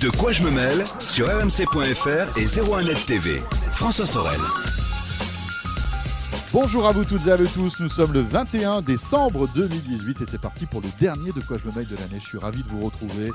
De 0.00 0.08
quoi 0.08 0.32
je 0.32 0.42
me 0.42 0.50
mêle 0.50 0.82
sur 0.98 1.26
rmc.fr 1.26 2.38
et 2.38 2.46
01net 2.46 3.04
TV. 3.04 3.42
François 3.74 4.06
Sorel. 4.06 4.40
Bonjour 6.54 6.86
à 6.86 6.92
vous 6.92 7.04
toutes 7.04 7.26
et 7.26 7.30
à 7.30 7.36
vous 7.36 7.46
tous, 7.46 7.78
nous 7.80 7.90
sommes 7.90 8.14
le 8.14 8.20
21 8.20 8.80
décembre 8.80 9.46
2018 9.54 10.22
et 10.22 10.26
c'est 10.26 10.40
parti 10.40 10.64
pour 10.64 10.80
le 10.80 10.88
dernier 10.98 11.32
de 11.32 11.40
quoi 11.40 11.58
je 11.58 11.68
me 11.68 11.74
mêle 11.74 11.86
de 11.86 11.96
l'année. 11.96 12.18
Je 12.18 12.26
suis 12.26 12.38
ravi 12.38 12.62
de 12.62 12.68
vous 12.68 12.82
retrouver 12.82 13.30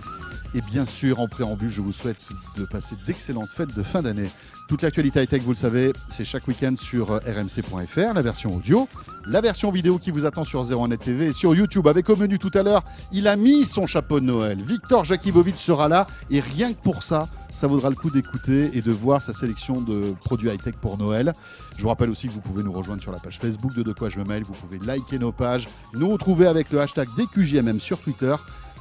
et 0.56 0.62
bien 0.62 0.88
sûr 0.88 1.20
en 1.20 1.28
préambule 1.28 1.70
je 1.70 1.82
vous 1.82 1.94
souhaite 1.94 2.32
de 2.58 2.66
passer 2.66 2.96
d'excellentes 3.06 3.52
fêtes 3.56 3.76
de 3.76 3.84
fin 3.84 4.02
d'année. 4.02 4.32
Toute 4.68 4.82
l'actualité 4.82 5.22
high-tech, 5.22 5.44
vous 5.44 5.52
le 5.52 5.56
savez, 5.56 5.94
c'est 6.10 6.26
chaque 6.26 6.48
week-end 6.48 6.74
sur 6.76 7.18
rmc.fr, 7.18 8.14
la 8.16 8.22
version 8.24 8.56
audio, 8.56 8.90
la 9.28 9.40
version 9.40 9.70
vidéo 9.70 10.00
qui 10.00 10.10
vous 10.10 10.26
attend 10.26 10.44
sur 10.44 10.64
01net 10.64 10.98
TV 10.98 11.28
et 11.28 11.34
sur 11.34 11.54
YouTube. 11.54 11.88
Avec 11.88 12.10
au 12.10 12.16
menu 12.16 12.40
tout 12.40 12.50
à 12.56 12.64
l'heure, 12.64 12.84
il 13.12 13.28
a 13.28 13.36
mis 13.36 13.66
son 13.66 13.86
chapeau 13.86 14.20
de 14.20 14.26
Noël. 14.26 14.60
Victor 14.60 15.04
Jakibovic 15.04 15.60
sera 15.60 15.88
là 15.88 16.08
et 16.32 16.40
rien 16.40 16.74
que 16.74 16.82
pour 16.82 17.04
ça, 17.04 17.30
ça 17.52 17.68
vaudra 17.68 17.92
le 17.92 17.96
coup 17.96 18.10
d'écouter 18.10 18.72
et 18.74 18.82
de 18.82 18.92
voir 18.92 19.22
sa 19.22 19.34
sélection 19.34 19.82
de 19.82 20.16
produits 20.26 20.50
high-tech 20.50 20.74
pour 20.82 20.98
Noël. 20.98 21.36
Je 21.78 21.84
vous 21.84 21.90
rappelle 21.90 22.10
aussi 22.10 22.28
que 22.28 22.34
vous 22.34 22.42
pouvez 22.42 22.64
nous 22.64 22.74
rejoindre 22.74 23.04
sur 23.04 23.12
la 23.12 23.20
page 23.20 23.38
Facebook 23.38 23.76
de 23.76 23.84
De 23.84 23.94
quoi 23.94 24.10
je 24.10 24.18
me 24.18 24.26
mêle, 24.26 24.42
vous 24.42 24.54
pouvez 24.54 24.80
liker 24.80 25.20
nos 25.20 25.32
pages, 25.32 25.70
nous 25.94 26.10
retrouver 26.10 26.48
avec 26.48 26.72
le 26.72 26.82
hashtag 26.82 27.08
DQJMM 27.16 27.80
sur 27.80 28.00
Twitter. 28.00 28.36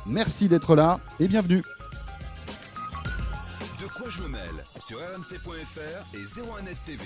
Merci 0.06 0.48
d'être 0.48 0.76
là 0.76 0.98
et 1.20 1.28
bienvenue. 1.28 1.62
De 3.82 3.86
quoi 3.98 4.08
je 4.08 4.22
me 4.22 4.28
mêle 4.28 4.43
sur 4.86 4.98
rmc.fr 4.98 6.14
et 6.14 6.24
01net 6.24 6.76
TV. 6.84 7.00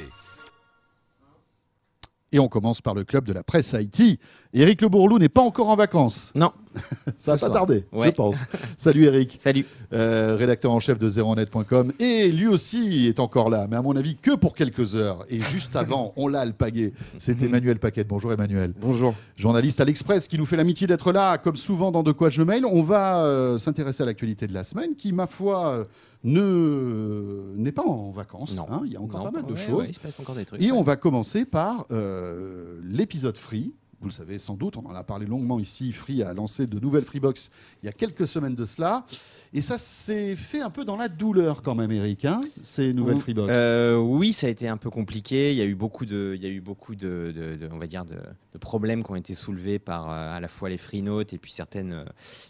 Et 2.30 2.38
on 2.38 2.48
commence 2.48 2.82
par 2.82 2.92
le 2.94 3.04
club 3.04 3.24
de 3.24 3.32
la 3.32 3.42
presse 3.42 3.72
Haïti. 3.72 4.18
Éric 4.52 4.82
Le 4.82 4.88
Bourlou 4.90 5.18
n'est 5.18 5.30
pas 5.30 5.40
encore 5.40 5.70
en 5.70 5.76
vacances. 5.76 6.30
Non. 6.34 6.52
Ça 7.16 7.36
va 7.36 7.38
pas 7.48 7.50
tarder, 7.54 7.86
Ouais. 7.90 8.08
je 8.08 8.12
pense. 8.12 8.44
Salut 8.76 9.04
Eric, 9.04 9.38
Salut. 9.40 9.64
euh, 9.94 10.36
rédacteur 10.36 10.72
en 10.72 10.78
chef 10.78 10.98
de 10.98 11.08
01net.com. 11.08 11.92
Et 12.00 12.30
lui 12.30 12.46
aussi 12.46 13.06
est 13.06 13.18
encore 13.18 13.48
là, 13.48 13.66
mais 13.70 13.76
à 13.76 13.82
mon 13.82 13.96
avis 13.96 14.16
que 14.16 14.34
pour 14.34 14.54
quelques 14.54 14.94
heures. 14.94 15.24
Et 15.30 15.40
juste 15.40 15.74
avant, 15.76 16.12
on 16.16 16.28
l'a 16.28 16.40
alpagué. 16.40 16.92
C'est 17.18 17.40
Emmanuel 17.42 17.78
Paquette. 17.78 18.08
Bonjour 18.08 18.30
Emmanuel. 18.32 18.74
Bonjour. 18.78 19.14
Journaliste 19.36 19.80
à 19.80 19.86
l'Express 19.86 20.28
qui 20.28 20.36
nous 20.36 20.46
fait 20.46 20.56
l'amitié 20.56 20.86
d'être 20.86 21.12
là, 21.12 21.38
comme 21.38 21.56
souvent 21.56 21.92
dans 21.92 22.02
De 22.02 22.12
quoi 22.12 22.28
je 22.28 22.42
mail. 22.42 22.66
On 22.66 22.82
va 22.82 23.24
euh, 23.24 23.56
s'intéresser 23.56 24.02
à 24.02 24.06
l'actualité 24.06 24.46
de 24.46 24.52
la 24.52 24.64
semaine 24.64 24.96
qui, 24.96 25.12
ma 25.14 25.26
foi, 25.26 25.68
euh, 25.68 25.84
ne 26.24 27.52
n'est 27.56 27.72
pas 27.72 27.82
en 27.84 28.10
vacances. 28.10 28.58
Hein. 28.58 28.82
Il 28.84 28.92
y 28.92 28.96
a 28.96 29.00
encore 29.00 29.24
Non, 29.24 29.30
pas 29.32 29.40
mal 29.40 29.46
de 29.46 29.52
ouais, 29.54 29.58
choses. 29.66 29.78
ouais, 29.80 29.86
il 29.88 29.94
se 29.94 30.00
passe 30.00 30.18
encore 30.20 30.34
des 30.34 30.44
trucs. 30.44 30.60
Et 30.62 30.72
on 30.72 30.82
va 30.82 30.96
commencer 30.96 31.44
par 31.44 31.86
euh, 31.90 32.80
l'épisode 32.84 33.36
Free. 33.36 33.74
Vous 34.00 34.06
le 34.08 34.12
savez 34.12 34.38
sans 34.38 34.54
doute, 34.54 34.76
on 34.76 34.86
en 34.86 34.94
a 34.94 35.02
parlé 35.02 35.26
longuement 35.26 35.58
ici. 35.58 35.90
Free 35.92 36.22
a 36.22 36.32
lancé 36.32 36.68
de 36.68 36.78
nouvelles 36.78 37.02
Freebox 37.04 37.50
il 37.82 37.86
y 37.86 37.88
a 37.88 37.92
quelques 37.92 38.28
semaines 38.28 38.54
de 38.54 38.64
cela. 38.64 39.04
Et 39.52 39.60
ça 39.60 39.76
s'est 39.78 40.36
fait 40.36 40.60
un 40.60 40.70
peu 40.70 40.84
dans 40.84 40.96
la 40.96 41.08
douleur 41.08 41.62
quand 41.62 41.74
même, 41.74 41.90
Eric, 41.90 42.24
hein, 42.26 42.40
ces 42.62 42.92
nouvelles 42.92 43.16
Ou- 43.16 43.20
Freebox. 43.20 43.48
Euh, 43.52 43.96
oui, 43.96 44.32
ça 44.32 44.46
a 44.46 44.50
été 44.50 44.68
un 44.68 44.76
peu 44.76 44.90
compliqué. 44.90 45.50
Il 45.52 45.56
y 45.56 45.62
a 45.62 45.64
eu 45.64 45.74
beaucoup 45.74 46.06
de, 46.06 46.34
il 46.36 46.42
y 46.42 46.46
a 46.46 46.50
eu 46.50 46.60
beaucoup 46.60 46.94
de, 46.94 47.32
de- 47.34 47.56
de- 47.56 47.68
on 47.72 47.78
va 47.78 47.86
dire, 47.88 48.04
de, 48.04 48.14
de 48.52 48.58
problèmes 48.58 49.02
qui 49.02 49.10
ont 49.10 49.16
été 49.16 49.34
soulevés 49.34 49.78
par 49.80 50.08
euh, 50.10 50.36
à 50.36 50.38
la 50.38 50.48
fois 50.48 50.68
les 50.68 50.78
freenotes 50.78 51.32
et 51.32 51.38
puis 51.38 51.50
certaines, 51.50 51.92
euh, 51.92 52.04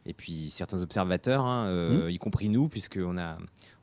et 0.07 0.13
puis 0.13 0.51
certains 0.51 0.83
observateurs, 0.83 1.47
hein, 1.47 1.67
euh, 1.69 2.11
y 2.11 2.19
compris 2.19 2.49
nous, 2.51 2.69
puisqu'on 2.69 3.17
a, 3.17 3.39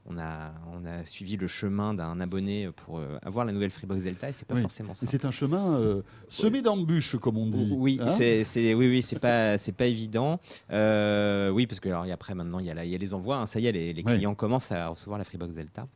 on 0.08 0.18
a, 0.20 0.54
on 0.72 0.86
a 0.86 1.04
suivi 1.06 1.36
le 1.36 1.48
chemin 1.48 1.94
d'un 1.94 2.20
abonné 2.20 2.70
pour 2.76 3.00
euh, 3.00 3.18
avoir 3.24 3.44
la 3.46 3.52
nouvelle 3.52 3.72
Freebox 3.72 4.02
Delta 4.04 4.30
et 4.30 4.34
c'est 4.34 4.48
pas 4.48 4.56
Oui. 4.56 4.62
forcément 4.62 4.94
ça. 4.94 5.08
c'est 5.08 5.26
un 5.26 5.32
chemin 5.32 5.78
euh, 5.80 6.02
semé 6.30 6.62
d'embûches, 6.62 7.16
comme 7.18 7.38
on 7.38 7.48
dit. 7.48 7.74
Oui, 7.76 8.00
hein. 8.02 8.08
c'est, 8.08 8.44
oui, 8.76 8.88
oui, 8.88 9.02
c'est 9.02 9.20
pas, 9.20 9.58
c'est 9.58 9.72
pas 9.72 9.86
évident. 9.88 10.40
Euh, 10.72 11.50
oui, 11.50 11.66
parce 11.68 11.80
que 11.80 11.90
alors, 11.90 12.06
après 12.12 12.36
maintenant 12.36 12.60
il 12.60 12.66
y 12.68 12.72
a, 12.72 12.86
y 12.86 12.98
les 12.98 13.14
envois. 13.14 13.38
hein, 13.38 13.46
ça 13.48 13.60
y 13.60 13.66
est, 13.68 13.72
les, 13.72 13.94
les 13.94 14.04
Ouais. 14.04 14.14
clients 14.16 14.36
commencent 14.36 14.72
à 14.72 14.88
recevoir 14.90 15.18
la 15.18 15.26
Freebox 15.26 15.54
Delta. 15.54 15.88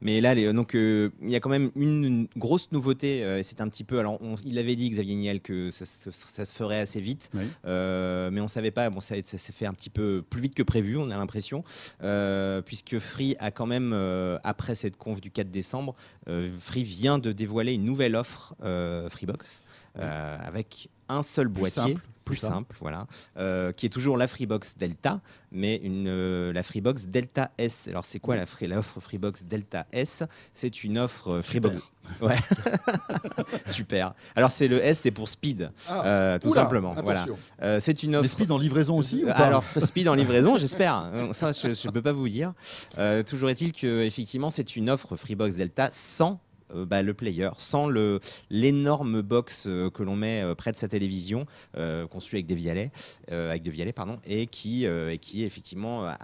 Mais 0.00 0.20
là, 0.20 0.34
les- 0.34 0.52
donc 0.52 0.74
euh, 0.74 1.10
il 1.22 1.30
y 1.30 1.36
a 1.36 1.40
quand 1.40 1.50
même 1.50 1.70
une, 1.76 2.04
une 2.04 2.28
grosse 2.36 2.70
nouveauté. 2.72 3.24
euh, 3.24 3.40
c'est 3.42 3.60
un 3.60 3.68
petit 3.68 3.84
peu. 3.84 3.98
Alors, 3.98 4.20
on- 4.22 4.34
il 4.44 4.58
avait 4.58 4.76
dit 4.76 4.88
Xavier 4.90 5.14
Niel 5.14 5.40
que 5.40 5.70
ça, 5.70 5.84
se- 5.86 6.10
ça 6.10 6.44
se 6.44 6.52
ferait 6.52 6.80
assez 6.80 7.00
vite, 7.00 7.30
Oui. 7.34 7.42
euh, 7.66 8.30
mais 8.30 8.40
on 8.40 8.48
savait 8.48 8.70
pas. 8.70 8.90
Bon, 8.90 9.00
ça, 9.00 9.14
ça 9.22 9.38
s'est 9.38 9.52
fait 9.52 9.66
un 9.66 9.72
petit 9.72 9.90
peu 9.90 10.22
plus 10.28 10.40
vite 10.40 10.54
que 10.54 10.62
prévu. 10.62 10.96
On 10.96 11.10
a 11.10 11.16
l'impression, 11.16 11.64
puisque 12.64 12.98
Free 12.98 13.36
a 13.38 13.50
quand 13.50 13.66
même 13.66 13.92
après 14.44 14.74
cette 14.74 14.96
conf 14.96 15.20
du 15.20 15.30
4 15.30 15.50
décembre, 15.50 15.94
Free 16.58 16.82
vient 16.82 17.18
de 17.18 17.32
dévoiler 17.32 17.72
une 17.74 17.84
nouvelle 17.84 18.16
offre 18.16 18.54
Freebox 19.10 19.62
euh, 19.98 20.38
avec 20.44 20.88
un 21.08 21.22
seul 21.22 21.48
Plus 21.50 21.60
boîtier, 21.60 21.82
simple, 21.82 22.00
plus 22.24 22.36
ça 22.36 22.48
simple, 22.48 22.76
voilà, 22.80 23.06
euh, 23.38 23.70
qui 23.72 23.86
est 23.86 23.90
toujours 23.90 24.16
la 24.16 24.26
Freebox 24.26 24.76
Delta, 24.78 25.20
mais 25.52 25.76
une, 25.76 26.08
euh, 26.08 26.52
la 26.52 26.62
Freebox 26.64 27.06
Delta 27.06 27.52
S. 27.58 27.86
Alors 27.88 28.04
c'est 28.04 28.18
quoi 28.18 28.34
la 28.36 28.46
free- 28.46 28.66
l'offre 28.66 28.98
Freebox 29.00 29.44
Delta 29.44 29.86
S? 29.92 30.24
C'est 30.52 30.82
une 30.84 30.98
offre 30.98 31.34
euh, 31.34 31.42
Freebox. 31.42 31.76
Ouais. 32.20 32.36
Super. 33.66 34.14
Alors 34.34 34.50
c'est 34.50 34.68
le 34.68 34.82
S, 34.84 35.00
c'est 35.00 35.10
pour 35.10 35.28
speed, 35.28 35.70
Ah, 35.88 36.38
tout 36.40 36.48
oula, 36.48 36.62
simplement. 36.62 36.94
Voilà. 37.02 37.22
attention. 37.22 37.36
C'est 37.80 38.02
une 38.02 38.16
offre. 38.16 38.28
speed 38.30 38.50
en 38.50 38.58
livraison 38.58 38.98
aussi 38.98 39.22
ou 39.24 39.26
pas? 39.28 39.32
Alors, 39.34 39.64
speed 39.64 40.08
en 40.08 40.14
livraison, 40.22 40.56
j'espère. 40.56 41.10
Ça, 41.32 41.52
je 41.52 41.68
ne 41.68 41.92
peux 41.92 42.02
pas 42.02 42.12
vous 42.12 42.28
dire. 42.28 42.52
Toujours 43.26 43.50
est-il 43.50 43.72
que 43.72 44.02
effectivement, 44.02 44.50
c'est 44.50 44.76
une 44.76 44.90
offre 44.90 45.16
Freebox 45.16 45.56
Delta 45.56 45.88
sans 45.90 46.40
bah, 46.74 47.02
le 47.02 47.14
player, 47.14 47.50
sans 47.58 47.86
le 47.88 48.20
l'énorme 48.50 49.22
box 49.22 49.66
euh, 49.68 49.90
que 49.90 50.02
l'on 50.02 50.16
met 50.16 50.42
euh, 50.42 50.54
près 50.54 50.72
de 50.72 50.76
sa 50.76 50.88
télévision, 50.88 51.46
euh, 51.76 52.06
conçue 52.06 52.36
avec 52.36 52.46
des 52.46 52.54
vialets, 52.54 52.90
euh, 53.30 53.50
avec 53.50 53.62
de 53.62 53.70
vialets, 53.70 53.92
pardon, 53.92 54.18
et 54.26 54.46
qui, 54.46 54.86
euh, 54.86 55.12
et 55.12 55.18
qui 55.18 55.44
effectivement 55.44 56.04
a, 56.04 56.16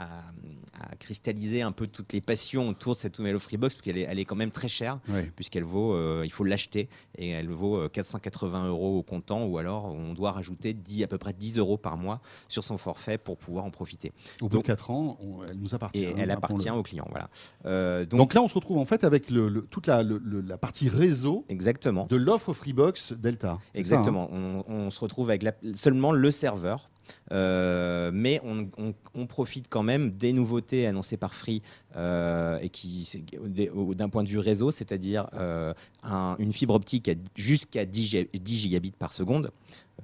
a 0.78 0.96
cristallisé 0.98 1.62
un 1.62 1.72
peu 1.72 1.86
toutes 1.86 2.12
les 2.12 2.20
passions 2.20 2.68
autour 2.68 2.94
de 2.94 2.98
cette 2.98 3.18
nouvelle 3.18 3.38
Freebox, 3.38 3.74
parce 3.74 3.82
qu'elle 3.82 3.98
est, 3.98 4.02
elle 4.08 4.18
est 4.18 4.24
quand 4.24 4.36
même 4.36 4.50
très 4.50 4.68
chère 4.68 4.98
Oui. 5.08 5.22
puisqu'elle 5.36 5.64
vaut, 5.64 5.94
euh, 5.94 6.22
il 6.24 6.30
faut 6.32 6.44
l'acheter 6.44 6.88
et 7.18 7.30
elle 7.30 7.48
vaut 7.50 7.76
euh, 7.76 7.88
480 7.88 8.66
euros 8.68 8.98
au 8.98 9.02
comptant 9.02 9.44
ou 9.44 9.58
alors 9.58 9.84
on 9.86 10.14
doit 10.14 10.32
rajouter 10.32 10.72
10, 10.74 11.04
à 11.04 11.06
peu 11.06 11.18
près 11.18 11.32
10 11.32 11.58
euros 11.58 11.76
par 11.76 11.96
mois 11.96 12.20
sur 12.48 12.64
son 12.64 12.78
forfait 12.78 13.18
pour 13.18 13.36
pouvoir 13.36 13.64
en 13.64 13.70
profiter. 13.70 14.12
Au 14.40 14.48
bout 14.48 14.56
Donc- 14.56 14.62
de 14.64 14.66
4 14.68 14.90
ans, 14.90 15.18
on- 15.20 15.44
elle 15.44 15.58
nous 15.58 15.74
appartient. 15.74 16.02
Et 16.02 16.06
hein, 16.08 16.14
elle 16.18 16.30
rappelons-le. 16.30 16.60
appartient 16.62 16.70
au 16.70 16.82
client. 16.82 17.06
Voilà. 17.10 17.28
Euh, 17.66 18.04
donc, 18.04 18.18
Donc, 18.18 18.34
là, 18.34 18.42
on 18.42 18.48
se 18.48 18.54
retrouve 18.54 18.78
en 18.78 18.84
fait 18.84 19.04
avec 19.04 19.30
le, 19.30 19.48
le- 19.48 19.62
toute 19.62 19.86
la, 19.86 20.02
le- 20.02 20.18
le- 20.32 20.40
la 20.40 20.58
partie 20.58 20.88
réseau 20.88 21.44
exactement. 21.48 22.06
de 22.08 22.16
l'offre 22.16 22.52
Freebox 22.54 23.12
Delta. 23.12 23.48
Ça, 23.48 23.54
hein 23.54 23.60
Exactement. 23.74 24.28
on, 24.32 24.64
on 24.68 24.90
se 24.90 24.98
retrouve 25.00 25.28
avec 25.30 25.42
la- 25.42 25.54
seulement 25.74 26.12
le 26.12 26.30
serveur. 26.30 26.88
Euh, 27.32 28.10
mais 28.14 28.40
on, 28.44 28.68
on- 28.78 28.94
on 29.14 29.26
profite 29.26 29.66
quand 29.68 29.82
même 29.82 30.12
des 30.12 30.32
nouveautés 30.32 30.86
annoncées 30.86 31.16
par 31.16 31.34
Free 31.34 31.60
euh, 31.96 32.58
et 32.62 32.68
qui, 32.68 33.08
d'un 33.46 34.08
point 34.08 34.22
de 34.22 34.28
vue 34.28 34.38
réseau, 34.38 34.70
c'est-à-dire 34.70 35.26
euh, 35.34 35.74
un- 36.04 36.36
une 36.38 36.52
fibre 36.52 36.74
optique 36.74 37.08
à- 37.08 37.14
jusqu'à 37.36 37.84
10, 37.84 38.06
gi- 38.06 38.28
10 38.32 38.56
gigabits 38.56 38.92
par 38.98 39.12
seconde. 39.12 39.50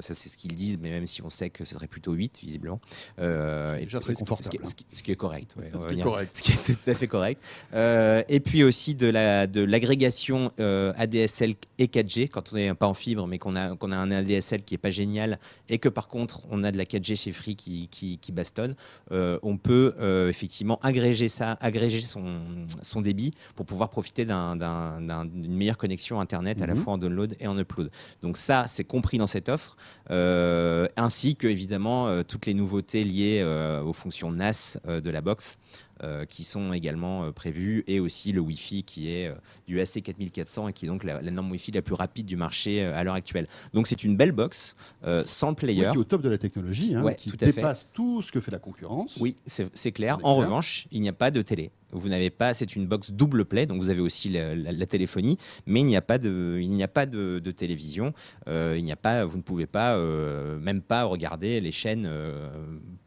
Ça, 0.01 0.15
c'est 0.15 0.29
ce 0.29 0.37
qu'ils 0.37 0.55
disent, 0.55 0.79
mais 0.81 0.91
même 0.91 1.07
si 1.07 1.23
on 1.23 1.31
sait 1.31 1.51
que 1.51 1.65
ce 1.65 1.75
serait 1.75 1.87
plutôt 1.89 2.13
8, 2.13 2.39
visiblement. 2.43 2.81
Euh, 3.19 3.75
C'est 3.77 3.85
déjà 3.85 4.01
très 4.01 4.15
confortable, 4.15 4.59
Ce 4.67 4.75
qui, 4.75 4.87
ce 4.93 5.03
qui 5.03 5.11
est 5.13 5.17
correct. 5.17 5.55
ouais, 5.59 5.71
Ce 5.73 5.87
qui 5.93 6.01
est 6.01 6.03
correct. 6.03 6.37
ce 6.37 6.43
qui 6.43 6.53
est 6.53 6.77
tout 6.85 6.91
à 6.91 6.95
fait 6.95 7.07
correct. 7.09 7.43
Euh, 7.75 8.23
et 8.29 8.41
puis 8.41 8.63
aussi 8.65 8.95
de 8.95 9.07
la 9.09 9.47
de 9.47 9.61
l'agrégation 9.63 10.53
euh, 10.61 10.93
ADSL 10.97 11.55
et 11.79 11.87
4G 11.87 12.29
quand 12.29 12.53
on 12.53 12.57
n'est 12.57 12.75
pas 12.75 12.87
en 12.87 12.95
fibre, 12.95 13.27
mais 13.27 13.39
qu'on 13.39 13.57
a 13.57 13.77
qu'on 13.77 13.93
a 13.93 13.97
un 13.97 14.11
ADSL 14.11 14.63
qui 14.63 14.75
est 14.75 14.79
pas 14.79 14.91
génial 14.91 15.39
et 15.69 15.79
que 15.79 15.89
par 15.89 16.09
contre 16.09 16.43
on 16.51 16.63
a 16.65 16.71
de 16.71 16.79
la 16.79 16.85
4G 16.85 17.17
chez 17.17 17.33
Free 17.33 17.57
qui 17.57 17.89
qui, 17.89 18.19
qui 18.19 18.33
bastonne, 18.33 18.75
on 19.11 19.57
peut 19.57 19.95
effectivement 20.29 20.79
agréger 20.83 21.29
ça, 21.29 21.53
agréger 21.61 22.01
son 22.01 22.41
son 22.83 23.01
débit 23.01 23.33
pour 23.57 23.67
pouvoir 23.67 23.89
profiter 23.91 24.25
d'un- 24.25 24.57
d'un- 24.57 25.01
d'un- 25.01 25.25
d'une 25.25 25.55
meilleure 25.57 25.79
connexion 25.79 26.21
internet 26.21 26.63
à 26.63 26.67
la 26.67 26.75
Mhm. 26.75 26.83
fois 26.83 26.93
en 26.95 26.99
download 26.99 27.35
et 27.41 27.47
en 27.47 27.59
upload. 27.59 27.91
Donc 28.23 28.37
ça 28.37 28.67
c'est 28.69 28.85
compris 28.85 29.19
dans 29.19 29.27
cette 29.27 29.49
offre, 29.49 29.77
ainsi 30.09 31.37
que 31.37 31.47
évidemment 31.47 32.09
euh, 32.09 32.23
toutes 32.23 32.47
les 32.47 32.55
nouveautés 32.55 33.05
liées 33.05 33.41
euh, 33.43 33.83
aux 33.83 33.93
fonctions 33.93 34.31
NAS 34.31 34.79
euh, 34.87 35.01
de 35.01 35.11
la 35.11 35.21
box 35.21 35.57
euh, 35.57 35.88
qui 36.27 36.45
sont 36.45 36.73
également 36.73 37.25
euh, 37.25 37.33
prévues 37.33 37.85
et 37.87 38.01
aussi 38.01 38.33
le 38.33 38.41
Wi-Fi 38.41 38.85
qui 38.85 39.11
est 39.11 39.29
euh, 39.29 39.35
du 39.67 39.81
AC 39.81 40.03
4400 40.03 40.69
et 40.69 40.73
qui 40.73 40.85
est 40.87 40.89
donc 40.89 41.05
la, 41.05 41.21
la 41.23 41.31
norme 41.31 41.51
Wi-Fi 41.51 41.73
la 41.73 41.83
plus 41.83 41.95
rapide 41.95 42.27
du 42.27 42.37
marché 42.37 42.83
euh, 42.83 42.97
à 42.97 43.05
l'heure 43.05 43.15
actuelle. 43.15 43.47
Donc 43.75 43.87
c'est 43.87 44.05
une 44.05 44.17
belle 44.17 44.33
box 44.33 44.77
euh, 45.05 45.23
sans 45.27 45.49
le 45.49 45.53
Oui, 45.53 45.57
player. 45.57 45.89
qui 45.91 45.97
est 45.97 46.01
au 46.01 46.05
top 46.05 46.23
de 46.23 46.29
la 46.29 46.39
technologie, 46.39 46.95
hein, 46.95 47.03
Ouais, 47.03 47.15
qui 47.17 47.31
tout 47.31 47.37
à 47.41 47.47
fait. 47.47 47.53
dépasse 47.53 47.89
tout 47.93 48.23
ce 48.23 48.31
que 48.33 48.41
fait 48.41 48.51
la 48.51 48.59
concurrence. 48.59 49.17
Oui, 49.21 49.37
c'est 49.47 49.93
clair. 49.93 50.17
En 50.23 50.35
clair. 50.37 50.47
revanche, 50.47 50.87
il 50.93 51.01
n'y 51.01 51.09
a 51.09 51.13
pas 51.13 51.31
de 51.31 51.43
télé. 51.43 51.71
Vous 51.91 52.11
n'avez 52.11 52.29
pas, 52.29 52.53
c'est 52.53 52.77
une 52.77 52.87
box 52.87 53.11
double 53.13 53.47
play, 53.47 53.65
donc 53.65 53.79
vous 53.81 53.89
avez 53.89 54.03
aussi 54.03 54.29
la, 54.29 54.55
la- 54.55 54.73
la 54.73 54.87
téléphonie, 54.87 55.39
mais 55.65 55.81
il 55.81 55.85
n'y 55.87 55.97
a 55.97 56.03
pas 56.03 56.19
de, 56.19 56.59
il 56.61 56.71
n'y 56.71 56.83
a 56.83 56.89
pas 56.89 57.07
de, 57.07 57.39
de 57.43 57.51
télévision. 57.51 58.13
Euh, 58.47 58.75
il 58.77 58.85
n'y 58.85 58.93
a 58.93 58.97
pas, 58.97 59.25
vous 59.25 59.39
ne 59.39 59.43
pouvez 59.43 59.65
pas, 59.67 59.97
euh, 59.97 60.59
même 60.61 60.83
pas 60.83 61.05
regarder 61.05 61.63
les 61.63 61.73
chaînes 61.73 62.05
euh, 62.07 62.51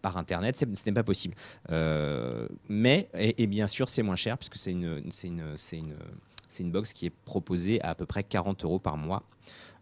par 0.02 0.18
internet. 0.18 0.56
C'est- 0.58 0.76
Ce 0.76 0.84
n'est 0.88 0.94
pas 0.94 1.04
possible. 1.04 1.36
Mais 2.82 3.08
et, 3.14 3.46
bien 3.46 3.68
sûr, 3.68 3.90
c'est 3.90 4.02
moins 4.02 4.16
cher 4.16 4.40
puisque 4.40 4.56
c'est 4.56 4.72
une, 4.72 5.04
c'est 5.12 5.28
une, 5.28 5.56
une, 5.72 5.96
c'est 6.48 6.64
une 6.64 6.72
box 6.72 6.94
qui 6.94 7.06
est 7.06 7.14
proposée 7.26 7.80
à 7.84 7.92
à 7.92 7.96
peu 7.96 8.08
près 8.08 8.24
40 8.24 8.64
euros 8.64 8.80
par 8.80 8.98
mois. 8.98 9.22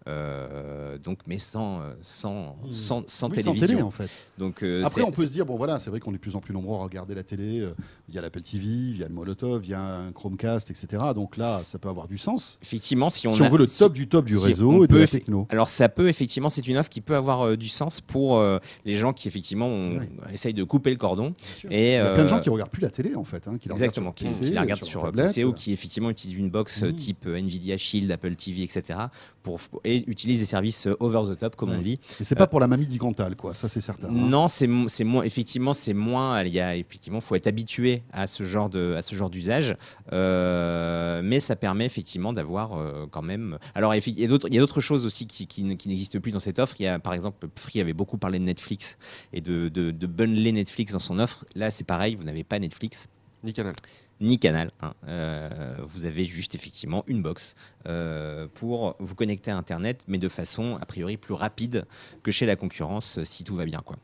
Euh, 0.08 0.98
donc, 0.98 1.20
mais 1.28 1.38
sans, 1.38 1.82
euh, 1.82 1.94
sans, 2.02 2.58
Mmh. 2.64 2.72
sans, 2.72 3.04
sans 3.08 3.28
Oui, 3.28 3.34
télévision. 3.36 3.68
télé, 3.68 3.82
en 3.82 3.92
fait. 3.92 4.10
Donc, 4.38 4.64
euh, 4.64 4.84
Après, 4.86 5.02
on 5.02 5.12
peut 5.12 5.26
se 5.28 5.32
dire, 5.32 5.46
bon 5.46 5.58
voilà, 5.58 5.78
c'est 5.80 5.90
vrai 5.90 6.00
qu'on 6.00 6.12
est 6.12 6.16
de 6.16 6.20
plus 6.20 6.36
en 6.36 6.40
plus 6.42 6.54
nombreux 6.54 6.78
à 6.80 6.84
regarder 6.84 7.14
la 7.16 7.24
télé 7.24 7.60
euh, 7.62 7.74
via 8.08 8.22
l'Apple 8.22 8.42
TV, 8.42 8.94
via 8.94 9.08
le 9.08 9.14
Molotov, 9.14 9.62
via 9.62 9.80
un 9.82 10.12
Chromecast, 10.12 10.72
etc. 10.72 11.04
Donc 11.14 11.38
là, 11.38 11.62
ça 11.66 11.78
peut 11.80 11.90
avoir 11.90 12.08
du 12.08 12.18
sens. 12.18 12.58
effectivement, 12.64 13.10
si 13.10 13.28
on, 13.28 13.34
si 13.34 13.42
on 13.42 13.46
a- 13.46 13.50
veut 13.50 13.58
le 13.58 13.68
si- 13.68 13.80
top 13.80 13.94
du 13.94 14.08
top 14.08 14.26
du 14.26 14.38
si 14.38 14.46
réseau 14.46 14.84
et 14.84 14.88
de 14.88 14.98
la 14.98 15.08
techno. 15.08 15.48
Alors 15.50 15.68
ça 15.70 15.90
peut 15.90 16.08
effectivement, 16.08 16.50
c'est 16.50 16.66
une 16.68 16.78
offre 16.78 16.90
qui 16.90 17.02
peut 17.02 17.16
avoir 17.16 17.58
du 17.58 17.68
sens 17.68 18.02
pour 18.02 18.42
les 18.86 18.96
gens 18.96 19.14
qui 19.14 19.28
effectivement 19.28 19.68
on- 19.68 20.00
essayent 20.34 20.54
de 20.54 20.64
couper 20.64 20.90
le 20.90 20.96
cordon. 20.96 21.34
Et, 21.70 21.90
Il 21.90 21.94
y 21.94 21.98
a 21.98 22.14
plein 22.14 22.24
de 22.24 22.28
gens 22.30 22.40
qui 22.40 22.50
regardent 22.50 22.72
plus 22.72 22.82
la 22.82 22.90
télé 22.90 23.16
en 23.16 23.24
fait, 23.24 23.48
hein, 23.48 23.58
qui 23.60 23.68
la 23.70 23.76
regardent 23.76 23.90
Exactement, 23.96 24.12
qui, 24.12 24.26
la 24.52 24.62
regardent 24.62 24.80
sur 24.80 24.88
sur, 24.88 25.02
tablette. 25.04 25.28
PC 25.28 25.44
ou 25.44 25.54
qui 25.54 25.72
effectivement 25.72 26.10
utilisent 26.10 26.38
une 26.38 26.50
box 26.50 26.82
Mhm. 26.82 26.96
type 26.96 27.26
Nvidia 27.28 27.78
Shield, 27.78 28.10
Apple 28.12 28.36
TV, 28.36 28.64
etc. 28.64 29.00
Pour, 29.44 29.60
et 29.84 29.99
utilisent 30.08 30.40
des 30.40 30.46
services 30.46 30.88
euh, 30.88 30.96
over 31.00 31.22
the 31.34 31.38
top, 31.40 31.56
comme 31.56 31.70
Ouais. 31.72 31.78
on 31.78 31.82
dit. 31.82 32.00
Et 32.20 32.24
c'est 32.24 32.36
pas 32.36 32.48
pour 32.48 32.60
la 32.60 32.68
mamie 32.68 32.88
digantale, 32.88 33.36
quoi. 33.36 33.54
Ça, 33.54 33.68
c'est 33.70 33.82
certain. 33.82 34.08
hein. 34.10 34.12
Non, 34.12 34.48
c'est 34.48 34.68
mo- 34.68 34.88
c'est 34.90 35.04
moins. 35.04 35.24
Effectivement, 35.24 35.74
c'est 35.74 35.94
moins. 35.94 36.42
Il 36.44 36.54
y 36.54 36.60
a 36.60 36.76
effectivement, 36.76 37.22
faut 37.22 37.36
être 37.36 37.48
habitué 37.48 38.04
à 38.14 38.28
ce 38.28 38.44
genre 38.44 38.70
de 38.70 38.94
à 38.98 39.02
ce 39.02 39.16
genre 39.16 39.30
d'usage, 39.30 39.76
Euh, 40.12 41.22
mais 41.24 41.40
ça 41.40 41.56
permet 41.56 41.86
effectivement 41.86 42.34
d'avoir 42.34 42.74
euh, 42.78 43.06
quand 43.10 43.22
même. 43.22 43.58
Alors, 43.76 43.94
il 43.96 44.20
y 44.20 44.24
a 44.26 44.28
d'autres 44.28 44.48
il 44.50 44.54
y 44.56 44.58
a 44.58 44.62
d'autres 44.62 44.82
choses 44.82 45.06
aussi 45.06 45.28
qui, 45.28 45.48
qui, 45.48 45.78
qui 45.78 45.88
n'existent 45.90 46.20
plus 46.20 46.32
dans 46.32 46.40
cette 46.40 46.60
offre. 46.60 46.76
Il 46.80 46.84
y 46.84 46.88
a 46.88 47.00
par 47.00 47.14
exemple, 47.14 47.48
Free 47.56 47.82
avait 47.82 47.94
beaucoup 47.94 48.18
parlé 48.18 48.40
de 48.40 48.44
Netflix 48.44 48.98
et 49.34 49.42
de, 49.42 49.70
de, 49.70 49.92
de 49.92 50.08
bundler 50.08 50.52
Netflix 50.52 50.92
dans 50.94 51.00
son 51.00 51.20
offre. 51.20 51.46
Là, 51.56 51.72
c'est 51.72 51.84
pareil. 51.86 52.16
Vous 52.16 52.24
n'avez 52.24 52.44
pas 52.44 52.60
Netflix 52.60 53.08
Ni 53.44 53.54
canal. 53.54 53.76
Ni 54.22 54.38
canal. 54.40 54.72
hein. 54.82 54.94
Euh, 55.08 55.76
vous 55.88 56.06
avez 56.06 56.26
juste 56.26 56.56
effectivement 56.56 57.04
une 57.08 57.22
box 57.22 57.56
euh, 57.88 58.48
pour 58.54 58.96
vous 59.00 59.16
connecter 59.16 59.52
à 59.52 59.58
Internet, 59.58 60.04
mais 60.08 60.18
de 60.18 60.28
façon 60.30 60.78
a 60.82 60.86
priori 60.86 61.18
plus 61.18 61.34
rapide 61.34 61.86
que 62.24 62.32
chez 62.32 62.46
la 62.46 62.56
concurrence, 62.56 63.20
si 63.24 63.44
tout 63.44 63.56
va 63.56 63.66
bien, 63.66 63.82
quoi. 63.86 63.98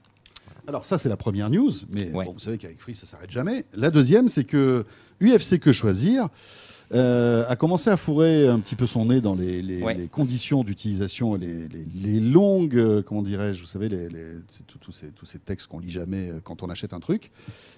Alors 0.67 0.83
ça, 0.83 0.97
c'est 0.97 1.09
la 1.09 1.17
première 1.17 1.49
news, 1.51 1.71
mais 1.91 2.11
Ouais. 2.11 2.25
bon, 2.25 2.31
vous 2.33 2.39
savez 2.39 2.57
qu'avec 2.57 2.79
Free, 2.79 2.95
ça 2.95 3.05
s'arrête 3.05 3.29
jamais. 3.29 3.65
La 3.73 3.91
deuxième, 3.91 4.27
c'est 4.29 4.45
que 4.45 4.85
UFC 5.21 5.59
Que 5.59 5.71
Choisir 5.71 6.29
euh, 6.93 7.43
a 7.47 7.55
commencé 7.55 7.89
à 7.89 7.97
fourrer 7.97 8.47
un 8.47 8.59
petit 8.59 8.75
peu 8.75 8.85
son 8.85 9.05
nez 9.05 9.21
dans 9.21 9.35
les, 9.35 9.61
les- 9.61 9.81
Ouais. 9.81 9.93
les 9.95 10.07
conditions 10.07 10.63
d'utilisation, 10.63 11.35
les, 11.35 11.67
les- 12.03 12.19
longues, 12.19 12.75
euh, 12.77 13.01
comment 13.01 13.21
dirais-je, 13.21 13.61
vous 13.61 13.65
savez, 13.67 13.89
tous 14.79 14.91
ces, 14.91 15.07
tous 15.07 15.25
ces 15.25 15.39
textes 15.39 15.67
qu'on 15.67 15.79
lit 15.79 15.89
jamais 15.91 16.29
euh, 16.29 16.39
quand 16.43 16.63
on 16.63 16.69
achète 16.69 16.93
un 16.93 16.99
truc. 16.99 17.31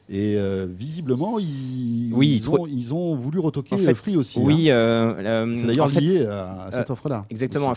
Et 0.10 0.36
euh, 0.38 0.66
visiblement, 0.70 1.38
ils, 1.40 2.12
Oui, 2.14 2.36
ils, 2.38 2.42
trop- 2.42 2.60
ont, 2.64 2.68
ils 2.68 2.94
ont 2.94 3.16
voulu 3.16 3.40
retoquer 3.40 3.76
En 3.76 3.78
fait, 3.78 3.94
Free 3.94 4.16
aussi. 4.18 4.40
hein. 4.40 4.44
Oui, 4.46 4.72
euh, 4.72 5.56
C'est 5.56 5.68
d'ailleurs 5.68 5.86
en 5.86 5.90
fait, 5.90 6.00
lié 6.02 6.26
à, 6.26 6.64
à 6.64 6.72
cette 6.72 6.90
offre-là. 6.90 7.24
Exactement. 7.30 7.74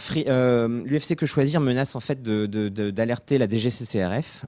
L'UFC 0.84 1.16
que 1.16 1.26
choisir 1.26 1.60
menace 1.60 1.94
en 1.96 2.00
fait 2.00 2.22
de- 2.22 2.46
de- 2.46 2.68
de- 2.68 2.90
d'alerter 2.90 3.38
la 3.38 3.48
DGCCRF 3.48 4.44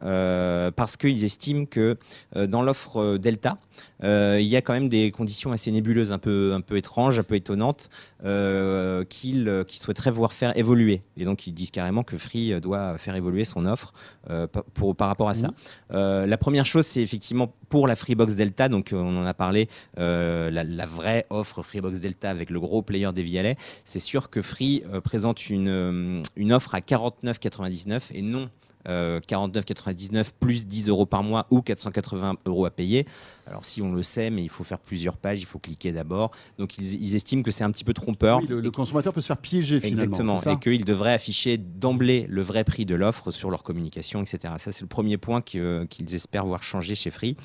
parce 0.76 0.96
qu'ils 0.96 1.24
estiment 1.24 1.64
que 1.66 1.96
dans 2.34 2.62
l'offre 2.62 3.16
Delta, 3.18 3.58
il 4.02 4.46
y 4.46 4.56
a 4.56 4.60
quand 4.62 4.72
même 4.72 4.88
des 4.88 5.10
conditions 5.10 5.52
assez 5.52 5.70
nébuleuses, 5.70 6.12
un 6.12 6.18
peu, 6.18 6.52
un 6.54 6.60
peu 6.60 6.76
étranges, 6.76 7.18
un 7.18 7.22
peu 7.22 7.34
étonnantes, 7.34 7.88
euh, 8.24 9.04
qu'ils 9.04 9.48
euh, 9.48 9.64
souhaiteraient 9.68 10.10
voir 10.10 10.32
faire 10.32 10.56
évoluer. 10.56 11.00
Et 11.16 11.24
donc 11.24 11.46
ils 11.46 11.52
disent 11.52 11.70
carrément 11.70 12.02
que 12.02 12.16
Free 12.16 12.52
euh, 12.52 12.60
doit 12.60 12.98
faire 12.98 13.14
évoluer 13.16 13.44
son 13.44 13.66
offre 13.66 13.92
euh, 14.30 14.46
pour, 14.74 14.94
par 14.94 15.08
rapport 15.08 15.28
à 15.28 15.34
ça. 15.34 15.50
Euh, 15.92 16.26
la 16.26 16.38
première 16.38 16.66
chose, 16.66 16.86
c'est 16.86 17.02
effectivement 17.02 17.52
pour 17.68 17.86
la 17.86 17.96
Freebox 17.96 18.34
Delta, 18.34 18.68
donc 18.68 18.92
euh, 18.92 18.96
on 18.96 19.16
en 19.16 19.24
a 19.24 19.34
parlé, 19.34 19.68
euh, 19.98 20.50
la, 20.50 20.64
la 20.64 20.86
vraie 20.86 21.26
offre 21.30 21.62
Freebox 21.62 21.98
Delta 21.98 22.30
avec 22.30 22.50
le 22.50 22.60
gros 22.60 22.82
player 22.82 23.10
des 23.12 23.22
Vialet, 23.22 23.56
c'est 23.84 23.98
sûr 23.98 24.30
que 24.30 24.42
Free 24.42 24.84
euh, 24.92 25.00
présente 25.00 25.48
une, 25.50 25.68
euh, 25.68 26.22
une 26.36 26.52
offre 26.52 26.74
à 26.74 26.80
49,99 26.80 28.10
et 28.14 28.22
non 28.22 28.48
euh, 28.88 29.20
49,99 29.20 30.32
plus 30.40 30.66
10 30.66 30.88
euros 30.88 31.06
par 31.06 31.22
mois 31.22 31.46
ou 31.50 31.62
480 31.62 32.38
euros 32.46 32.66
à 32.66 32.70
payer. 32.70 33.06
Alors 33.46 33.64
si 33.64 33.82
on 33.82 33.92
le 33.92 34.02
sait, 34.02 34.30
mais 34.30 34.42
il 34.42 34.48
faut 34.48 34.64
faire 34.64 34.78
plusieurs 34.78 35.16
pages, 35.16 35.40
il 35.40 35.46
faut 35.46 35.58
cliquer 35.58 35.92
d'abord. 35.92 36.30
Donc 36.58 36.76
ils, 36.78 36.94
ils 37.02 37.14
estiment 37.14 37.42
que 37.42 37.50
c'est 37.50 37.64
un 37.64 37.70
petit 37.70 37.84
peu 37.84 37.92
trompeur. 37.92 38.38
Oui, 38.38 38.46
le, 38.48 38.60
le 38.60 38.70
consommateur 38.70 39.12
peut 39.12 39.20
se 39.20 39.26
faire 39.26 39.36
piéger 39.36 39.80
finalement. 39.80 40.02
Exactement, 40.16 40.40
et 40.52 40.58
qu'ils 40.60 40.84
devraient 40.84 41.12
afficher 41.14 41.58
d'emblée 41.58 42.26
le 42.28 42.42
vrai 42.42 42.64
prix 42.64 42.84
de 42.86 42.94
l'offre 42.94 43.30
sur 43.30 43.50
leur 43.50 43.62
communication, 43.62 44.22
etc. 44.22 44.54
Ça, 44.58 44.72
c'est 44.72 44.82
le 44.82 44.86
premier 44.86 45.16
point 45.16 45.40
qu'ils 45.42 46.14
espèrent 46.14 46.46
voir 46.46 46.62
changer 46.62 46.94
chez 46.94 47.10
Free. 47.10 47.36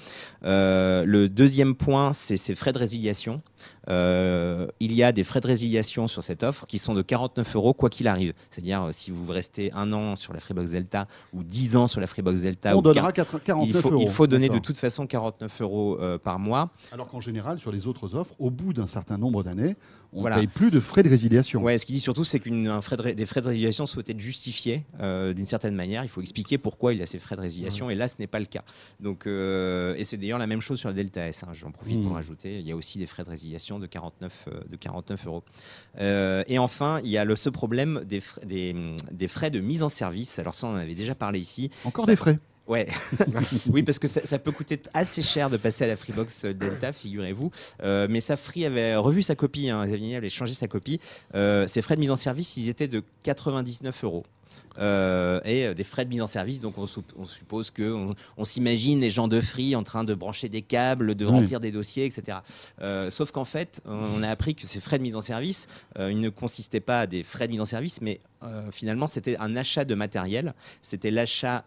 Euh, 0.44 1.04
le 1.06 1.30
deuxième 1.30 1.76
point, 1.76 2.14
c'est 2.14 2.38
ces 2.38 2.56
frais 2.56 2.72
de 2.74 2.78
résiliation. 2.80 3.42
Euh, 3.90 4.68
il 4.80 4.94
y 4.94 5.02
a 5.04 5.12
des 5.12 5.24
frais 5.24 5.40
de 5.40 5.48
résiliation 5.48 6.08
sur 6.08 6.22
cette 6.22 6.44
offre 6.44 6.66
qui 6.68 6.78
sont 6.78 6.94
de 6.94 7.02
49 7.02 7.56
euros 7.56 7.74
quoi 7.74 7.90
qu'il 7.90 8.08
arrive. 8.08 8.34
C'est-à-dire, 8.52 8.84
euh, 8.84 8.90
si 8.92 9.12
vous 9.12 9.26
restez 9.32 9.72
un 9.74 9.94
an 9.94 10.16
sur 10.16 10.34
la 10.34 10.40
Freebox 10.40 10.72
Delta 10.72 11.08
ou 11.34 11.44
10 11.44 11.76
ans 11.78 11.88
sur 11.88 12.02
la 12.02 12.08
Freebox 12.08 12.40
Delta, 12.42 12.76
On 12.76 12.80
ou 12.80 12.82
donnera 12.82 13.12
40 13.12 13.42
4- 13.42 13.44
49 13.44 13.68
il 13.76 13.82
faut, 13.82 13.92
euros. 13.92 14.04
il 14.04 14.10
faut 14.10 14.28
donner 14.28 14.50
de 14.50 14.60
toute 14.60 14.78
façon 14.78 15.08
49 15.08 15.62
euros 15.62 15.87
euh, 15.96 16.18
par 16.18 16.40
mois. 16.40 16.72
Alors 16.92 17.08
qu'en 17.08 17.20
général, 17.20 17.60
sur 17.60 17.72
les 17.72 17.88
autres 17.88 18.16
offres, 18.16 18.34
au 18.40 18.50
bout 18.50 18.74
d'un 18.74 18.88
certain 18.88 19.18
nombre 19.18 19.44
d'années, 19.44 19.76
on 20.14 20.18
ne 20.18 20.22
Voilà. 20.22 20.38
paye 20.38 20.48
plus 20.48 20.72
de 20.72 20.80
frais 20.80 21.04
de 21.04 21.10
résiliation. 21.10 21.62
Ouais, 21.62 21.78
ce 21.78 21.86
qu'il 21.86 21.94
dit 21.96 22.00
surtout, 22.02 22.24
c'est 22.24 22.40
qu'un 22.40 22.80
frais 22.82 22.96
de 22.98 23.02
ré- 23.02 23.16
des 23.16 23.26
frais 23.26 23.42
de 23.42 23.48
résiliation 23.48 23.86
soient 23.86 24.04
être 24.08 24.20
justifiés 24.22 24.86
euh, 25.02 25.34
d'une 25.34 25.46
certaine 25.46 25.76
manière. 25.76 26.04
Il 26.04 26.08
faut 26.08 26.22
expliquer 26.22 26.58
pourquoi 26.58 26.94
il 26.94 27.02
a 27.02 27.06
ces 27.06 27.20
frais 27.20 27.36
de 27.36 27.42
résiliation, 27.42 27.90
et 27.90 27.96
là, 27.96 28.08
ce 28.08 28.16
n'est 28.20 28.28
pas 28.28 28.40
le 28.40 28.46
cas. 28.46 28.62
Donc, 29.02 29.28
euh, 29.28 29.96
et 29.98 30.04
c'est 30.06 30.16
d'ailleurs 30.18 30.40
la 30.40 30.48
même 30.48 30.62
chose 30.62 30.80
sur 30.80 30.88
le 30.90 30.96
Delta 30.96 31.28
S. 31.28 31.44
hein. 31.44 31.52
J'en 31.54 31.72
profite 31.72 32.00
Mm. 32.00 32.04
pour 32.04 32.14
rajouter. 32.14 32.60
Il 32.60 32.68
y 32.68 32.72
a 32.72 32.76
aussi 32.76 32.98
des 33.00 33.06
frais 33.06 33.24
de 33.26 33.30
résiliation 33.30 33.80
de 33.80 33.86
49, 33.86 34.46
euh, 34.48 34.60
de 34.70 34.76
49 34.78 35.26
euros. 35.28 35.44
Et 36.48 36.58
enfin, 36.60 37.00
il 37.04 37.10
y 37.10 37.18
a 37.18 37.26
le, 37.26 37.36
ce 37.36 37.50
problème 37.50 38.02
des 38.06 38.20
frais, 38.22 38.46
des, 38.46 38.76
des 39.12 39.28
frais 39.28 39.52
de 39.52 39.60
mise 39.60 39.84
en 39.84 39.90
service. 39.90 40.40
Alors 40.40 40.54
ça, 40.54 40.68
on 40.68 40.72
en 40.72 40.76
avait 40.76 40.96
déjà 40.96 41.16
parlé 41.16 41.40
ici. 41.40 41.70
Encore 41.86 42.06
Ça- 42.06 42.12
des 42.12 42.16
frais. 42.16 42.40
Ouais, 42.68 42.88
oui, 43.72 43.82
parce 43.82 43.98
que 43.98 44.08
ça, 44.08 44.40
peut 44.40 44.52
coûter 44.52 44.82
assez 44.94 45.22
cher 45.22 45.50
de 45.50 45.56
passer 45.56 45.86
à 45.86 45.88
la 45.88 45.96
Freebox 45.96 46.46
Delta, 46.46 46.92
figurez-vous. 46.92 47.50
Euh, 47.82 48.08
mais 48.10 48.20
ça, 48.20 48.36
Free 48.36 48.66
avait 48.66 48.98
revu 48.98 49.24
sa 49.24 49.36
copie, 49.36 49.70
hein, 49.70 49.82
avait 49.82 50.30
changé 50.30 50.54
sa 50.54 50.68
copie. 50.68 51.00
Euh, 51.34 51.66
ses 51.68 51.82
frais 51.82 51.96
de 51.96 52.02
mise 52.02 52.12
en 52.12 52.18
service, 52.18 52.58
ils 52.58 52.68
étaient 52.68 52.90
de 52.90 53.04
99 53.24 54.04
euros. 54.04 54.26
Euh, 54.80 55.40
et 55.46 55.66
euh, 55.68 55.74
des 55.74 55.84
frais 55.84 56.06
de 56.06 56.10
mise 56.10 56.22
en 56.22 56.28
service, 56.28 56.60
donc 56.60 56.78
on, 56.78 56.86
suppose 57.26 57.72
que 57.72 57.92
on, 57.92 58.14
on 58.38 58.46
s'imagine 58.46 59.00
les 59.00 59.10
gens 59.10 59.28
de 59.28 59.42
Free 59.42 59.76
en 59.76 59.84
train 59.84 60.04
de 60.04 60.14
brancher 60.14 60.50
des 60.50 60.62
câbles, 60.62 61.16
de 61.16 61.26
Oui. 61.26 61.32
remplir 61.32 61.60
des 61.60 61.72
dossiers, 61.72 62.06
etc. 62.06 62.40
Euh, 62.82 63.10
sauf 63.10 63.32
qu'en 63.32 63.46
fait, 63.46 63.82
on 63.86 64.22
a 64.24 64.30
appris 64.30 64.56
que 64.56 64.66
ces 64.66 64.80
frais 64.80 64.98
de 64.98 65.04
mise 65.04 65.16
en 65.16 65.22
service, 65.22 65.68
euh, 65.98 66.12
ils 66.12 66.20
ne 66.20 66.30
consistaient 66.30 66.80
pas 66.80 67.02
à 67.02 67.08
des 67.08 67.24
frais 67.24 67.48
de 67.48 67.54
mise 67.54 67.62
en 67.62 67.66
service, 67.66 68.02
mais 68.02 68.20
finalement 68.70 69.08
c'était 69.08 69.36
un 69.38 69.56
achat 69.56 69.84
de 69.84 69.96
matériel. 69.96 70.54
C'était 70.84 71.10
l'achat 71.10 71.66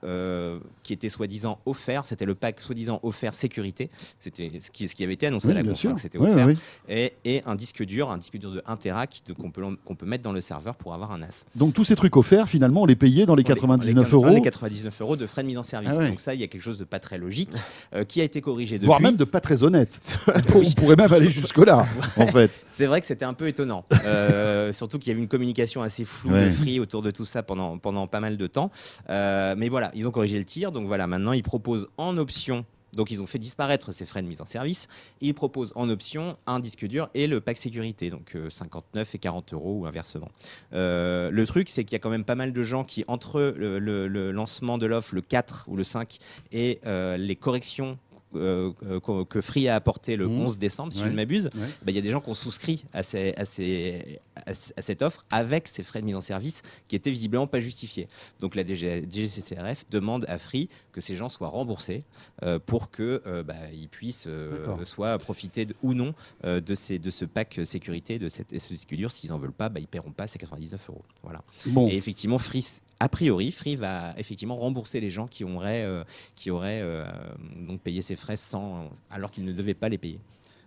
qui 0.84 0.92
était 0.92 1.08
soi-disant 1.08 1.58
offert. 1.66 2.06
C'était 2.06 2.24
le 2.26 2.36
pack 2.36 2.60
soi-disant 2.60 3.00
offert 3.02 3.34
sécurité. 3.34 3.90
C'était 4.20 4.52
ce 4.60 4.70
qui, 4.70 4.86
ce 4.86 4.94
qui 4.94 5.02
avait 5.02 5.14
été 5.14 5.26
annoncé 5.26 5.48
Oui, 5.48 5.52
à 5.52 5.56
la 5.56 5.62
bien 5.62 5.72
conf, 5.72 5.80
sûr. 5.80 5.90
hein, 5.90 5.94
que 5.94 6.00
c'était 6.00 6.18
Ouais, 6.18 6.30
offert. 6.30 6.46
ouais, 6.46 6.54
ouais. 6.88 7.12
Et, 7.24 7.36
et 7.38 7.42
un 7.44 7.56
disque 7.56 7.82
dur, 7.84 8.10
un 8.12 8.18
disque 8.18 8.36
dur 8.38 8.52
de 8.52 8.62
1 8.66 8.76
Tera 8.76 9.06
qui- 9.08 9.22
qu'on 9.34 9.50
peut, 9.50 9.64
qu'on 9.84 9.96
peut 9.96 10.06
mettre 10.06 10.22
dans 10.22 10.30
le 10.32 10.40
serveur 10.40 10.76
pour 10.76 10.94
avoir 10.94 11.10
un 11.10 11.18
NAS. 11.18 11.44
Donc 11.56 11.74
tous 11.74 11.82
ces 11.84 11.96
trucs 11.96 12.16
offerts, 12.16 12.48
finalement, 12.48 12.82
on 12.82 12.86
les 12.86 12.94
payait 13.00 13.26
dans 13.26 13.34
les 13.34 13.40
On 13.44 13.48
les- 13.48 13.54
99 13.54 14.04
on 14.04 14.06
les- 14.06 14.12
euros, 14.14 14.34
Les 14.36 14.40
99 14.42 15.00
euros 15.00 15.16
de 15.16 15.26
frais 15.26 15.42
de 15.42 15.48
mise 15.48 15.58
en 15.58 15.64
service. 15.64 15.90
Ah 15.92 15.96
ouais. 15.96 16.08
Donc 16.08 16.20
ça, 16.20 16.34
il 16.34 16.40
y 16.40 16.44
a 16.44 16.46
quelque 16.46 16.62
chose 16.62 16.78
de 16.78 16.84
pas 16.84 17.00
très 17.00 17.18
logique 17.18 17.50
euh, 17.94 18.04
qui 18.04 18.20
a 18.20 18.24
été 18.24 18.40
corrigé 18.40 18.76
depuis. 18.76 18.86
voire 18.86 19.00
même 19.00 19.16
de 19.16 19.24
pas 19.24 19.40
très 19.40 19.62
honnête. 19.64 20.00
Oui. 20.54 20.68
On 20.76 20.80
pourrait 20.80 20.96
même 20.96 21.12
aller 21.12 21.28
jusque-là, 21.30 21.86
en 22.16 22.26
fait. 22.28 22.50
C'est 22.68 22.86
vrai 22.86 23.00
que 23.00 23.06
c'était 23.06 23.24
un 23.24 23.34
peu 23.34 23.48
étonnant. 23.48 23.84
Euh, 24.04 24.72
surtout 24.72 24.98
qu'il 24.98 25.08
y 25.08 25.12
avait 25.12 25.20
une 25.20 25.28
communication 25.28 25.82
assez 25.82 26.04
floue 26.04 26.30
Ouais. 26.30 26.46
de 26.46 26.50
Free 26.50 26.78
autour 26.80 27.02
de 27.02 27.10
tout 27.10 27.24
ça 27.24 27.42
pendant, 27.42 27.78
pendant 27.78 28.06
pas 28.06 28.20
mal 28.20 28.36
de 28.36 28.46
temps. 28.46 28.70
Euh, 29.08 29.54
mais 29.56 29.68
voilà, 29.68 29.90
ils 29.94 30.06
ont 30.06 30.10
corrigé 30.10 30.38
le 30.38 30.44
tir. 30.44 30.70
Donc 30.72 30.86
voilà, 30.86 31.06
maintenant 31.06 31.32
ils 31.32 31.42
proposent 31.42 31.88
en 31.96 32.16
option. 32.18 32.64
Donc 32.94 33.10
ils 33.10 33.22
ont 33.22 33.26
fait 33.26 33.38
disparaître 33.38 33.92
ces 33.92 34.04
frais 34.04 34.22
de 34.22 34.28
mise 34.28 34.40
en 34.40 34.46
service. 34.46 34.88
Ils 35.20 35.34
proposent 35.34 35.72
en 35.76 35.88
option 35.88 36.36
un 36.46 36.60
disque 36.60 36.86
dur 36.86 37.08
et 37.14 37.26
le 37.26 37.40
pack 37.40 37.58
sécurité, 37.58 38.10
donc 38.10 38.34
euh, 38.34 38.50
59 38.50 39.14
et 39.14 39.18
40 39.18 39.52
euros 39.54 39.80
ou 39.80 39.86
inversement. 39.86 40.28
Euh, 40.72 41.30
le 41.30 41.46
truc, 41.46 41.68
c'est 41.68 41.84
qu'il 41.84 41.92
y 41.92 41.96
a 41.96 42.00
quand 42.00 42.10
même 42.10 42.24
pas 42.24 42.34
mal 42.34 42.52
de 42.52 42.62
gens 42.62 42.84
qui, 42.84 43.04
entre 43.08 43.54
le 43.56 44.30
lancement 44.32 44.78
de 44.78 44.86
l'offre, 44.86 45.14
le 45.14 45.22
4 45.22 45.66
ou 45.68 45.76
le 45.76 45.84
5, 45.84 46.18
et 46.52 46.80
euh, 46.86 47.16
les 47.16 47.36
corrections 47.36 47.98
euh, 48.34 48.70
que 49.28 49.40
Free 49.40 49.68
a 49.68 49.74
apporté 49.74 50.16
le 50.16 50.28
Mhm. 50.28 50.40
11 50.42 50.58
décembre, 50.58 50.92
si 50.92 50.98
Ouais. 51.00 51.06
je 51.06 51.10
ne 51.10 51.16
m'abuse, 51.16 51.46
Ouais. 51.54 51.66
bah, 51.82 51.90
il 51.90 51.94
y 51.94 51.98
a 51.98 52.02
des 52.02 52.10
gens 52.10 52.20
qui 52.20 52.30
ont 52.30 52.34
souscrit 52.34 52.84
à, 52.92 53.02
ces- 53.02 53.32
à 53.36 53.44
ces- 53.44 54.20
à 54.46 54.54
cette 54.54 55.02
offre 55.02 55.24
avec 55.30 55.68
ces 55.68 55.82
frais 55.82 56.00
de 56.00 56.06
mise 56.06 56.14
en 56.16 56.20
service 56.20 56.62
qui 56.88 56.96
étaient 56.96 57.10
visiblement 57.10 57.46
pas 57.46 57.60
justifiés. 57.60 58.08
Donc 58.40 58.54
la 58.54 58.64
DG 58.64 59.04
DGCCRF 59.08 59.84
demande 59.90 60.24
à 60.28 60.38
Free 60.38 60.68
que 60.92 61.00
ces 61.00 61.14
gens 61.14 61.28
soient 61.28 61.48
remboursés 61.48 62.04
euh, 62.42 62.58
pour 62.58 62.90
que 62.90 63.22
euh, 63.26 63.42
bah, 63.42 63.54
puissent 63.90 64.28
soit 64.84 65.18
profiter 65.18 65.66
de- 65.66 65.74
ou 65.82 65.94
non 65.94 66.14
de, 66.44 66.74
ces, 66.74 66.98
de 66.98 67.10
ce 67.10 67.24
pack 67.24 67.60
sécurité, 67.64 68.18
de 68.18 68.28
cette, 68.28 68.52
et 68.52 68.58
ce 68.58 68.68
disque 68.72 68.94
dur. 68.94 69.10
S'ils 69.10 69.32
en 69.32 69.38
veulent 69.38 69.52
pas, 69.52 69.68
bah, 69.68 69.80
ils 69.80 69.86
paieront 69.88 70.12
pas 70.12 70.26
ces 70.26 70.38
99 70.38 70.88
euros. 70.88 71.02
Voilà. 71.22 71.42
Bon, 71.66 71.88
Et 71.88 71.96
effectivement, 71.96 72.38
Free, 72.38 72.64
a 73.00 73.08
priori, 73.08 73.50
Free 73.50 73.76
va 73.76 74.14
effectivement 74.18 74.56
rembourser 74.56 75.00
les 75.00 75.10
gens 75.10 75.26
qui 75.26 75.42
auraient, 75.44 75.84
euh, 75.84 76.04
qui 76.36 76.50
auraient 76.50 76.80
euh, 76.82 77.04
donc 77.66 77.80
payé 77.80 78.02
ces 78.02 78.14
frais 78.16 78.36
sans, 78.36 78.90
alors 79.10 79.30
qu'ils 79.30 79.44
ne 79.44 79.52
devaient 79.52 79.74
pas 79.74 79.88
les 79.88 79.98
payer. 79.98 80.20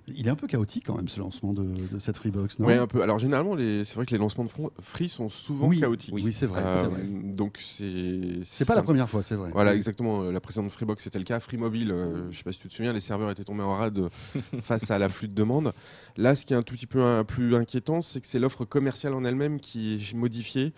Il 0.05 0.27
est 0.27 0.29
un 0.29 0.35
peu 0.35 0.47
chaotique 0.47 0.83
quand 0.85 0.97
même 0.97 1.07
ce 1.07 1.21
lancement 1.21 1.53
de, 1.53 1.63
de 1.63 1.97
cette 1.99 2.17
Freebox, 2.17 2.59
non? 2.59 2.67
Oui, 2.67 2.73
un 2.73 2.87
peu. 2.87 3.01
Alors 3.03 3.19
généralement, 3.19 3.55
les... 3.55 3.85
c'est 3.85 3.95
vrai 3.95 4.05
que 4.05 4.11
les 4.11 4.17
lancements 4.17 4.43
de 4.43 4.49
Free 4.81 5.07
sont 5.07 5.29
souvent 5.29 5.67
Oui, 5.67 5.79
chaotiques. 5.79 6.13
oui, 6.13 6.33
c'est 6.33 6.45
vrai, 6.45 6.61
Euh, 6.61 6.75
c'est 6.83 6.89
vrai. 6.89 7.01
Donc 7.07 7.55
c'est. 7.61 8.39
C'est 8.43 8.65
pas 8.65 8.75
la 8.75 8.81
première 8.83 9.09
fois, 9.09 9.23
c'est 9.23 9.35
vrai. 9.35 9.51
Voilà, 9.53 9.73
exactement. 9.75 10.23
La 10.23 10.41
précédente 10.41 10.71
Freebox, 10.71 11.01
c'était 11.03 11.19
le 11.19 11.23
cas. 11.23 11.39
Free 11.39 11.55
Mobile, 11.55 11.91
euh, 11.91 12.29
je 12.31 12.37
sais 12.37 12.43
pas 12.43 12.51
si 12.51 12.59
tu 12.59 12.67
te 12.67 12.73
souviens, 12.73 12.91
les 12.91 12.99
serveurs 12.99 13.29
étaient 13.31 13.45
tombés 13.45 13.63
en 13.63 13.75
rade 13.75 14.09
face 14.61 14.91
à 14.91 14.99
l'afflux 14.99 15.29
de 15.29 15.35
demandes. 15.35 15.71
Là, 16.17 16.35
ce 16.35 16.45
qui 16.45 16.51
est 16.51 16.57
un 16.57 16.63
tout 16.63 16.73
petit 16.75 16.85
peu 16.87 17.01
un- 17.01 17.23
plus 17.23 17.55
inquiétant, 17.55 18.01
c'est 18.01 18.19
que 18.19 18.27
c'est 18.27 18.39
l'offre 18.39 18.65
commerciale 18.65 19.13
en 19.13 19.23
elle-même 19.23 19.61
qui 19.61 19.93
est 19.95 20.13
modifiée. 20.13 20.73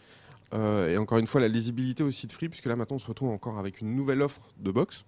Euh, 0.56 0.94
et 0.94 0.98
encore 0.98 1.18
une 1.18 1.28
fois, 1.28 1.42
la 1.42 1.48
lisibilité 1.48 2.04
aussi 2.04 2.28
de 2.28 2.32
Free, 2.32 2.50
puisque 2.50 2.66
là, 2.66 2.76
maintenant, 2.76 2.96
on 2.96 3.00
se 3.00 3.08
retrouve 3.08 3.30
encore 3.30 3.60
avec 3.60 3.82
une 3.82 3.96
nouvelle 3.96 4.22
offre 4.22 4.54
de 4.58 4.72
box. 4.72 5.06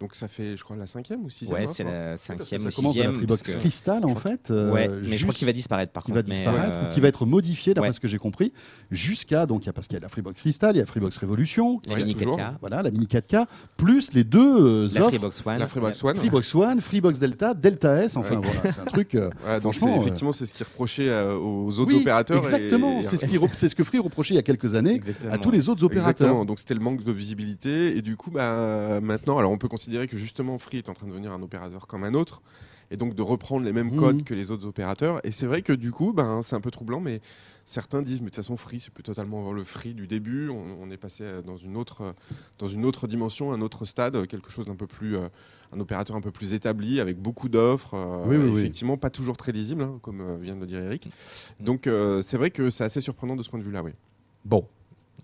Donc 0.00 0.16
ça 0.16 0.26
fait, 0.28 0.56
je 0.56 0.64
crois, 0.64 0.76
la 0.76 0.86
cinquième 0.86 1.24
ou 1.24 1.30
sixième 1.30 1.56
Ouais, 1.60 1.66
c'est 1.68 1.84
hein. 1.84 2.10
la 2.10 2.16
cinquième 2.16 2.60
ça 2.60 2.68
ou 2.68 2.72
commence 2.72 2.94
de 2.94 3.00
la 3.00 3.04
sixième. 3.06 3.14
Freebox 3.14 3.42
que- 3.42 3.58
Crystal 3.58 4.04
en 4.04 4.14
fait. 4.16 4.50
euh, 4.50 4.72
Ouais, 4.72 4.88
mais 5.08 5.16
je 5.16 5.22
crois 5.24 5.32
qu'il 5.34 5.46
va 5.46 5.52
disparaître 5.52 5.92
par 5.92 6.02
qui 6.02 6.10
contre. 6.12 6.24
va 6.24 6.28
mais, 6.28 6.34
disparaître 6.36 6.78
euh, 6.78 6.90
ou 6.90 6.92
qui 6.92 7.00
va 7.00 7.08
être 7.08 7.26
modifié 7.26 7.74
d'après 7.74 7.90
ouais. 7.90 7.94
ce 7.94 8.00
que 8.00 8.08
j'ai 8.08 8.18
compris 8.18 8.52
jusqu'à 8.90 9.46
donc 9.46 9.62
il 9.64 9.66
y 9.66 9.68
a 9.68 9.72
parce 9.72 9.86
qu'il 9.86 9.94
y 9.94 9.98
a 9.98 10.00
la 10.02 10.08
Freebox 10.08 10.40
Crystal, 10.40 10.74
il 10.74 10.78
y 10.78 10.82
a 10.82 10.86
Freebox 10.86 11.16
Révolution, 11.18 11.80
La 11.86 11.94
Ouais, 11.94 12.00
mini 12.00 12.14
toujours. 12.16 12.36
4K, 12.38 12.54
voilà 12.60 12.82
la 12.82 12.90
mini 12.90 13.06
4K 13.06 13.46
plus 13.78 14.12
les 14.14 14.24
deux 14.24 14.40
euh, 14.84 14.88
la 14.92 15.00
offres 15.02 15.10
Freebox 15.10 15.42
One. 15.46 15.58
La 15.58 15.66
Freebox 15.68 16.04
One. 16.04 16.16
Freebox 16.16 16.54
One, 16.56 16.80
Freebox 16.80 17.18
Delta, 17.20 17.54
Delta 17.54 18.02
S, 18.02 18.16
enfin 18.16 18.40
Ouais. 18.40 18.46
voilà, 18.52 18.72
c'est 18.72 18.80
un 18.80 18.84
truc. 18.86 19.14
euh, 19.14 19.30
donc 19.60 19.74
Franchement, 19.74 19.94
euh, 19.96 20.00
effectivement, 20.00 20.32
c'est 20.32 20.46
ce 20.46 20.52
qui 20.52 20.64
euh, 21.08 21.36
aux 21.38 21.78
autres 21.78 21.94
oui, 21.94 22.00
opérateurs. 22.00 22.38
Exactement, 22.38 23.00
et- 23.00 23.04
c'est 23.04 23.16
ce, 23.16 23.26
c'est 23.54 23.68
ce 23.68 23.74
que 23.76 23.84
Free 23.84 23.98
reprochait 24.00 24.34
il 24.34 24.36
y 24.36 24.40
a 24.40 24.42
quelques 24.42 24.74
années 24.74 25.00
à 25.30 25.38
tous 25.38 25.50
les 25.52 25.68
autres 25.68 25.84
opérateurs. 25.84 26.10
Exactement, 26.26 26.44
donc 26.44 26.58
c'était 26.58 26.74
le 26.74 26.80
manque 26.80 27.04
de 27.04 27.12
visibilité. 27.12 27.96
Et 27.96 28.02
du 28.02 28.16
coup, 28.16 28.30
bah, 28.32 29.00
maintenant, 29.00 29.38
alors 29.38 29.52
on 29.52 29.58
peut 29.58 29.68
considérer 29.68 29.83
que 29.88 30.16
justement 30.16 30.58
Free 30.58 30.78
est 30.78 30.88
en 30.88 30.94
train 30.94 31.06
de 31.06 31.10
devenir 31.10 31.32
un 31.32 31.42
opérateur 31.42 31.86
comme 31.86 32.04
un 32.04 32.14
autre. 32.14 32.42
Et 32.90 32.96
donc 32.98 33.14
de 33.14 33.22
reprendre 33.22 33.64
les 33.64 33.72
mêmes 33.72 33.90
Mhm. 33.92 33.98
codes 33.98 34.24
que 34.24 34.34
les 34.34 34.50
autres 34.50 34.66
opérateurs. 34.66 35.18
Et 35.24 35.30
c'est 35.30 35.46
vrai 35.46 35.62
que 35.62 35.72
du 35.72 35.90
coup, 35.90 36.12
ben, 36.12 36.42
c'est 36.42 36.54
un 36.54 36.60
peu 36.60 36.70
troublant, 36.70 37.00
mais 37.00 37.22
certains 37.64 38.02
disent, 38.02 38.20
mais 38.20 38.26
de 38.26 38.30
toute 38.30 38.36
façon, 38.36 38.58
Free, 38.58 38.78
c'est 38.78 38.92
plus 38.92 39.02
totalement 39.02 39.52
le 39.52 39.64
Free 39.64 39.94
du 39.94 40.06
début. 40.06 40.50
On, 40.50 40.62
on 40.80 40.90
est 40.90 40.98
passé 40.98 41.24
euh, 41.24 41.40
dans 41.42 41.56
une, 41.56 41.76
autre, 41.78 42.02
euh, 42.02 42.12
dans 42.58 42.66
une 42.66 42.84
autre 42.84 43.08
dimension, 43.08 43.52
un 43.54 43.62
autre 43.62 43.86
stade, 43.86 44.16
euh, 44.16 44.26
quelque 44.26 44.50
chose 44.50 44.66
d'un 44.66 44.76
peu 44.76 44.86
plus. 44.86 45.16
euh, 45.16 45.28
un 45.72 45.80
opérateur 45.80 46.14
un 46.14 46.20
peu 46.20 46.30
plus 46.30 46.54
établi, 46.54 47.00
avec 47.00 47.18
beaucoup 47.18 47.48
d'offres. 47.48 47.94
euh, 47.94 48.26
Oui, 48.28 48.36
oui, 48.36 48.50
oui. 48.52 48.58
effectivement, 48.60 48.96
pas 48.96 49.10
toujours 49.10 49.36
très 49.36 49.50
lisible, 49.50 49.82
hein, 49.82 49.98
comme 50.02 50.38
vient 50.40 50.54
de 50.54 50.60
le 50.60 50.66
dire 50.66 50.78
Eric. 50.80 51.08
Donc 51.58 51.86
euh, 51.88 52.22
c'est 52.22 52.36
vrai 52.36 52.50
que 52.52 52.70
c'est 52.70 52.84
assez 52.84 53.00
surprenant 53.00 53.34
de 53.34 53.42
ce 53.42 53.50
point 53.50 53.58
de 53.58 53.64
vue-là, 53.64 53.82
oui. 53.82 53.90
Bon, 54.44 54.68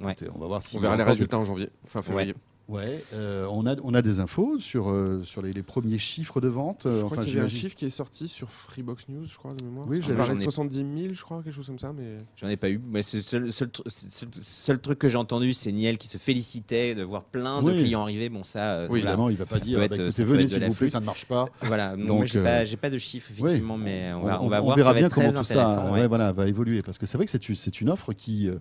Ouais. 0.01 0.17
On 0.35 0.39
va 0.39 0.47
voir 0.47 0.63
si 0.63 0.77
On 0.77 0.81
verra 0.81 0.97
les 0.97 1.05
résultats 1.05 1.39
en 1.39 1.45
janvier, 1.45 1.69
fin 1.87 2.01
février. 2.03 2.35
Ouais, 2.71 3.03
euh, 3.15 3.47
on 3.51 3.67
a 3.67 3.75
on 3.83 3.95
a 3.95 4.01
des 4.03 4.21
infos 4.21 4.59
sur 4.61 4.91
euh, 4.91 5.19
sur 5.25 5.43
les, 5.43 5.53
les 5.53 5.63
premiers 5.65 5.99
chiffres 5.99 6.41
de 6.41 6.47
vente. 6.49 6.87
euh, 6.87 7.01
Je 7.01 7.05
crois 7.05 7.19
enfin, 7.19 7.25
qu'il 7.25 7.35
y 7.35 7.37
avait 7.39 7.47
un 7.47 7.49
chiffre 7.49 7.75
qui 7.75 7.85
est 7.85 7.91
sorti 7.91 8.29
sur 8.29 8.49
Freebox 8.51 9.09
News, 9.09 9.25
je 9.25 9.37
crois, 9.37 9.53
de 9.55 9.65
mémoire. 9.65 9.87
Oui, 9.89 9.99
On 9.99 10.03
j'avais- 10.03 10.15
parlait 10.17 10.33
j'en 10.35 10.37
de 10.37 10.41
ai- 10.43 10.45
70 10.45 10.77
000, 11.03 11.15
je 11.15 11.23
crois, 11.23 11.43
quelque 11.43 11.53
chose 11.53 11.67
comme 11.67 11.79
ça. 11.81 11.93
Mais 11.93 12.19
J'en 12.37 12.49
ai 12.49 12.57
pas 12.57 12.71
eu. 12.71 12.81
Mais 12.91 13.03
c'est 13.03 13.17
le 13.39 13.51
seul, 13.51 13.71
seul 13.89 14.29
seul 14.41 14.79
truc 14.81 14.99
que 15.01 15.09
j'ai 15.09 15.19
entendu, 15.19 15.53
c'est 15.53 15.73
Niel 15.73 15.99
qui 15.99 16.07
se 16.07 16.17
félicitait 16.19 16.95
de 16.95 17.03
voir 17.03 17.25
plein 17.25 17.61
de 17.63 17.73
clients 17.73 18.03
arriver. 18.03 18.29
Bon, 18.29 18.45
ça, 18.45 18.61
euh, 18.75 18.83
Oui, 18.83 19.01
voilà. 19.01 19.11
Évidemment, 19.15 19.29
il 19.31 19.37
va 19.37 19.47
pas 19.47 19.59
Ça 19.59 19.65
dire 19.65 19.79
peut 19.81 19.89
bah, 19.89 19.95
être- 19.95 20.01
écoutez, 20.03 20.13
ça 20.13 20.23
peut 20.23 20.29
venez 20.33 20.47
s'il 20.49 20.65
vous 20.65 20.75
plaît, 20.75 20.91
ça 20.91 21.01
ne 21.01 21.07
marche 21.07 21.27
pas. 21.27 21.49
Voilà, 21.63 21.97
donc, 21.97 22.27
j'ai 22.27 22.39
euh, 22.39 22.45
pas, 22.45 22.65
j'ai 22.65 22.77
pas 22.77 22.91
de 22.91 22.99
chiffres 22.99 23.31
effectivement, 23.33 23.77
mais 23.79 24.13
on 24.15 24.23
va, 24.23 24.41
on 24.43 24.49
va 24.49 24.61
voir. 24.61 24.77
verra 24.77 24.91
ça 24.91 24.95
va 24.95 25.01
bien 25.01 25.09
comment 25.09 25.29
tout 25.33 25.45
ça 25.45 25.61
intéressant, 25.65 25.93
ouais, 25.93 26.01
ouais. 26.03 26.09
voilà, 26.09 26.31
va 26.33 26.47
évoluer. 26.47 26.83
Parce 26.83 26.99
que 26.99 27.07
c'est 27.07 27.17
vrai 27.17 27.25
que 27.27 27.33
c'est 27.33 27.49
une, 27.49 27.57
c'est 27.57 27.81
une 27.81 27.89
offre 27.91 28.13
qui, 28.13 28.49
euh, 28.49 28.57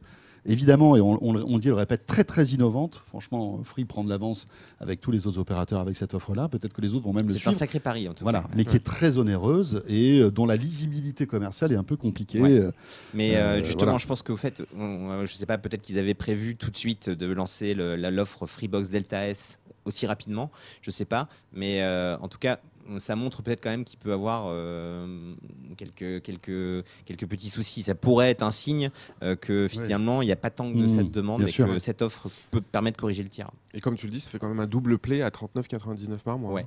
évidemment, 0.46 0.96
et 0.96 1.02
on, 1.02 1.18
on 1.24 1.34
le- 1.34 1.44
on 1.46 1.56
le 1.56 1.60
dit, 1.60 1.68
le 1.70 1.74
répète, 1.76 2.06
très 2.06 2.24
très 2.24 2.46
innovante. 2.48 3.02
Franchement, 3.08 3.60
Free 3.64 3.86
prend 3.86 4.04
de 4.04 4.10
l'avance 4.10 4.48
avec 4.80 5.02
tous 5.02 5.12
les 5.12 5.28
autres 5.28 5.40
opérateurs 5.40 5.80
avec 5.82 5.96
cette 5.96 6.14
offre-là. 6.14 6.48
Peut-être 6.50 6.74
que 6.74 6.82
les 6.82 6.94
autres 6.96 7.06
vont 7.06 7.14
même 7.14 7.28
le 7.28 7.32
C'est 7.34 7.38
un 7.40 7.52
suivre. 7.52 7.58
sacré 7.58 7.80
pari 7.80 8.08
en 8.10 8.14
tout 8.14 8.24
Voilà, 8.24 8.42
cas. 8.42 8.50
mais 8.56 8.66
qui 8.66 8.76
est 8.76 8.86
très 8.86 9.18
onéreuse 9.18 9.84
et 9.88 10.20
euh, 10.22 10.32
dont 10.32 10.46
la 10.46 10.56
lisibilité 10.56 11.26
commerciale 11.26 11.72
est 11.72 11.78
un 11.78 11.84
peu 11.84 11.98
compliquée. 11.98 12.40
Ouais. 12.42 12.60
Euh, 12.60 12.72
Mais 13.14 13.36
euh, 13.36 13.60
justement, 13.64 13.86
voilà. 13.92 13.98
je 13.98 14.08
pense 14.08 14.22
qu'au 14.22 14.38
fait, 14.38 14.62
on- 14.78 14.82
on- 14.84 15.26
je 15.26 15.34
sais 15.34 15.46
pas, 15.46 15.58
peut-être 15.58 15.82
qu'ils 15.82 16.00
avaient 16.00 16.14
prévu 16.14 16.56
tout 16.56 16.72
de 16.72 16.78
suite 16.78 17.10
de 17.10 17.26
lancer 17.32 17.74
l'offre 17.76 18.46
Freebox 18.46 18.90
Delta 18.90 19.28
S 19.28 19.60
aussi 19.86 20.06
rapidement. 20.06 20.52
Je 20.82 20.92
sais 20.92 21.06
pas, 21.06 21.28
mais 21.54 21.82
euh, 21.82 22.18
en 22.20 22.28
tout 22.28 22.38
cas, 22.38 22.60
ça 22.98 23.16
montre 23.16 23.42
peut-être 23.44 23.62
quand 23.62 23.70
même 23.70 23.86
qu'il 23.86 24.00
peut 24.00 24.12
avoir 24.14 24.46
euh, 24.48 25.34
quelques, 25.78 26.22
quelques, 26.24 26.84
quelques 27.06 27.28
petits 27.28 27.50
soucis. 27.50 27.84
Ça 27.84 27.94
pourrait 27.96 28.32
être 28.32 28.42
un 28.44 28.52
signe 28.52 28.90
euh, 29.22 29.36
que 29.36 29.68
finalement, 29.70 30.22
il 30.22 30.26
n'y 30.26 30.32
a 30.32 30.36
pas 30.38 30.50
tant 30.50 30.70
de 30.70 30.80
Mmh, 30.84 30.90
cette 30.90 31.12
demande 31.12 31.44
et 31.44 31.48
sûr. 31.48 31.68
que 31.68 31.78
cette 31.80 32.02
offre 32.02 32.30
peut 32.52 32.62
permettre 32.62 32.98
de 32.98 33.02
corriger 33.02 33.22
le 33.24 33.30
tir. 33.30 33.52
et 33.74 33.80
comme 33.82 33.96
tu 33.96 34.08
le 34.08 34.12
dis, 34.12 34.20
ça 34.20 34.30
fait 34.30 34.40
quand 34.40 34.48
même 34.50 34.60
un 34.60 34.68
double 34.68 34.98
play 34.98 35.22
à 35.22 35.30
39,99 35.30 36.18
par 36.24 36.38
mois. 36.40 36.54
Ouais. 36.54 36.66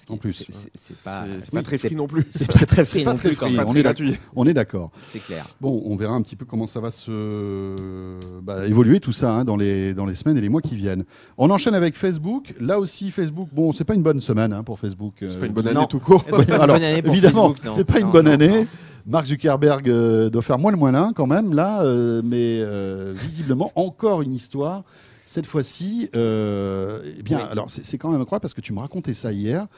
Ce 0.00 0.06
qui 0.06 0.12
En 0.12 0.16
plus. 0.16 0.32
c'est- 0.32 0.46
c'est- 0.50 0.70
c'est 0.74 1.04
pas, 1.04 1.24
C'est- 1.26 1.40
c'est 1.46 1.52
oui, 1.52 1.58
pas 1.58 1.62
très 1.62 1.76
free 1.78 1.94
non 1.94 2.06
plus. 2.06 2.24
C'est 2.30 2.46
pas 2.46 2.64
très 2.64 2.84
free 2.86 3.04
non 3.04 3.14
plus 3.14 3.36
on 3.42 3.46
est 3.46 3.52
d'accord. 3.56 3.74
gratuit. 3.82 4.16
on 4.34 4.46
est 4.46 4.54
d'accord. 4.54 4.90
C'est 5.10 5.18
clair. 5.22 5.46
Bon, 5.60 5.82
on 5.84 5.94
verra 5.96 6.14
un 6.14 6.22
petit 6.22 6.36
peu 6.36 6.44
comment 6.46 6.66
ça 6.66 6.80
va 6.80 6.90
se 6.90 8.40
bah, 8.40 8.66
évoluer 8.66 9.00
tout 9.00 9.12
ça 9.12 9.32
hein, 9.34 9.44
dans, 9.44 9.56
les, 9.56 9.92
dans 9.94 10.06
les 10.06 10.14
semaines 10.14 10.38
et 10.38 10.40
les 10.40 10.48
mois 10.48 10.62
qui 10.62 10.74
viennent. 10.76 11.04
On 11.38 11.50
enchaîne 11.50 11.74
avec 11.74 11.96
Facebook. 11.96 12.54
Là 12.60 12.78
aussi, 12.78 13.10
Facebook, 13.10 13.48
bon, 13.52 13.72
c'est 13.72 13.84
pas 13.84 13.94
une 13.94 14.02
bonne 14.02 14.20
semaine 14.20 14.52
hein, 14.52 14.62
pour 14.62 14.78
Facebook. 14.78 15.12
C'est 15.20 15.36
euh, 15.36 15.40
pas 15.40 15.46
une 15.46 15.52
bonne 15.52 15.66
non. 15.66 15.80
année 15.80 15.86
tout 15.88 16.00
court. 16.00 16.24
C'est 16.24 16.30
pas 16.30 16.42
une 16.44 16.52
Alors, 16.52 16.76
bonne 16.76 16.84
année 16.84 17.02
pour 17.02 17.12
évidemment, 17.12 17.54
c'est 17.72 17.84
pas 17.84 17.98
une 18.00 18.06
Non, 18.06 18.12
bonne 18.12 18.26
non, 18.26 18.32
année. 18.32 18.48
non. 18.60 18.66
Mark 19.06 19.26
Zuckerberg 19.26 19.88
euh, 19.88 20.28
doit 20.30 20.42
faire 20.42 20.58
moins 20.58 20.70
le 20.70 20.76
moinin 20.76 21.12
quand 21.14 21.26
même 21.26 21.54
là, 21.54 21.82
euh, 21.82 22.20
mais 22.24 22.60
euh, 22.60 23.14
visiblement 23.16 23.72
encore 23.74 24.22
une 24.22 24.32
histoire. 24.34 24.82
Cette 25.30 25.46
fois-ci, 25.46 26.10
euh, 26.16 27.00
eh 27.16 27.22
bien, 27.22 27.38
Oui. 27.38 27.44
alors 27.52 27.70
c'est 27.70 27.98
quand 27.98 28.10
même 28.10 28.20
incroyable 28.20 28.42
parce 28.42 28.52
que 28.52 28.60
tu 28.60 28.72
me 28.72 28.80
racontais 28.80 29.14
ça 29.14 29.30
hier. 29.32 29.68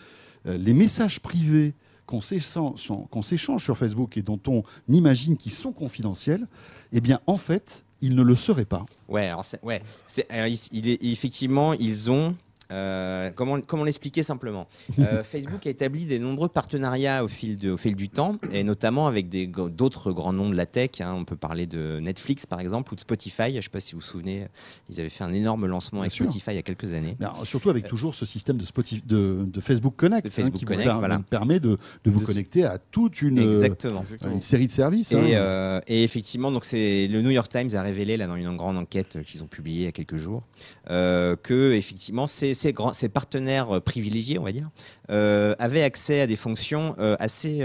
Euh, 0.47 0.57
les 0.57 0.73
messages 0.73 1.21
privés 1.21 1.75
qu'on 2.07 2.23
s'échange 2.23 3.63
sur 3.63 3.77
Facebook 3.77 4.17
et 4.17 4.23
dont 4.23 4.41
on 4.47 4.63
imagine 4.89 5.37
qu'ils 5.37 5.53
sont 5.53 5.73
confidentiels, 5.73 6.47
eh 6.91 7.03
bien, 7.03 7.21
en 7.27 7.37
fait, 7.37 7.85
ils 8.01 8.15
ne 8.15 8.23
le 8.23 8.35
seraient 8.35 8.65
pas. 8.65 8.87
Ouais, 9.11 9.27
alors 9.29 9.45
c'est- 9.45 9.63
ouais, 9.63 9.83
c'est 10.07 10.27
alors, 10.31 10.47
il, 10.47 10.59
il 10.73 10.89
est 10.89 11.05
effectivement 11.05 11.75
ils 11.75 12.11
ont 12.11 12.35
euh, 12.73 13.31
comment 13.35 13.61
comment 13.61 13.85
l'expliquer 13.85 14.23
simplement 14.23 14.67
Euh, 14.99 15.23
Facebook 15.23 15.67
a 15.67 15.71
établi 15.71 16.05
des 16.07 16.19
nombreux 16.19 16.49
partenariats 16.49 17.25
au 17.25 17.29
fil 17.29 17.57
de- 17.57 17.71
au 17.71 17.77
fil 17.77 17.97
du 17.97 18.09
temps 18.09 18.37
et 18.53 18.63
notamment 18.65 19.07
avec 19.09 19.29
d'autres 19.29 20.13
grands 20.13 20.33
noms 20.33 20.49
de 20.51 20.55
la 20.55 20.67
tech. 20.67 21.01
hein. 21.01 21.15
on 21.17 21.25
peut 21.25 21.37
parler 21.37 21.67
de 21.67 21.99
Netflix 22.01 22.47
par 22.47 22.61
exemple 22.61 22.93
ou 22.93 22.97
de 22.97 23.01
Spotify. 23.01 23.51
Je 23.51 23.57
ne 23.57 23.61
sais 23.63 23.69
pas 23.69 23.81
si 23.81 23.93
vous 23.95 24.01
vous 24.01 24.07
souvenez, 24.07 24.47
ils 24.89 25.01
avaient 25.01 25.09
fait 25.09 25.25
un 25.25 25.33
énorme 25.33 25.67
lancement 25.67 25.99
Bien 26.01 26.03
avec 26.05 26.13
sûr. 26.13 26.25
Spotify 26.27 26.51
il 26.53 26.57
y 26.57 26.59
a 26.59 26.63
quelques 26.63 26.93
années. 26.93 27.17
Surtout 27.45 27.71
avec 27.71 27.87
toujours 27.87 28.15
ce 28.15 28.25
système 28.27 28.57
de, 28.59 28.65
Spotify, 28.65 29.03
de, 29.07 29.45
de 29.47 29.61
Facebook 29.61 29.95
Connect, 29.97 30.27
De 30.27 30.33
Facebook 30.33 30.55
qui 30.59 30.65
Connect, 30.65 30.87
vous 30.89 30.93
per- 30.95 30.99
voilà. 30.99 31.19
permet 31.19 31.61
de, 31.61 31.79
vous 32.05 32.21
connecter 32.21 32.65
à 32.65 32.79
toute 32.79 33.23
une, 33.23 33.39
euh, 33.39 33.55
Exactement. 33.63 34.03
Une 34.33 34.43
série 34.43 34.67
de 34.67 34.71
services. 34.73 35.13
hein. 35.13 35.25
Et, 35.27 35.33
euh, 35.37 35.81
et 35.89 36.05
effectivement, 36.05 36.51
donc 36.53 36.65
c'est 36.65 37.09
le 37.09 37.23
New 37.23 37.31
York 37.31 37.51
Times 37.51 37.71
a 37.75 37.83
révélé 37.83 38.17
là 38.17 38.27
dans 38.27 38.37
une 38.37 38.57
grande 38.57 38.77
enquête 38.79 39.17
euh, 39.17 39.23
qu'ils 39.23 39.43
ont 39.43 39.47
publiée 39.47 39.81
il 39.83 39.85
y 39.85 39.89
a 39.89 39.93
quelques 39.93 40.17
jours 40.17 40.43
euh, 40.91 41.37
que 41.43 41.73
effectivement 41.73 42.27
ces, 42.27 42.55
ces 42.93 43.09
partenaires 43.09 43.77
euh, 43.77 43.81
privilégiés, 43.81 44.39
on 44.39 44.45
va 44.45 44.53
dire, 44.53 44.71
euh, 45.11 45.55
avaient 45.59 45.83
accès 45.83 46.21
à 46.21 46.27
des 46.27 46.37
fonctions 46.37 46.95
euh, 46.99 47.17
assez 47.19 47.63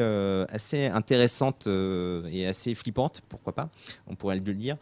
assez 0.49 0.85
intéressantes 0.85 1.67
et 1.67 2.47
assez 2.47 2.75
flippantes, 2.75 3.21
pourquoi 3.29 3.53
pas, 3.53 3.69
on 4.07 4.15
pourrait 4.15 4.35
le 4.35 4.41
dire, 4.53 4.77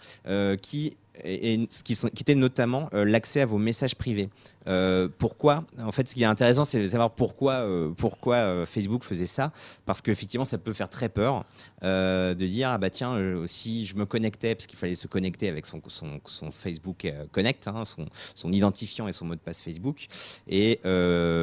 qui 0.62 0.98
et, 1.24 1.53
et 1.53 1.67
qui, 1.67 1.95
sont, 1.95 2.10
qui 2.10 2.24
étaient 2.24 2.36
notamment 2.36 2.89
euh, 2.93 3.05
l'accès 3.05 3.41
à 3.41 3.45
vos 3.45 3.57
messages 3.57 3.95
privés. 3.95 4.29
Euh, 4.67 5.07
pourquoi 5.19 5.63
En 5.79 5.91
fait, 5.91 6.10
ce 6.10 6.15
qui 6.15 6.24
est 6.24 6.25
intéressant, 6.27 6.65
c'est 6.65 6.81
de 6.81 6.88
savoir 6.88 7.12
pourquoi, 7.12 7.53
euh, 7.53 7.91
pourquoi 7.95 8.65
Facebook 8.65 9.03
faisait 9.03 9.27
ça. 9.27 9.51
Parce 9.86 10.01
qu'effectivement, 10.01 10.45
ça 10.45 10.57
peut 10.57 10.74
faire 10.74 10.89
très 10.89 11.10
peur 11.10 11.45
de 11.84 12.34
dire 12.48 12.69
ah 12.72 12.77
bah 12.79 12.89
tiens, 12.89 13.43
si 13.45 13.86
je 13.86 13.95
me 13.95 14.05
connectais, 14.05 14.55
parce 14.55 14.65
qu'il 14.65 14.79
fallait 14.79 14.95
se 14.95 15.07
connecter 15.07 15.50
avec 15.50 15.67
son, 15.67 15.81
son, 15.88 16.19
son 16.25 16.50
Facebook 16.51 17.07
Connect, 17.31 17.67
hein, 17.67 17.86
son, 17.86 18.07
son 18.34 18.51
identifiant 18.51 19.07
et 19.07 19.13
son 19.13 19.25
mot 19.25 19.36
de 19.36 19.39
passe 19.39 19.62
Facebook. 19.62 20.07
Et 20.48 20.79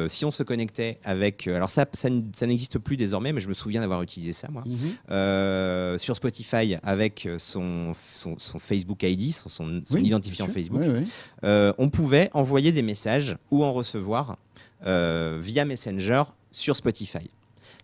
si 0.09 0.25
on 0.25 0.31
se 0.31 0.43
connectait 0.43 0.99
avec, 1.05 1.47
alors 1.47 1.69
ça, 1.69 1.85
ça, 1.93 2.09
n- 2.09 2.29
ça 2.35 2.45
n'existe 2.45 2.77
plus 2.77 2.97
désormais, 2.97 3.31
mais 3.31 3.39
je 3.41 3.47
me 3.47 3.53
souviens 3.53 3.79
d'avoir 3.81 4.01
utilisé 4.01 4.33
ça 4.33 4.49
moi. 4.49 4.63
Mhm. 4.65 5.97
Sur 5.97 6.15
Spotify 6.17 6.75
avec 6.83 7.29
son, 7.37 7.93
son, 8.13 8.37
son 8.37 8.59
Facebook 8.59 9.01
ID, 9.03 9.31
son, 9.33 9.47
son, 9.63 9.81
son 9.85 9.95
Oui, 9.95 10.03
identifiant. 10.05 10.47
Facebook, 10.47 10.81
Oui, 10.83 10.89
oui. 10.99 11.07
euh, 11.43 11.73
on 11.77 11.89
pouvait 11.89 12.29
envoyer 12.33 12.71
des 12.71 12.81
messages 12.81 13.37
ou 13.51 13.63
en 13.63 13.73
recevoir 13.73 14.37
euh, 14.85 15.37
via 15.41 15.65
Messenger 15.65 16.23
sur 16.51 16.75
Spotify. 16.75 17.29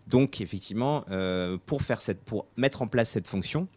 Donc 0.08 0.42
effectivement, 0.42 1.04
euh, 1.12 1.58
pour, 1.66 1.82
faire 1.82 2.02
cette, 2.02 2.22
pour 2.22 2.46
mettre 2.58 2.82
en 2.82 2.88
place 2.88 3.10
cette 3.10 3.28
fonction, 3.28 3.68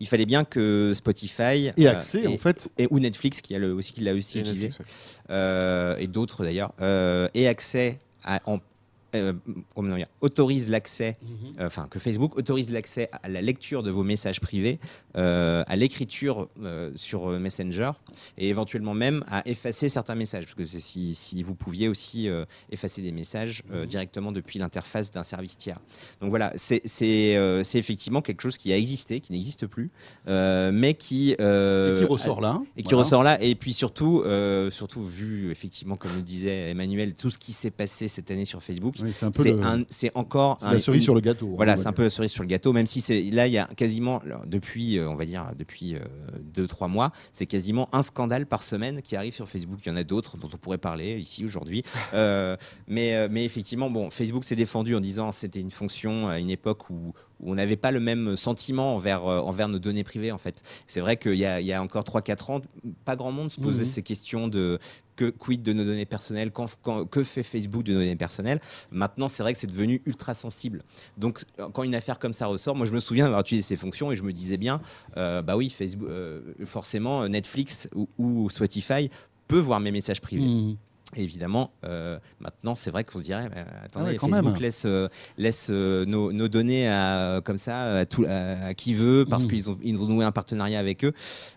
il 0.00 0.08
fallait 0.08 0.26
bien 0.26 0.44
que 0.44 0.92
Spotify 0.94 1.70
Et 1.76 1.86
euh, 1.86 1.92
accès, 1.92 2.22
et, 2.22 2.26
en 2.26 2.36
fait. 2.36 2.68
et- 2.78 2.88
ou 2.90 2.98
Netflix 2.98 3.40
qui 3.40 3.54
a 3.54 3.58
le, 3.58 3.72
aussi 3.72 3.92
qui 3.92 4.00
l'a 4.02 4.12
aussi 4.14 4.38
Et 4.38 4.40
utilisé 4.42 4.66
Netflix, 4.66 5.20
ouais. 5.28 5.34
euh, 5.34 5.96
et 5.98 6.06
d'autres 6.06 6.44
d'ailleurs, 6.44 6.72
euh, 6.80 7.28
aient 7.34 7.46
accès 7.46 8.00
à, 8.24 8.40
en 8.46 8.58
euh, 9.14 9.32
comment 9.74 9.96
dire, 9.96 10.06
autorise 10.20 10.68
l'accès, 10.68 11.16
euh, 11.58 11.66
enfin 11.66 11.86
que 11.90 11.98
Facebook 11.98 12.36
autorise 12.36 12.70
l'accès 12.70 13.08
à 13.22 13.28
la 13.28 13.40
lecture 13.40 13.82
de 13.82 13.90
vos 13.90 14.02
messages 14.02 14.40
privés, 14.40 14.78
euh, 15.16 15.64
à 15.66 15.76
l'écriture 15.76 16.48
sur 16.94 17.28
Messenger 17.28 17.92
et 18.36 18.48
éventuellement 18.48 18.94
même 18.94 19.24
à 19.28 19.46
effacer 19.48 19.88
certains 19.88 20.14
messages, 20.14 20.44
parce 20.44 20.54
que 20.54 20.64
c'est 20.64 20.80
si, 20.80 21.14
si 21.14 21.42
vous 21.42 21.54
pouviez 21.54 21.88
aussi 21.88 22.28
effacer 22.70 23.02
des 23.02 23.12
messages 23.12 23.62
euh, 23.72 23.86
directement 23.86 24.32
depuis 24.32 24.58
l'interface 24.58 25.10
d'un 25.10 25.22
service 25.22 25.56
tiers. 25.56 25.80
Donc 26.20 26.30
voilà, 26.30 26.52
c'est 26.56 26.82
effectivement 27.74 28.20
quelque 28.22 28.42
chose 28.42 28.58
qui 28.58 28.72
a 28.72 28.76
existé, 28.76 29.20
qui 29.20 29.32
n'existe 29.32 29.66
plus, 29.66 29.90
mais 30.26 30.94
qui 30.94 31.32
et 31.32 31.36
qui 31.36 32.04
ressort 32.04 32.40
là. 32.40 32.60
et 32.76 32.82
qui 32.82 32.88
Voilà. 32.90 32.98
ressort 32.98 33.22
là. 33.22 33.42
Et 33.42 33.54
puis 33.54 33.72
surtout, 33.72 34.22
surtout 34.70 35.02
vu 35.04 35.50
effectivement, 35.50 35.96
comme 35.96 36.14
le 36.14 36.22
disait 36.22 36.70
Emmanuel, 36.70 37.14
tout 37.14 37.30
ce 37.30 37.38
qui 37.38 37.52
s'est 37.52 37.70
passé 37.70 38.08
cette 38.08 38.30
année 38.30 38.44
sur 38.44 38.62
Facebook, 38.62 38.96
Oui, 39.02 39.12
c'est 39.12 39.26
un 39.26 39.30
le- 39.44 39.62
un- 39.64 39.82
encore 40.14 40.58
c'est 40.60 40.66
la 40.72 40.78
cerise 40.78 41.00
une- 41.02 41.04
sur 41.04 41.14
le 41.14 41.20
gâteau. 41.20 41.48
Voilà, 41.56 41.74
va 41.74 41.82
c'est 41.82 41.86
un 41.88 41.92
peu 41.92 42.02
la 42.04 42.10
cerise 42.10 42.30
sur 42.30 42.42
le 42.42 42.48
gâteau, 42.48 42.72
même 42.72 42.86
si 42.86 43.00
c'est 43.00 43.22
là, 43.30 43.46
il 43.46 43.52
y 43.52 43.58
a 43.58 43.66
quasiment, 43.76 44.18
alors, 44.20 44.46
depuis, 44.46 44.98
euh, 44.98 45.08
on 45.08 45.14
va 45.14 45.24
dire, 45.24 45.50
depuis 45.58 45.96
2-3 46.54 46.88
mois, 46.88 47.12
c'est 47.32 47.46
quasiment 47.46 47.88
un 47.92 48.02
scandale 48.02 48.46
par 48.46 48.62
semaine 48.62 49.02
qui 49.02 49.16
arrive 49.16 49.32
sur 49.34 49.48
Facebook. 49.48 49.78
Il 49.84 49.88
y 49.88 49.92
en 49.92 49.96
a 49.96 50.04
d'autres 50.04 50.36
dont 50.36 50.48
on 50.52 50.56
pourrait 50.56 50.78
parler 50.78 51.18
ici 51.18 51.44
aujourd'hui. 51.44 51.82
Euh, 52.14 52.56
mais, 52.86 53.14
euh, 53.14 53.28
mais 53.30 53.44
effectivement, 53.44 53.90
bon, 53.90 54.10
Facebook 54.10 54.44
s'est 54.44 54.56
défendu 54.56 54.94
en 54.96 55.00
disant 55.00 55.30
c'était 55.30 55.60
une 55.60 55.70
fonction 55.70 56.26
à 56.28 56.38
une 56.38 56.50
époque 56.50 56.88
où, 56.90 57.12
où 57.40 57.52
on 57.52 57.54
n'avait 57.54 57.76
pas 57.76 57.90
le 57.90 58.00
même 58.00 58.34
sentiment 58.34 58.94
envers, 58.94 59.26
euh, 59.26 59.38
envers 59.40 59.68
nos 59.68 59.78
données 59.78 60.04
privées, 60.04 60.32
en 60.32 60.38
fait. 60.38 60.62
C'est 60.86 61.00
vrai 61.00 61.16
qu'il 61.16 61.34
y 61.34 61.44
a, 61.44 61.60
il 61.60 61.66
y 61.66 61.72
a 61.72 61.82
encore 61.82 62.04
3-4 62.04 62.50
ans, 62.50 62.60
pas 63.04 63.14
grand 63.14 63.30
monde 63.30 63.50
se 63.50 63.60
posait 63.60 63.82
Mhm. 63.82 63.88
ces 63.88 64.02
questions 64.02 64.48
de 64.48 64.78
que 65.18 65.30
quid 65.30 65.62
de 65.62 65.72
nos 65.72 65.84
données 65.84 66.06
personnelles, 66.06 66.52
que 67.10 67.22
fait 67.24 67.42
Facebook 67.42 67.82
de 67.82 67.92
nos 67.92 67.98
données 67.98 68.16
personnelles. 68.16 68.60
Maintenant, 68.92 69.28
c'est 69.28 69.42
vrai 69.42 69.52
que 69.52 69.58
c'est 69.58 69.66
devenu 69.66 70.00
ultra 70.06 70.32
sensible. 70.32 70.84
Donc, 71.16 71.44
quand 71.72 71.82
une 71.82 71.96
affaire 71.96 72.20
comme 72.20 72.32
ça 72.32 72.46
ressort, 72.46 72.76
moi, 72.76 72.86
je 72.86 72.92
me 72.92 73.00
souviens 73.00 73.24
d'avoir 73.24 73.40
utilisé 73.40 73.66
ces 73.66 73.76
fonctions 73.76 74.12
et 74.12 74.16
je 74.16 74.22
me 74.22 74.32
disais 74.32 74.56
bien, 74.56 74.80
euh, 75.16 75.42
bah 75.42 75.56
oui, 75.56 75.70
Facebook, 75.70 76.08
euh, 76.08 76.40
forcément, 76.64 77.28
Netflix 77.28 77.88
ou, 78.16 78.48
Spotify 78.48 79.10
peut 79.48 79.58
voir 79.58 79.80
mes 79.80 79.90
messages 79.90 80.20
privés. 80.20 80.44
Mhm. 80.44 80.76
Et 81.16 81.22
évidemment, 81.22 81.72
euh, 81.84 82.18
maintenant, 82.38 82.74
c'est 82.74 82.90
vrai 82.90 83.02
qu'on 83.02 83.18
se 83.18 83.22
dirait, 83.24 83.48
bah, 83.48 83.64
attendez, 83.82 84.04
Ah 84.08 84.10
ouais, 84.10 84.16
quand 84.18 84.28
Facebook 84.28 84.52
même. 84.52 84.62
laisse, 84.62 84.82
euh, 84.84 85.08
laisse 85.38 85.68
euh, 85.70 86.04
nos, 86.04 86.32
nos 86.32 86.48
données 86.48 86.86
à, 86.86 87.40
comme 87.42 87.56
ça 87.56 88.00
à, 88.00 88.04
tout, 88.06 88.26
à, 88.28 88.66
à 88.66 88.74
qui 88.74 88.92
veut 88.92 89.24
parce 89.28 89.44
Mhm. 89.44 89.50
qu'ils 89.50 89.70
ont, 89.70 89.78
ils 89.82 89.96
ont 89.98 90.04
noué 90.06 90.26
un 90.26 90.32
partenariat 90.32 90.78
avec 90.78 91.06
eux. 91.06 91.14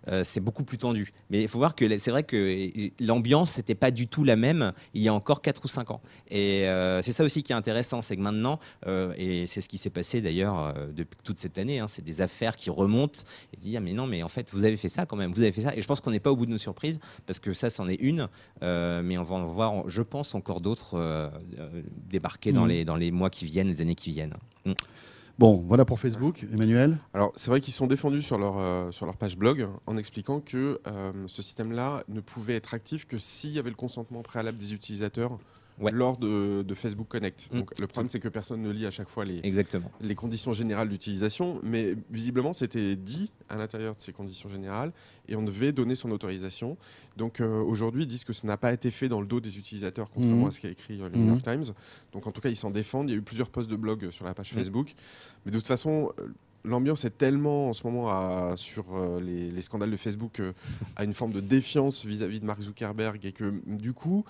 Euh, 0.08 0.24
c'est 0.24 0.40
beaucoup 0.40 0.64
plus 0.64 0.78
tendu. 0.78 1.12
Mais 1.30 1.42
il 1.42 1.50
faut 1.50 1.58
voir 1.58 1.76
que 1.76 1.98
c'est 1.98 2.12
vrai 2.12 2.24
que 2.24 2.90
l'ambiance 3.04 3.58
n'était 3.58 3.76
pas 3.76 3.92
du 3.92 4.08
tout 4.08 4.24
la 4.24 4.38
même 4.38 4.72
il 4.94 5.02
y 5.02 5.10
a 5.10 5.14
encore 5.14 5.42
4 5.42 5.66
ou 5.66 5.68
5 5.68 5.92
ans. 5.92 6.02
Et 6.30 6.66
euh, 6.70 7.02
c'est 7.02 7.12
ça 7.12 7.26
aussi 7.26 7.44
qui 7.44 7.52
est 7.52 7.56
intéressant, 7.56 8.02
c'est 8.02 8.16
que 8.16 8.22
maintenant, 8.22 8.58
euh, 8.88 9.14
et 9.18 9.48
c'est 9.48 9.60
ce 9.60 9.68
qui 9.68 9.78
s'est 9.78 9.90
passé 9.90 10.22
d'ailleurs 10.22 10.60
euh, 10.60 10.88
depuis 10.94 11.20
toute 11.26 11.40
cette 11.40 11.58
année, 11.58 11.80
hein, 11.80 11.88
c'est 11.90 12.06
des 12.06 12.22
affaires 12.22 12.56
qui 12.56 12.70
remontent 12.70 13.20
et 13.54 13.58
dire 13.58 13.82
mais 13.82 13.92
non, 13.92 14.08
mais 14.08 14.24
en 14.24 14.30
fait, 14.30 14.50
vous 14.54 14.64
avez 14.64 14.78
fait 14.78 14.88
ça 14.90 15.06
quand 15.06 15.18
même, 15.18 15.32
vous 15.34 15.42
avez 15.42 15.52
fait 15.52 15.62
ça. 15.62 15.76
Et 15.76 15.82
je 15.82 15.88
pense 15.88 16.00
qu'on 16.00 16.12
n'est 16.12 16.22
pas 16.22 16.32
au 16.32 16.38
bout 16.38 16.46
de 16.46 16.52
nos 16.52 16.58
surprises 16.58 17.00
parce 17.26 17.40
que 17.40 17.52
ça, 17.52 17.70
c'en 17.70 17.90
est 17.90 17.96
une. 17.96 18.30
Euh, 18.64 19.02
mais 19.04 19.18
on 19.18 19.24
va 19.24 19.36
en 19.36 19.41
voir, 19.46 19.88
je 19.88 20.02
pense, 20.02 20.36
encore 20.36 20.62
d'autres 20.62 20.96
euh, 20.96 21.30
euh, 21.60 21.82
débarquer 22.10 22.52
dans, 22.52 22.64
Mhm. 22.64 22.70
les, 22.70 22.86
dans 22.86 22.96
les 22.96 23.12
mois 23.12 23.30
qui 23.30 23.46
viennent, 23.46 23.68
les 23.68 23.82
années 23.82 23.96
qui 23.96 24.12
viennent. 24.12 24.36
Mm. 24.66 24.74
Bon, 25.40 25.64
voilà 25.68 25.86
pour 25.86 26.00
Facebook. 26.00 26.46
Emmanuel? 26.54 26.98
Alors, 27.14 27.32
c'est 27.36 27.50
vrai 27.50 27.62
qu'ils 27.62 27.74
sont 27.74 27.88
défendus 27.88 28.22
sur 28.22 28.38
leur, 28.38 28.58
euh, 28.60 28.92
sur 28.92 29.06
leur 29.08 29.16
page 29.18 29.38
blog 29.38 29.68
en 29.88 29.98
expliquant 29.98 30.40
que 30.40 30.80
euh, 30.86 31.12
ce 31.26 31.42
système-là 31.42 32.04
ne 32.10 32.20
pouvait 32.20 32.56
être 32.56 32.74
actif 32.76 33.08
que 33.08 33.18
s'il 33.18 33.52
y 33.52 33.58
avait 33.60 33.70
le 33.72 33.76
consentement 33.76 34.22
préalable 34.22 34.58
des 34.60 34.74
utilisateurs 34.74 35.40
Ouais. 35.82 35.92
lors 35.92 36.18
de, 36.18 36.62
de 36.62 36.76
Facebook 36.76 37.08
Connect. 37.10 37.50
Mm. 37.52 37.58
Donc, 37.60 37.80
le 37.80 37.88
problème, 37.88 38.10
c'est 38.10 38.20
que 38.20 38.28
personne 38.30 38.62
ne 38.62 38.70
lit 38.70 38.86
à 38.86 38.92
chaque 38.92 39.10
fois 39.10 39.26
les, 39.26 39.40
Exactement. 39.44 39.92
les 40.00 40.16
conditions 40.16 40.54
générales 40.54 40.90
d'utilisation, 40.90 41.60
mais 41.64 41.96
visiblement, 42.10 42.54
c'était 42.54 42.96
dit 42.96 43.32
à 43.50 43.58
l'intérieur 43.58 43.96
de 43.96 44.02
ces 44.02 44.14
conditions 44.14 44.48
générales 44.50 44.94
et 45.28 45.36
on 45.36 45.44
devait 45.44 45.72
donner 45.72 45.96
son 45.96 46.12
autorisation. 46.12 46.78
Donc, 47.18 47.42
euh, 47.42 47.62
aujourd'hui, 47.62 48.04
ils 48.04 48.08
disent 48.08 48.24
que 48.24 48.34
ça 48.34 48.48
n'a 48.48 48.58
pas 48.58 48.72
été 48.74 48.92
fait 48.92 49.10
dans 49.10 49.20
le 49.22 49.28
dos 49.28 49.40
des 49.40 49.58
utilisateurs, 49.58 50.10
contrairement 50.12 50.44
Mhm. 50.44 50.48
à 50.48 50.52
ce 50.52 50.62
qu'a 50.62 50.70
écrit 50.70 51.02
euh, 51.02 51.10
le. 51.10 51.18
New 51.18 51.28
York 51.28 51.44
Times. 51.44 51.74
Donc, 52.14 52.28
en 52.28 52.32
tout 52.32 52.42
cas, 52.42 52.50
ils 52.50 52.56
s'en 52.56 52.72
défendent. 52.72 53.10
Il 53.10 53.14
y 53.14 53.16
a 53.16 53.18
eu 53.18 53.22
plusieurs 53.24 53.50
posts 53.50 53.70
de 53.70 53.76
blog 53.76 54.10
sur 54.12 54.26
la 54.26 54.34
page 54.34 54.52
Mhm. 54.54 54.60
Facebook. 54.60 54.94
Mais 55.46 55.52
de 55.52 55.58
toute 55.58 55.68
façon, 55.68 56.12
euh, 56.20 56.28
l'ambiance 56.64 57.06
est 57.06 57.18
tellement 57.18 57.70
en 57.70 57.74
ce 57.74 57.84
moment 57.86 58.10
à- 58.10 58.54
sur 58.56 58.86
euh, 58.96 59.20
les, 59.20 59.52
les 59.52 59.62
scandales 59.62 59.90
de 59.92 59.98
Facebook 59.98 60.40
euh, 60.40 60.54
à 60.96 61.04
une 61.04 61.14
forme 61.16 61.32
de 61.34 61.40
défiance 61.42 62.06
vis-à-vis 62.06 62.40
de 62.40 62.46
Mark 62.46 62.62
Zuckerberg 62.62 63.26
et 63.26 63.32
que 63.32 63.52
du 63.66 63.94
coup, 63.94 64.24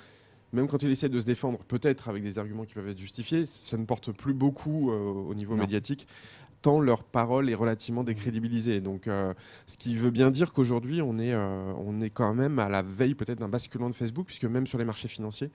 même 0.53 0.67
quand 0.67 0.83
il 0.83 0.91
essaie 0.91 1.09
de 1.09 1.19
se 1.19 1.25
défendre, 1.25 1.59
peut-être 1.59 2.09
avec 2.09 2.23
des 2.23 2.39
arguments 2.39 2.63
qui 2.65 2.73
peuvent 2.73 2.89
être 2.89 2.99
justifiés, 2.99 3.45
ça 3.45 3.77
ne 3.77 3.85
porte 3.85 4.11
plus 4.11 4.33
beaucoup 4.33 4.91
euh, 4.91 4.95
au 5.11 5.33
niveau 5.33 5.55
Non. 5.55 5.61
médiatique 5.61 6.07
tant 6.61 6.79
leur 6.79 7.03
parole 7.03 7.49
est 7.49 7.55
relativement 7.55 8.03
décrédibilisée. 8.03 8.81
Donc, 8.81 9.07
euh, 9.07 9.33
ce 9.65 9.77
qui 9.77 9.95
veut 9.95 10.11
bien 10.11 10.29
dire 10.29 10.53
qu'aujourd'hui, 10.53 11.01
on, 11.01 11.17
est, 11.17 11.33
euh, 11.33 11.73
on 11.77 12.01
est 12.01 12.11
quand 12.11 12.35
même 12.35 12.59
à 12.59 12.69
la 12.69 12.83
veille 12.83 13.15
peut-être 13.15 13.39
d'un 13.39 13.49
basculement 13.49 13.89
de 13.89 13.95
Facebook, 13.95 14.27
puisque 14.27 14.45
même 14.45 14.67
sur 14.67 14.77
les 14.77 14.85
marchés 14.85 15.07
financiers, 15.07 15.49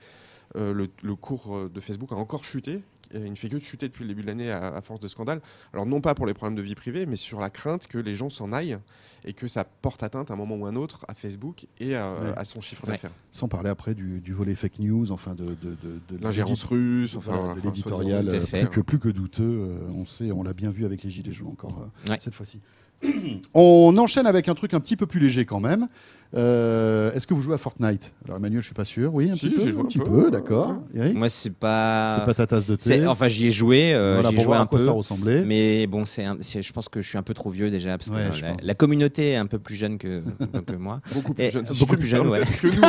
le, 0.55 0.87
le 1.03 1.15
cours 1.15 1.69
de 1.69 1.79
Facebook 1.79 2.11
a 2.11 2.15
encore 2.15 2.43
chuté. 2.43 2.81
Il 3.13 3.29
ne 3.29 3.35
fait 3.35 3.49
que 3.49 3.55
de 3.55 3.59
chuter 3.61 3.87
depuis 3.87 4.03
le 4.03 4.09
début 4.09 4.21
de 4.21 4.27
l'année 4.27 4.51
à, 4.51 4.67
à 4.75 4.81
force 4.81 4.99
de 4.99 5.07
scandales. 5.07 5.41
Alors 5.73 5.85
non 5.85 6.01
pas 6.01 6.13
pour 6.15 6.25
les 6.25 6.33
problèmes 6.33 6.55
de 6.57 6.61
vie 6.61 6.75
privée, 6.75 7.05
mais 7.05 7.15
sur 7.15 7.39
la 7.39 7.49
crainte 7.49 7.87
que 7.87 7.97
les 7.97 8.15
gens 8.15 8.29
s'en 8.29 8.51
aillent 8.53 8.77
et 9.25 9.33
que 9.33 9.47
ça 9.47 9.63
porte 9.63 10.03
atteinte 10.03 10.29
à 10.31 10.33
un 10.33 10.37
moment 10.37 10.55
ou 10.55 10.65
à 10.65 10.69
un 10.69 10.75
autre 10.75 11.05
à 11.07 11.13
Facebook 11.13 11.67
et 11.79 11.95
à, 11.95 12.13
Ouais. 12.13 12.33
à 12.35 12.45
son 12.45 12.61
chiffre 12.61 12.85
Ouais. 12.85 12.91
d'affaires. 12.93 13.11
Sans 13.31 13.47
parler 13.47 13.69
après 13.69 13.93
du, 13.95 14.19
du 14.21 14.33
volet 14.33 14.55
fake 14.55 14.79
news, 14.79 15.11
enfin 15.11 15.33
de, 15.33 15.45
de, 15.45 15.53
de, 15.83 15.99
de 16.17 16.23
L'ingérence 16.23 16.63
russe, 16.63 17.15
enfin, 17.15 17.31
de 17.33 17.37
enfin, 17.37 17.55
l'éditorial 17.63 18.29
à 18.29 18.33
euh, 18.33 18.39
plus, 18.45 18.67
que, 18.69 18.79
plus 18.81 18.99
que 18.99 19.09
douteux. 19.09 19.43
euh, 19.43 19.77
on 19.93 20.05
sait, 20.05 20.31
on 20.31 20.43
l'a 20.43 20.53
bien 20.53 20.69
vu 20.71 20.85
avec 20.85 21.03
les 21.03 21.09
gilets 21.09 21.31
jaunes 21.31 21.47
encore 21.49 21.79
euh, 22.07 22.11
Ouais. 22.11 22.17
cette 22.19 22.35
fois-ci. 22.35 22.61
on 23.53 23.95
enchaîne 23.97 24.25
avec 24.27 24.47
un 24.49 24.55
truc 24.55 24.73
un 24.73 24.79
petit 24.79 24.95
peu 24.95 25.05
plus 25.05 25.19
léger 25.19 25.45
quand 25.45 25.59
même. 25.59 25.87
Euh, 26.35 27.11
Est-ce 27.13 27.25
que 27.25 27.33
vous 27.33 27.41
jouez 27.41 27.55
à 27.55 27.57
Fortnite? 27.57 28.13
Alors 28.25 28.37
Emmanuel, 28.37 28.61
je 28.61 28.65
suis 28.67 28.75
pas 28.75 28.85
sûr. 28.85 29.13
Oui, 29.13 29.29
un 29.31 29.35
Si, 29.35 29.47
petit 29.49 29.55
peu. 29.55 29.61
j'ai 29.61 29.71
joué 29.71 29.81
un 29.81 29.83
un 29.85 29.87
petit 29.87 29.99
peu, 29.99 30.29
d'accord. 30.31 30.75
Eric, 30.93 31.15
Moi, 31.15 31.29
c'est 31.29 31.53
pas. 31.53 32.17
c'est 32.19 32.25
pas 32.25 32.33
ta 32.33 32.47
tasse 32.47 32.65
de 32.65 32.75
thé. 32.75 33.05
Enfin, 33.07 33.27
j'y 33.29 33.47
ai 33.47 33.51
joué, 33.51 33.93
euh, 33.93 34.15
voilà, 34.15 34.29
j'y 34.29 34.41
ai 34.41 34.43
joué 34.43 34.55
un 34.57 34.65
peu. 34.65 34.79
ça 34.79 34.91
ressemblait. 34.91 35.43
Mais 35.45 35.87
bon, 35.87 36.03
c'est 36.05 36.25
je 36.25 36.73
pense 36.73 36.89
que 36.89 37.01
je 37.01 37.07
suis 37.07 37.17
un 37.17 37.23
peu 37.23 37.33
trop 37.33 37.49
vieux 37.49 37.69
déjà, 37.71 37.97
parce 37.97 38.09
que 38.09 38.15
Ouais, 38.15 38.29
euh, 38.43 38.53
la, 38.61 38.73
communauté 38.75 39.31
est 39.31 39.35
un 39.37 39.45
peu 39.45 39.59
plus 39.59 39.75
jeune 39.75 39.97
que, 39.97 40.19
que 40.67 40.75
moi. 40.75 40.99
Beaucoup 41.13 41.33
plus 41.33 41.45
Et- 41.45 41.51
jeune. 41.51 41.65
si 41.67 41.79
beaucoup 41.79 41.93
je 41.95 41.99
plus 41.99 42.05
me 42.11 42.17
jeune, 42.17 42.27
ouais. 42.27 42.41
que 42.41 42.67
nous. 42.67 42.83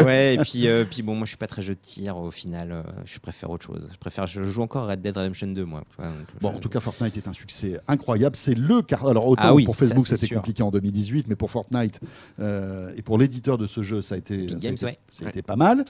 hein. 0.00 0.04
ouais, 0.04 0.34
et 0.34 0.38
puis, 0.38 0.66
euh, 0.68 0.84
puis 0.90 1.02
bon, 1.02 1.14
moi 1.14 1.24
je 1.26 1.30
suis 1.30 1.36
pas 1.38 1.46
très 1.46 1.62
jeu 1.62 1.74
de 1.74 1.80
tir 1.80 2.16
au 2.16 2.30
final, 2.30 2.82
je 3.04 3.18
préfère 3.18 3.50
autre 3.50 3.64
chose. 3.66 3.88
Je 3.92 3.98
préfère, 3.98 4.26
je 4.26 4.42
joue 4.42 4.62
encore 4.62 4.88
Red 4.88 5.00
Dead 5.00 5.16
Redemption 5.16 5.46
2, 5.48 5.64
moi. 5.64 5.82
donc, 5.98 6.08
Bon, 6.40 6.50
je- 6.50 6.56
en 6.56 6.58
tout 6.58 6.68
cas, 6.68 6.80
Fortnite 6.80 7.16
est 7.16 7.28
un 7.28 7.32
succès 7.32 7.78
incroyable. 7.86 8.34
C'est 8.36 8.54
le 8.56 8.82
car. 8.82 9.06
Alors 9.06 9.26
autant 9.28 9.42
Ah 9.44 9.54
oui, 9.54 9.64
pour 9.64 9.76
Facebook, 9.76 10.06
c'était 10.08 10.34
compliqué 10.34 10.62
en 10.62 10.70
2018, 10.70 11.26
mais 11.28 11.36
pour 11.36 11.50
Fortnite 11.50 11.99
euh, 12.40 12.92
et 12.96 13.02
pour 13.02 13.18
l'éditeur 13.18 13.58
de 13.58 13.66
ce 13.66 13.82
jeu, 13.82 14.02
ça 14.02 14.14
a 14.14 14.18
été, 14.18 14.48
ça 14.48 14.54
a 14.54 14.58
Games, 14.58 14.72
été- 14.74 14.86
ouais. 14.86 14.98
ça 15.12 15.22
a 15.22 15.24
Ouais. 15.24 15.30
été 15.30 15.42
pas 15.42 15.56
mal. 15.56 15.84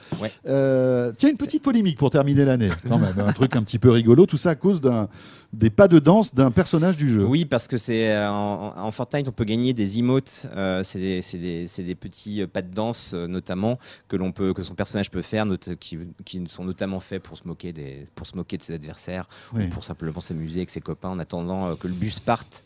Euh, 0.47 1.11
tiens, 1.15 1.29
une 1.29 1.37
petite 1.37 1.63
polémique 1.63 1.97
pour 1.97 2.09
terminer 2.09 2.45
l'année, 2.45 2.69
quand 2.87 2.97
même, 2.99 3.19
un 3.19 3.33
truc 3.33 3.55
un 3.55 3.63
petit 3.63 3.79
peu 3.79 3.89
rigolo. 3.91 4.25
Tout 4.25 4.37
ça 4.37 4.51
à 4.51 4.55
cause 4.55 4.81
d'un 4.81 5.07
des 5.53 5.69
pas 5.69 5.87
de 5.87 5.99
danse 5.99 6.33
d'un 6.33 6.49
personnage 6.51 6.95
du 6.97 7.09
jeu. 7.09 7.25
Oui, 7.25 7.45
parce 7.45 7.67
que 7.67 7.75
c'est 7.77 8.09
euh, 8.11 8.29
en, 8.31 8.73
en 8.77 8.91
Fortnite, 8.91 9.27
on 9.27 9.31
peut 9.31 9.43
gagner 9.43 9.73
des 9.73 9.99
emotes. 9.99 10.47
euh, 10.55 10.83
c'est 10.83 10.99
des, 10.99 11.95
petits 11.95 12.41
euh, 12.41 12.47
pas 12.47 12.61
de 12.61 12.73
danse, 12.73 13.13
notamment 13.13 13.77
que 14.07 14.15
l'on 14.15 14.31
peut, 14.31 14.53
que 14.53 14.63
son 14.63 14.75
personnage 14.75 15.11
peut 15.11 15.21
faire, 15.21 15.45
note- 15.45 15.75
qui, 15.79 15.97
qui 16.25 16.41
sont 16.47 16.63
notamment 16.63 16.99
faits 16.99 17.21
pour 17.21 17.37
se 17.37 17.47
moquer 17.47 17.73
des, 17.73 18.05
pour 18.15 18.25
se 18.27 18.35
moquer 18.35 18.57
de 18.57 18.63
ses 18.63 18.73
adversaires 18.75 19.27
Oui. 19.53 19.65
ou 19.65 19.69
pour 19.69 19.83
simplement 19.83 20.21
s'amuser 20.21 20.59
avec 20.61 20.69
ses 20.69 20.81
copains 20.81 21.09
en 21.09 21.19
attendant 21.19 21.75
que 21.75 21.87
le 21.87 21.93
bus 21.93 22.19
parte 22.19 22.63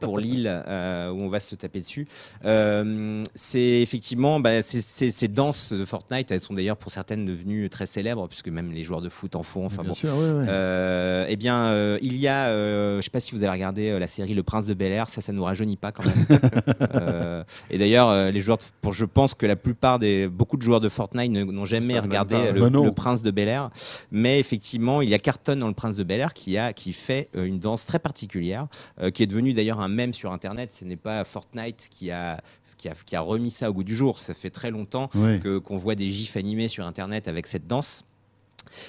pour 0.00 0.18
l'île 0.18 0.46
où 0.68 1.22
on 1.22 1.28
va 1.28 1.40
se 1.40 1.54
taper 1.56 1.80
dessus. 1.80 2.06
Euh, 2.44 3.22
c'est 3.34 3.80
effectivement 3.82 4.40
bah, 4.40 4.62
ces- 4.62 5.28
danses 5.28 5.72
de 5.72 5.84
Fortnite, 5.84 6.30
elles 6.30 6.40
sont 6.40 6.54
d'ailleurs 6.54 6.76
pour 6.76 6.90
certaines 6.90 7.24
devenues 7.26 7.68
très 7.68 7.86
célèbres 7.86 8.28
puisque 8.28 8.48
même 8.48 8.70
les 8.72 8.82
joueurs 8.82 9.02
de 9.02 9.08
foot 9.08 9.36
en 9.36 9.42
font. 9.42 9.66
Enfin 9.66 9.82
Bien 9.82 9.88
bon, 9.90 9.94
sûr, 9.94 10.10
ouais, 10.14 10.30
ouais. 10.30 10.46
euh, 10.48 11.26
eh 11.28 11.36
bien, 11.36 11.66
euh, 11.94 11.98
il 12.02 12.16
y 12.16 12.28
a, 12.28 12.46
euh, 12.48 12.92
je 12.94 12.96
ne 12.98 13.02
sais 13.02 13.10
pas 13.10 13.20
si 13.20 13.32
vous 13.32 13.42
avez 13.42 13.50
regardé 13.52 13.88
euh, 13.88 13.98
la 13.98 14.06
série 14.06 14.34
Le 14.34 14.42
Prince 14.42 14.66
de 14.66 14.74
Bel 14.74 14.92
Air, 14.92 15.08
ça, 15.08 15.20
ça 15.20 15.32
nous 15.32 15.44
rajeunit 15.44 15.76
pas 15.76 15.92
quand 15.92 16.04
même. 16.04 16.26
Et 17.70 17.78
d'ailleurs, 17.78 18.30
les 18.30 18.40
joueurs, 18.40 18.58
de- 18.58 18.62
pour, 18.80 18.92
je 18.92 19.04
pense 19.04 19.34
que 19.34 19.46
la 19.46 19.56
plupart 19.56 19.98
des, 19.98 20.28
beaucoup 20.28 20.56
de 20.56 20.62
joueurs 20.62 20.80
de 20.80 20.88
Fortnite 20.88 21.30
n'ont 21.32 21.64
jamais 21.64 21.94
regardé 22.02 22.34
le, 22.52 22.60
Prince 22.92 23.22
de 23.22 23.30
Bel 23.30 23.48
Air, 23.48 23.70
mais 24.10 24.38
effectivement, 24.40 25.02
il 25.02 25.08
y 25.08 25.14
a 25.14 25.18
Carton 25.18 25.56
dans 25.56 25.68
le 25.68 25.74
Prince 25.74 25.96
de 25.96 26.04
Bel 26.04 26.20
Air 26.20 26.34
qui 26.34 26.56
a, 26.58 26.72
qui 26.72 26.92
fait 26.92 27.28
une 27.34 27.58
danse 27.58 27.86
très 27.86 27.98
particulière, 27.98 28.66
qui 29.14 29.22
est 29.22 29.26
devenue 29.26 29.52
d'ailleurs 29.52 29.80
un 29.80 29.88
mème 29.88 30.12
sur 30.12 30.32
Internet. 30.32 30.72
Ce 30.72 30.84
n'est 30.84 30.96
pas 30.96 31.24
Fortnite 31.24 31.88
qui 31.90 32.10
a 32.10 32.40
qui 32.76 32.88
a, 32.88 32.94
qui 33.04 33.16
a 33.16 33.20
remis 33.20 33.50
ça 33.50 33.68
au 33.70 33.72
goût 33.72 33.82
du 33.82 33.96
jour. 33.96 34.20
Ça 34.20 34.34
fait 34.34 34.50
très 34.50 34.70
longtemps 34.70 35.10
que- 35.40 35.58
qu'on 35.58 35.76
voit 35.76 35.96
des 35.96 36.06
gifs 36.06 36.36
animés 36.36 36.68
sur 36.68 36.86
internet 36.86 37.26
avec 37.26 37.48
cette 37.48 37.66
danse. 37.66 38.04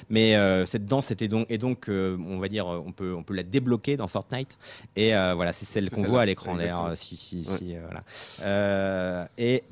Mais 0.09 0.35
euh, 0.35 0.65
cette 0.65 0.85
danse 0.85 1.11
était 1.11 1.27
donc, 1.27 1.47
et 1.49 1.57
donc 1.57 1.89
euh, 1.89 2.17
on 2.27 2.39
va 2.39 2.47
dire, 2.47 2.67
euh, 2.67 2.83
on 2.85 2.91
peut, 2.91 3.13
on 3.13 3.23
peut 3.23 3.33
la 3.33 3.43
débloquer 3.43 3.97
dans 3.97 4.07
Fortnite. 4.07 4.57
Et 4.95 5.15
euh, 5.15 5.33
voilà, 5.35 5.53
c'est 5.53 5.65
celle 5.65 5.89
qu'on 5.89 6.03
voit 6.03 6.21
à 6.21 6.25
l'écran 6.25 6.55
d'ailleurs. 6.55 6.91
Si, 6.95 7.15
si, 7.15 7.45
Ouais. 7.47 7.57
si, 7.57 7.75
voilà. 7.77 9.29
Et 9.37 9.63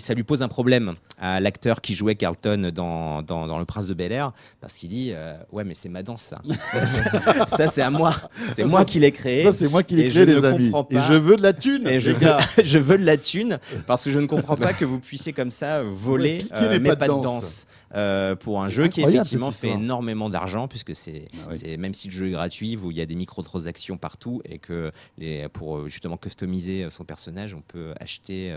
ça 0.00 0.14
lui 0.14 0.22
pose 0.22 0.42
un 0.42 0.48
problème 0.48 0.94
à 1.18 1.40
l'acteur 1.40 1.80
qui 1.80 1.94
jouait 1.94 2.14
Carlton 2.14 2.70
dans, 2.74 3.22
dans, 3.22 3.46
dans 3.46 3.58
Le 3.58 3.64
Prince 3.64 3.86
de 3.86 3.94
Bel 3.94 4.12
Air, 4.12 4.32
parce 4.60 4.74
qu'il 4.74 4.90
dit 4.90 5.10
euh, 5.14 5.36
Ouais, 5.50 5.64
mais 5.64 5.74
c'est 5.74 5.88
ma 5.88 6.02
danse, 6.02 6.22
ça. 6.22 6.42
ça, 7.48 7.68
c'est 7.68 7.82
à 7.82 7.90
moi. 7.90 8.14
C'est 8.54 8.64
moi 8.64 8.84
qui 8.84 8.98
l'ai 9.00 9.12
créé. 9.12 9.42
Ça, 9.44 9.52
c'est 9.52 9.68
moi 9.68 9.82
qui 9.82 9.96
l'ai 9.96 10.08
créé, 10.08 10.26
les 10.26 10.44
amis. 10.44 10.72
Et 10.90 10.98
je 11.00 11.14
veux 11.14 11.36
de 11.36 11.42
la 11.42 11.52
thune, 11.52 11.86
Et 11.88 12.00
je 12.00 12.10
veux, 12.10 12.20
gars. 12.20 12.36
je 12.62 12.78
veux 12.78 12.98
de 12.98 13.04
la 13.04 13.16
thune 13.16 13.58
parce 13.86 14.04
que 14.04 14.10
je 14.10 14.18
ne 14.18 14.26
comprends 14.26 14.56
pas 14.56 14.72
que 14.74 14.84
vous 14.84 14.98
puissiez 15.00 15.32
comme 15.32 15.50
ça 15.50 15.82
voler 15.82 16.44
euh, 16.52 16.78
mes 16.78 16.90
pas 16.94 17.06
de 17.06 17.12
danse. 17.12 17.22
danse 17.22 17.66
euh, 17.94 18.34
pour 18.36 18.62
un 18.62 18.68
jeu 18.70 18.88
qui 18.88 19.00
effectivement 19.02 19.50
fait 19.52 19.68
énormément 19.70 20.28
d'argent 20.28 20.68
puisque 20.68 20.94
c'est 20.94 21.28
Ah 21.34 21.48
oui. 21.52 21.58
c'est- 21.60 21.76
même 21.76 21.94
si 21.94 22.08
le 22.08 22.12
jeu 22.14 22.28
est 22.28 22.32
gratuit, 22.32 22.76
vous- 22.76 22.90
il 22.90 22.96
y 22.96 23.00
a 23.00 23.06
des 23.06 23.14
microtransactions 23.14 23.96
partout 23.96 24.42
et 24.44 24.58
que 24.58 24.90
les, 25.18 25.48
pour 25.48 25.88
justement 25.88 26.16
customiser 26.16 26.88
son 26.90 27.04
personnage, 27.04 27.54
on 27.54 27.62
peut 27.62 27.94
acheter 28.00 28.54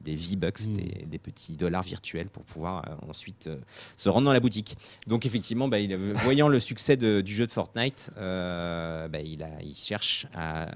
des 0.00 0.14
V-Bucks, 0.40 0.66
Mm. 0.66 0.76
des, 0.76 1.06
des 1.10 1.18
petits 1.18 1.56
dollars 1.56 1.82
virtuels 1.82 2.28
pour 2.28 2.42
pouvoir 2.44 2.82
euh, 2.88 3.08
ensuite 3.10 3.46
euh, 3.46 3.56
se 3.96 4.08
rendre 4.08 4.26
dans 4.26 4.32
la 4.32 4.40
boutique. 4.40 4.76
Donc 5.06 5.26
effectivement, 5.26 5.68
bah, 5.68 5.78
il, 5.78 5.94
voyant 6.24 6.48
le 6.48 6.60
succès 6.60 6.96
de- 6.96 7.20
du 7.20 7.34
jeu 7.34 7.46
de 7.46 7.52
Fortnite, 7.52 8.10
euh, 8.18 9.08
bah, 9.08 9.18
il, 9.20 9.42
a, 9.42 9.48
il 9.62 9.74
cherche 9.74 10.26
à, 10.34 10.62
à- 10.62 10.68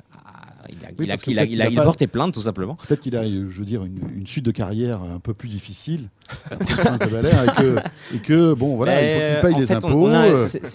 il 0.68 0.84
a, 0.84 0.88
Oui, 0.98 1.04
il 1.06 1.10
a- 1.10 1.14
parce 1.14 1.22
que 1.22 1.30
il 1.30 1.38
a- 1.38 1.42
peut-être 1.42 1.52
il 1.52 1.60
a- 1.62 1.66
qu'il 1.66 1.68
a 1.68 1.68
il 1.70 1.74
pas- 1.76 1.82
a 1.82 1.84
porté 1.84 2.06
plainte 2.06 2.34
tout 2.34 2.40
simplement. 2.42 2.74
Peut-être 2.76 3.00
qu'il 3.00 3.16
a, 3.16 3.24
je 3.24 3.38
veux 3.58 3.64
dire, 3.64 3.84
une, 3.84 4.00
une 4.16 4.26
suite 4.26 4.44
de 4.44 4.50
carrière 4.50 5.02
un 5.02 5.18
peu 5.20 5.34
plus 5.34 5.48
difficile. 5.48 6.08
De 6.50 6.56
et, 6.56 7.62
que, 7.62 8.16
et 8.16 8.18
que, 8.20 8.54
bon, 8.54 8.76
voilà, 8.76 9.02
il 9.02 9.08
faut 9.08 9.46
qu'il 9.46 9.50
paye 9.52 9.60
les 9.60 9.66
fait, 9.66 9.74
impôts. 9.74 9.88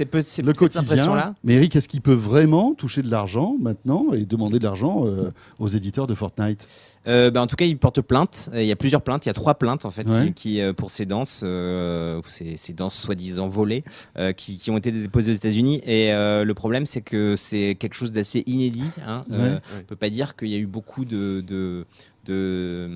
peu- 0.06 0.24
le 0.44 0.54
quotidien. 0.54 1.36
Mais 1.44 1.54
Eric, 1.56 1.76
est-ce 1.76 1.88
qu'il 1.90 2.02
peut 2.02 2.14
vraiment 2.14 2.74
toucher 2.76 3.02
de 3.02 3.10
l'argent 3.10 3.56
maintenant 3.60 4.14
et 4.14 4.26
demander 4.26 4.60
de 4.60 4.64
l'argent 4.64 5.06
euh, 5.06 5.32
aux 5.60 5.68
éditeurs 5.68 6.08
de 6.08 6.14
Fortnite? 6.14 6.68
Euh, 7.08 7.32
bah, 7.32 7.42
en 7.42 7.48
tout 7.48 7.56
cas, 7.56 7.66
il 7.66 7.78
porte 7.78 8.02
plainte. 8.02 8.50
Il 8.54 8.64
y 8.66 8.72
a 8.72 8.76
plusieurs 8.76 9.02
plaintes. 9.02 9.26
Il 9.26 9.30
y 9.30 9.32
a 9.32 9.34
trois 9.34 9.56
plaintes 9.56 9.86
en 9.86 9.92
fait 9.92 10.08
Ouais. 10.10 10.28
qui, 10.28 10.34
qui, 10.34 10.62
euh, 10.62 10.74
pour 10.74 10.92
ces 10.92 11.06
danses, 11.06 11.42
euh, 11.44 12.22
ces, 12.28 12.58
ces 12.58 12.74
danses 12.74 12.96
soi-disant 12.96 13.48
volées, 13.48 13.84
euh, 14.18 14.34
qui, 14.34 14.58
qui 14.58 14.70
ont 14.70 14.78
été 14.78 14.92
déposées 14.92 15.32
aux 15.32 15.36
États-Unis. 15.36 15.82
Et 15.86 16.12
euh, 16.14 16.44
le 16.44 16.54
problème, 16.54 16.86
c'est 16.86 17.02
que 17.02 17.36
c'est 17.38 17.76
quelque 17.80 17.94
chose 17.96 18.12
d'assez 18.12 18.44
inédit. 18.48 18.90
Hein. 19.08 19.24
Euh, 19.32 19.56
Ouais. 19.56 19.60
On 19.80 19.84
peut 19.84 19.96
pas 19.96 20.10
dire 20.10 20.36
qu'il 20.36 20.50
y 20.50 20.56
a 20.56 20.58
eu 20.60 20.68
beaucoup 20.68 21.06
de, 21.06 21.42
de 21.48 21.86
de, 22.30 22.90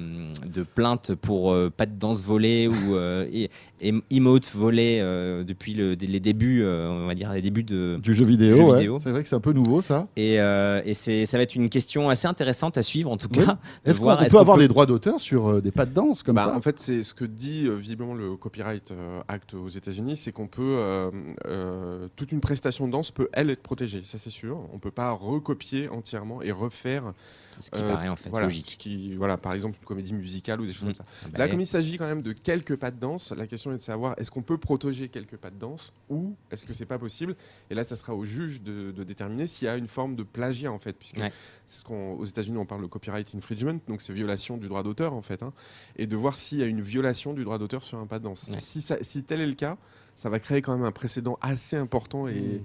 de 0.48 0.63
plaintes 0.63 1.13
pour 1.15 1.52
euh, 1.52 1.69
pas 1.76 1.86
de 1.86 1.98
danse 1.98 2.24
volée 2.24 2.67
ou 2.67 2.96
euh, 2.96 3.28
et- 3.34 3.50
et- 3.82 3.93
emote 4.12 4.52
volée 4.56 5.00
euh, 5.02 5.43
depuis 5.43 5.74
le- 5.74 5.93
les 5.93 6.19
débuts, 6.19 6.62
euh, 6.63 6.89
on 6.89 7.08
va 7.08 7.15
dire 7.15 7.34
les 7.34 7.41
débuts 7.41 7.63
de, 7.63 8.00
Du 8.02 8.13
jeu 8.13 8.26
vidéo, 8.26 8.56
Jeu 8.56 8.63
ouais. 8.63 8.78
vidéo. 8.80 9.00
C'est 9.00 9.12
vrai 9.12 9.24
que 9.24 9.28
c'est 9.30 9.36
un 9.36 9.39
peu 9.41 9.54
nouveau 9.54 9.82
ça. 9.82 10.08
et, 10.15 10.39
euh, 10.39 10.82
et 10.86 10.93
c'est, 10.93 11.26
ça 11.26 11.38
va 11.38 11.43
être 11.43 11.56
une 11.56 11.69
question 11.69 12.10
assez 12.10 12.28
intéressante 12.28 12.78
à 12.78 12.84
suivre 12.84 13.12
en 13.12 13.17
tout 13.17 13.28
Oui. 13.36 13.43
cas. 13.46 13.58
Est-ce 13.86 14.00
qu'on 14.00 14.12
est-ce 14.13 14.24
peut 14.26 14.32
qu'on 14.32 14.39
avoir 14.39 14.58
peut- 14.58 14.62
des 14.63 14.67
droits 14.67 14.86
d'auteur 14.86 15.19
sur 15.19 15.48
euh, 15.48 15.62
des 15.62 15.72
pas 15.72 15.86
de 15.86 15.93
danse 15.93 16.24
comme 16.24 16.36
Bah, 16.36 16.43
ça 16.43 16.56
En 16.56 16.62
fait, 16.62 16.80
c'est 16.80 17.04
ce 17.04 17.13
que 17.13 17.26
dit 17.26 17.67
euh, 17.67 17.76
visiblement 17.76 18.13
le 18.13 18.36
Copyright 18.36 18.91
euh, 18.91 19.22
Act 19.28 19.54
aux 19.56 19.67
États-Unis, 19.67 20.15
c'est 20.17 20.32
qu'on 20.32 20.48
peut 20.48 20.62
euh, 20.78 21.10
euh, 21.48 22.08
toute 22.15 22.32
une 22.32 22.39
prestation 22.41 22.88
de 22.88 22.91
danse 22.91 23.12
peut 23.12 23.28
elle 23.34 23.50
être 23.50 23.62
protégée, 23.63 24.02
ça 24.06 24.17
c'est 24.17 24.30
sûr. 24.30 24.60
On 24.74 24.80
peut 24.80 24.91
pas 24.91 25.12
recopier 25.12 25.89
entièrement 25.89 26.41
et 26.41 26.52
refaire. 26.52 27.13
Ce 27.60 27.70
qui 27.72 27.82
paraît 27.82 28.10
en 28.10 28.16
fait 28.16 28.30
voilà, 28.30 28.46
logique. 28.48 28.72
ce 28.72 28.78
qui, 28.78 29.16
voilà, 29.16 29.38
par 29.38 29.54
exemple 29.54 29.78
une 29.80 29.86
comédie 29.86 30.13
musicale 30.13 30.62
ou 30.62 30.66
des 30.66 30.74
choses 30.74 30.84
Mm. 30.84 30.86
comme 30.86 30.96
ça. 30.96 31.06
Bah, 31.32 31.38
Là, 31.39 31.48
comme 31.48 31.62
il 31.62 31.68
s'agit 31.68 31.98
quand 31.98 32.06
même 32.06 32.22
de 32.22 32.32
quelques 32.34 32.76
pas 32.76 32.92
de 32.92 33.00
danse, 33.00 33.32
la 33.32 33.48
question 33.48 33.72
est 33.74 33.78
de 33.78 33.82
savoir 33.82 34.16
est-ce 34.18 34.32
qu'on 34.32 34.42
peut 34.42 34.58
protéger 34.58 35.10
quelques 35.10 35.38
pas 35.38 35.50
de 35.50 35.58
danse 35.58 35.94
ou 36.10 36.36
est-ce 36.52 36.66
que 36.66 36.74
c'est 36.74 36.86
pas 36.86 37.00
possible? 37.00 37.36
Et 37.70 37.76
là, 37.76 37.84
ça 37.84 37.96
sera 37.96 38.13
au 38.16 38.26
juge 38.26 38.62
de, 38.62 38.92
de 38.92 39.04
déterminer 39.04 39.48
s'il 39.48 39.66
y 39.68 39.70
a 39.70 39.78
une 39.78 39.88
forme 39.88 40.16
de 40.16 40.24
plagiat 40.24 40.72
en 40.72 40.80
fait, 40.80 40.94
puisque 40.94 41.18
Ouais. 41.18 41.32
c'est 41.66 41.80
ce 41.80 41.86
qu'on 41.86 42.13
aux 42.13 42.26
États-Unis 42.26 42.58
on 42.58 42.66
parle 42.66 42.82
de 42.82 42.88
copyright 42.88 43.34
infringement, 43.36 43.80
donc 43.88 44.02
c'est 44.02 44.13
violation 44.13 44.58
du 44.58 44.68
droit 44.68 44.84
d'auteur 44.84 45.13
en 45.13 45.22
fait, 45.22 45.44
hein, 45.44 45.54
et 45.96 46.08
de 46.08 46.16
voir 46.16 46.36
s'il 46.38 46.60
y 46.60 46.63
a 46.63 46.68
une 46.68 46.82
violation 46.82 47.34
du 47.34 47.44
droit 47.44 47.58
d'auteur 47.58 47.84
sur 47.84 47.98
un 48.00 48.06
pas 48.08 48.20
de 48.20 48.24
danse. 48.26 48.48
Ouais. 48.52 48.58
Si, 48.60 48.82
ça- 48.82 48.98
si 49.02 49.24
tel 49.24 49.42
est 49.42 49.48
le 49.48 49.54
cas, 49.54 49.78
ça 50.16 50.30
va 50.30 50.39
créer 50.39 50.62
quand 50.62 50.76
même 50.78 50.86
un 50.86 50.92
précédent 50.92 51.38
assez 51.42 51.76
important 51.78 52.28
et 52.28 52.62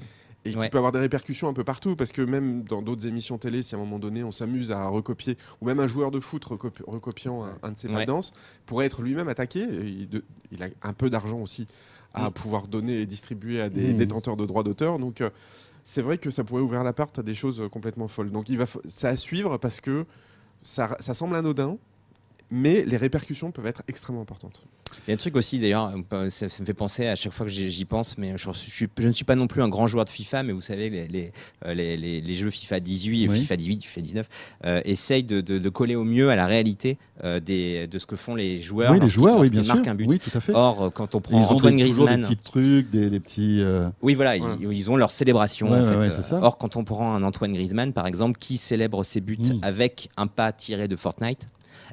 et 0.48 0.54
qui 0.54 0.68
peut 0.68 0.78
avoir 0.78 0.92
des 0.92 0.98
répercussions 0.98 1.48
un 1.48 1.52
peu 1.52 1.64
partout, 1.64 1.96
parce 1.96 2.12
que 2.12 2.22
même 2.22 2.62
dans 2.64 2.82
d'autres 2.82 3.06
émissions 3.06 3.38
télé, 3.38 3.62
si 3.62 3.74
à 3.74 3.78
un 3.78 3.80
moment 3.80 3.98
donné 3.98 4.22
on 4.24 4.32
s'amuse 4.32 4.70
à 4.70 4.86
recopier, 4.88 5.36
ou 5.60 5.66
même 5.66 5.80
un 5.80 5.86
joueur 5.86 6.10
de 6.10 6.20
foot 6.20 6.44
recopi- 6.44 6.82
recopiant 6.86 7.44
un, 7.44 7.52
un 7.62 7.70
de 7.72 7.76
ses 7.76 7.88
pas 7.88 7.94
Ouais. 7.94 8.00
de 8.02 8.06
danse, 8.06 8.32
pourrait 8.66 8.86
être 8.86 9.02
lui-même 9.02 9.28
attaqué. 9.28 9.60
Et 9.60 9.84
il, 9.86 10.08
de- 10.08 10.24
il 10.52 10.62
a 10.62 10.68
un 10.82 10.92
peu 10.92 11.10
d'argent 11.10 11.38
aussi 11.40 11.66
à 12.14 12.30
Mm. 12.30 12.32
pouvoir 12.32 12.68
donner 12.68 13.00
et 13.00 13.06
distribuer 13.06 13.60
à 13.60 13.68
des 13.68 13.92
Mm. 13.92 13.96
détenteurs 13.98 14.36
de 14.36 14.46
droits 14.46 14.62
d'auteur. 14.62 14.98
Donc 14.98 15.20
euh, 15.20 15.30
c'est 15.84 16.02
vrai 16.02 16.18
que 16.18 16.30
ça 16.30 16.44
pourrait 16.44 16.62
ouvrir 16.62 16.82
la 16.84 16.92
porte 16.92 17.18
à 17.18 17.22
des 17.22 17.34
choses 17.34 17.60
euh, 17.60 17.68
complètement 17.68 18.08
folles. 18.08 18.30
Donc 18.30 18.48
il 18.48 18.58
va, 18.58 18.64
c'est 18.88 19.08
à 19.08 19.16
suivre 19.16 19.56
parce 19.58 19.80
que 19.80 20.04
ça, 20.62 20.96
ça 21.00 21.14
semble 21.14 21.36
anodin, 21.36 21.76
mais 22.50 22.84
les 22.84 22.96
répercussions 22.96 23.50
peuvent 23.52 23.66
être 23.66 23.82
extrêmement 23.88 24.22
importantes. 24.22 24.62
Il 25.06 25.10
y 25.10 25.12
a 25.12 25.14
un 25.14 25.16
truc 25.16 25.36
aussi 25.36 25.58
d'ailleurs, 25.58 25.92
ça, 26.30 26.48
ça 26.48 26.62
me 26.62 26.66
fait 26.66 26.74
penser 26.74 27.06
à 27.06 27.16
chaque 27.16 27.32
fois 27.32 27.46
que 27.46 27.52
j'y 27.52 27.84
pense, 27.84 28.18
mais 28.18 28.34
je, 28.36 28.50
suis- 28.52 28.88
je 28.98 29.08
ne 29.08 29.12
suis 29.12 29.24
pas 29.24 29.34
non 29.36 29.46
plus 29.46 29.62
un 29.62 29.68
grand 29.68 29.86
joueur 29.86 30.04
de 30.04 30.10
FIFA, 30.10 30.42
mais 30.42 30.52
vous 30.52 30.60
savez, 30.60 30.90
les, 30.90 31.08
les, 31.08 31.32
euh, 31.66 31.74
les- 31.74 31.96
les- 31.96 32.20
les 32.20 32.34
jeux 32.34 32.50
FIFA 32.50 32.80
18, 32.80 33.28
Oui. 33.30 33.40
FIFA 33.40 33.56
18, 33.56 33.84
FIFA 33.84 34.00
19 34.00 34.28
euh, 34.66 34.80
essayent 34.84 35.22
de, 35.22 35.40
de- 35.40 35.58
de 35.58 35.68
coller 35.68 35.96
au 35.96 36.04
mieux 36.04 36.30
à 36.30 36.36
la 36.36 36.46
réalité 36.46 36.98
euh, 37.24 37.40
des, 37.40 37.86
de 37.86 37.98
ce 37.98 38.06
que 38.06 38.16
font 38.16 38.34
les 38.34 38.60
joueurs. 38.62 38.92
Oui, 38.92 39.00
les 39.00 39.08
joueurs, 39.08 39.40
oui, 39.40 39.50
bien 39.50 39.62
sûr. 39.62 39.74
marquent 39.74 39.88
un 39.88 39.94
but. 39.94 40.06
Oui, 40.08 40.18
tout 40.18 40.36
à 40.36 40.40
fait. 40.40 40.52
Or, 40.54 40.90
quand 40.94 41.14
on 41.14 41.18
Ils 41.18 41.22
prend 41.22 41.38
ont 41.40 41.56
Antoine 41.56 41.76
des, 41.76 41.88
toujours 41.88 42.06
des 42.06 42.12
Griezmann, 42.12 42.22
petits 42.36 42.36
trucs, 42.50 42.90
des, 42.90 43.10
des 43.10 43.20
petits. 43.20 43.60
euh, 43.60 43.88
oui, 44.02 44.14
voilà, 44.14 44.36
ils-. 44.36 44.42
Ils, 44.60 44.90
ont 44.90 44.96
leur 44.96 45.10
célébration. 45.10 45.70
Ouais, 45.70 45.78
en 45.78 45.82
fait. 45.82 45.96
ouais, 45.96 46.10
ça. 46.10 46.38
Or, 46.42 46.58
quand 46.58 46.76
on 46.76 46.84
prend 46.84 47.14
un 47.14 47.22
Antoine 47.22 47.52
Griezmann, 47.54 47.92
par 47.92 48.06
exemple, 48.06 48.38
qui 48.38 48.56
célèbre 48.56 49.02
ses 49.04 49.20
buts 49.20 49.38
Mm. 49.38 49.58
avec 49.62 50.08
un 50.16 50.26
pas 50.26 50.52
tiré 50.52 50.88
de 50.88 50.96
Fortnite, 50.96 51.46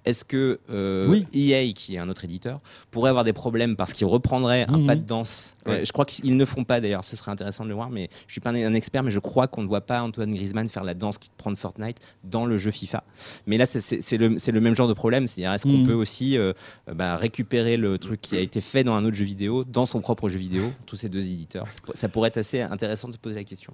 est-ce 0.06 0.24
que 0.26 0.60
euh, 0.70 1.08
Oui. 1.08 1.26
EA, 1.34 1.74
qui 1.74 1.96
est 1.96 1.98
un 2.00 2.10
autre 2.10 2.24
éditeur, 2.24 2.60
pourrait 2.92 3.10
avoir 3.10 3.24
des 3.24 3.34
problèmes 3.34 3.76
parce 3.76 3.94
qu'il 3.94 4.06
reprendrait 4.08 4.66
un 4.68 4.78
Mhm. 4.80 4.86
pas 4.88 4.96
de 4.96 5.02
danse 5.02 5.56
Ouais. 5.66 5.82
Euh, 5.82 5.86
Je 5.86 5.92
crois 5.92 6.06
qu'ils 6.06 6.32
ne 6.34 6.38
le 6.40 6.46
font 6.46 6.64
pas 6.64 6.80
d'ailleurs, 6.80 7.04
ce 7.04 7.16
serait 7.16 7.32
intéressant 7.32 7.64
de 7.64 7.70
le 7.70 7.76
voir, 7.76 7.90
mais 7.90 8.10
je 8.28 8.32
suis 8.34 8.42
pas 8.42 8.52
un, 8.52 8.56
un 8.56 8.74
expert, 8.74 9.02
mais 9.04 9.10
je 9.12 9.20
crois 9.20 9.48
qu'on 9.48 9.64
ne 9.64 9.68
voit 9.68 9.82
pas 9.82 10.02
Antoine 10.04 10.34
Griezmann 10.34 10.68
faire 10.68 10.84
la 10.84 10.94
danse 10.94 11.18
qui 11.18 11.30
prend 11.38 11.52
de 11.52 11.56
Fortnite 11.58 11.98
dans 12.24 12.46
le 12.46 12.58
jeu 12.58 12.70
FIFA. 12.72 13.04
Mais 13.48 13.58
là, 13.58 13.66
c'est- 13.66 14.18
le, 14.18 14.60
même 14.60 14.76
genre 14.76 14.88
de 14.88 14.94
problème, 14.94 15.28
c'est-à-dire 15.28 15.54
est-ce 15.54 15.64
qu'on 15.64 15.78
Mhm. 15.80 15.88
peut 15.88 15.94
aussi 15.94 16.38
euh, 16.38 16.54
euh, 16.90 16.94
bah, 16.94 17.18
récupérer 17.18 17.78
le 17.78 17.98
truc 17.98 18.22
qui 18.22 18.38
a 18.38 18.40
été 18.42 18.62
fait 18.62 18.84
dans 18.84 18.94
un 18.94 19.04
autre 19.06 19.16
jeu 19.16 19.26
vidéo, 19.26 19.64
dans 19.64 19.86
son 19.86 20.02
propre 20.02 20.30
jeu 20.30 20.40
vidéo, 20.40 20.72
tous 20.86 20.96
ces 20.98 21.10
deux 21.10 21.26
éditeurs? 21.26 21.66
Ça 21.94 22.10
pourrait 22.10 22.28
être 22.30 22.38
assez 22.38 22.62
intéressant 22.62 23.08
de 23.08 23.14
se 23.14 23.18
poser 23.18 23.36
la 23.36 23.44
question. 23.44 23.74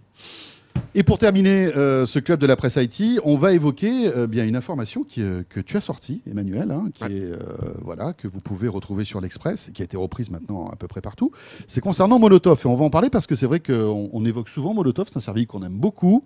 Et 0.94 1.04
pour 1.04 1.18
terminer 1.18 1.68
euh, 1.78 2.06
ce 2.06 2.20
club 2.20 2.38
de 2.42 2.46
la 2.46 2.58
presse 2.58 2.76
IT, 2.76 3.22
on 3.24 3.38
va 3.38 3.54
évoquer 3.54 4.10
euh, 4.10 4.28
bien 4.28 4.46
une 4.46 4.58
information 4.58 5.06
qui, 5.06 5.22
euh, 5.22 5.42
que 5.48 5.62
tu 5.62 5.78
as 5.78 5.82
sortie, 5.82 6.22
Emmanuel, 6.30 6.70
hein, 6.70 6.90
qui 6.94 7.04
Ouais. 7.06 7.14
est 7.14 7.32
voilà 7.82 8.12
que 8.12 8.28
vous 8.28 8.42
pouvez 8.42 8.68
retrouver 8.68 9.06
sur 9.06 9.22
l'Express, 9.22 9.70
et 9.70 9.72
qui 9.72 9.82
a 9.82 9.86
été 9.86 9.96
reprise 9.96 10.30
maintenant 10.30 10.68
à 10.68 10.76
peu 10.76 10.90
près 10.90 11.00
partout. 11.00 11.32
C'est 11.66 11.80
concernant 11.80 12.20
Molotov 12.20 12.62
et 12.66 12.68
on 12.68 12.76
va 12.76 12.84
en 12.84 12.90
parler 12.90 13.10
parce 13.10 13.26
que 13.26 13.36
c'est 13.36 13.46
vrai 13.46 13.62
qu'on 13.62 14.10
on 14.12 14.26
évoque 14.26 14.50
souvent 14.50 14.74
Molotov, 14.74 15.08
c'est 15.08 15.16
un 15.18 15.22
service 15.22 15.48
qu'on 15.48 15.64
aime 15.64 15.78
beaucoup, 15.78 16.26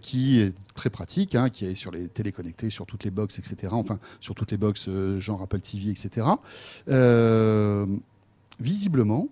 qui 0.00 0.40
est 0.40 0.54
très 0.74 0.90
pratique, 0.90 1.34
hein, 1.34 1.50
qui 1.50 1.66
est 1.66 1.74
sur 1.74 1.90
les 1.90 2.06
téléconnectés, 2.06 2.70
sur 2.70 2.86
toutes 2.86 3.02
les 3.02 3.10
box, 3.10 3.38
etc. 3.40 3.72
Enfin 3.72 3.98
sur 4.20 4.36
toutes 4.36 4.52
les 4.52 4.58
box 4.58 4.88
genre 5.18 5.42
Apple 5.42 5.60
TV, 5.60 5.90
etc. 5.90 6.26
Visiblement, 8.60 9.28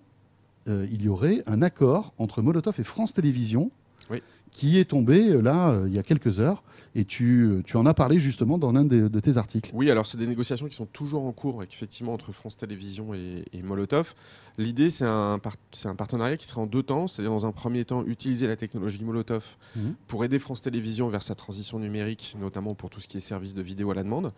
il 0.67 1.01
y 1.01 1.07
aurait 1.07 1.41
un 1.45 1.61
accord 1.61 2.13
entre 2.17 2.41
Molotov 2.41 2.75
et 2.79 2.83
France 2.83 3.13
Télévisions 3.13 3.71
Oui. 4.11 4.21
qui 4.51 4.79
est 4.79 4.85
tombé 4.85 5.29
euh, 5.31 5.41
là 5.41 5.71
euh, 5.71 5.87
il 5.87 5.93
y 5.95 5.99
a 5.99 6.03
quelques 6.03 6.39
heures 6.39 6.63
et 6.93 7.03
tu, 7.05 7.43
euh, 7.43 7.61
tu 7.65 7.75
en 7.75 7.85
as 7.85 7.93
parlé 7.93 8.19
justement 8.19 8.57
dans 8.57 8.71
l'un 8.71 8.85
de 8.85 9.19
tes 9.19 9.35
articles. 9.37 9.71
Oui, 9.73 9.91
alors 9.91 10.05
c'est 10.05 10.17
des 10.17 10.27
négociations 10.27 10.67
qui 10.69 10.75
sont 10.75 10.85
toujours 10.85 11.25
en 11.25 11.31
cours, 11.33 11.61
effectivement, 11.63 12.13
entre 12.13 12.31
France 12.31 12.55
Télévisions 12.55 13.13
et, 13.13 13.43
et 13.51 13.61
Molotov. 13.61 14.13
L'idée, 14.57 14.89
c'est 14.89 15.03
un, 15.05 15.41
c'est 15.73 15.89
un 15.89 15.95
partenariat 15.95 16.37
qui 16.37 16.47
sera 16.47 16.61
en 16.61 16.67
deux 16.67 16.83
temps, 16.83 17.07
c'est-à-dire 17.09 17.31
dans 17.33 17.45
un 17.45 17.51
premier 17.51 17.83
temps, 17.83 18.05
utiliser 18.05 18.47
la 18.47 18.55
technologie 18.55 19.03
Molotov 19.03 19.57
Mhm. 19.75 19.95
pour 20.07 20.23
aider 20.23 20.39
France 20.39 20.61
Télévisions 20.61 21.09
vers 21.09 21.21
sa 21.23 21.35
transition 21.35 21.79
numérique, 21.79 22.37
notamment 22.39 22.75
pour 22.75 22.89
tout 22.89 23.01
ce 23.01 23.07
qui 23.09 23.17
est 23.17 23.21
service 23.21 23.55
de 23.55 23.61
vidéo 23.61 23.91
à 23.91 23.95
la 23.95 24.03
demande. 24.03 24.31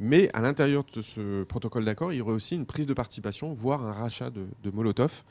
Mais 0.00 0.30
à 0.32 0.40
l'intérieur 0.40 0.84
de 0.94 1.02
ce 1.02 1.42
protocole 1.42 1.84
d'accord, 1.84 2.12
il 2.12 2.16
y 2.18 2.20
aurait 2.22 2.32
aussi 2.32 2.54
une 2.54 2.64
prise 2.66 2.86
de 2.86 2.94
participation, 2.94 3.52
voire 3.52 3.84
un 3.84 3.92
rachat 3.92 4.30
de, 4.30 4.46
de 4.62 4.70
Molotov. 4.70 5.24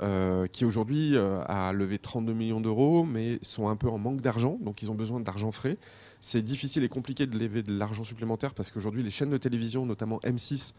Euh, 0.00 0.46
qui 0.46 0.64
aujourd'hui 0.64 1.16
euh, 1.16 1.40
a 1.46 1.72
levé 1.72 1.98
32 1.98 2.32
millions 2.32 2.60
d'euros, 2.60 3.04
mais 3.04 3.38
sont 3.42 3.68
un 3.68 3.76
peu 3.76 3.88
en 3.88 3.98
manque 3.98 4.20
d'argent, 4.20 4.58
donc 4.60 4.82
ils 4.82 4.90
ont 4.90 4.94
besoin 4.94 5.20
d'argent 5.20 5.52
frais. 5.52 5.76
C'est 6.20 6.42
difficile 6.42 6.84
et 6.84 6.88
compliqué 6.88 7.26
de 7.26 7.38
lever 7.38 7.62
de 7.62 7.76
l'argent 7.76 8.04
supplémentaire 8.04 8.54
parce 8.54 8.70
qu'aujourd'hui, 8.70 9.02
les 9.02 9.10
chaînes 9.10 9.30
de 9.30 9.36
télévision, 9.36 9.84
notamment 9.86 10.18
M6, 10.24 10.74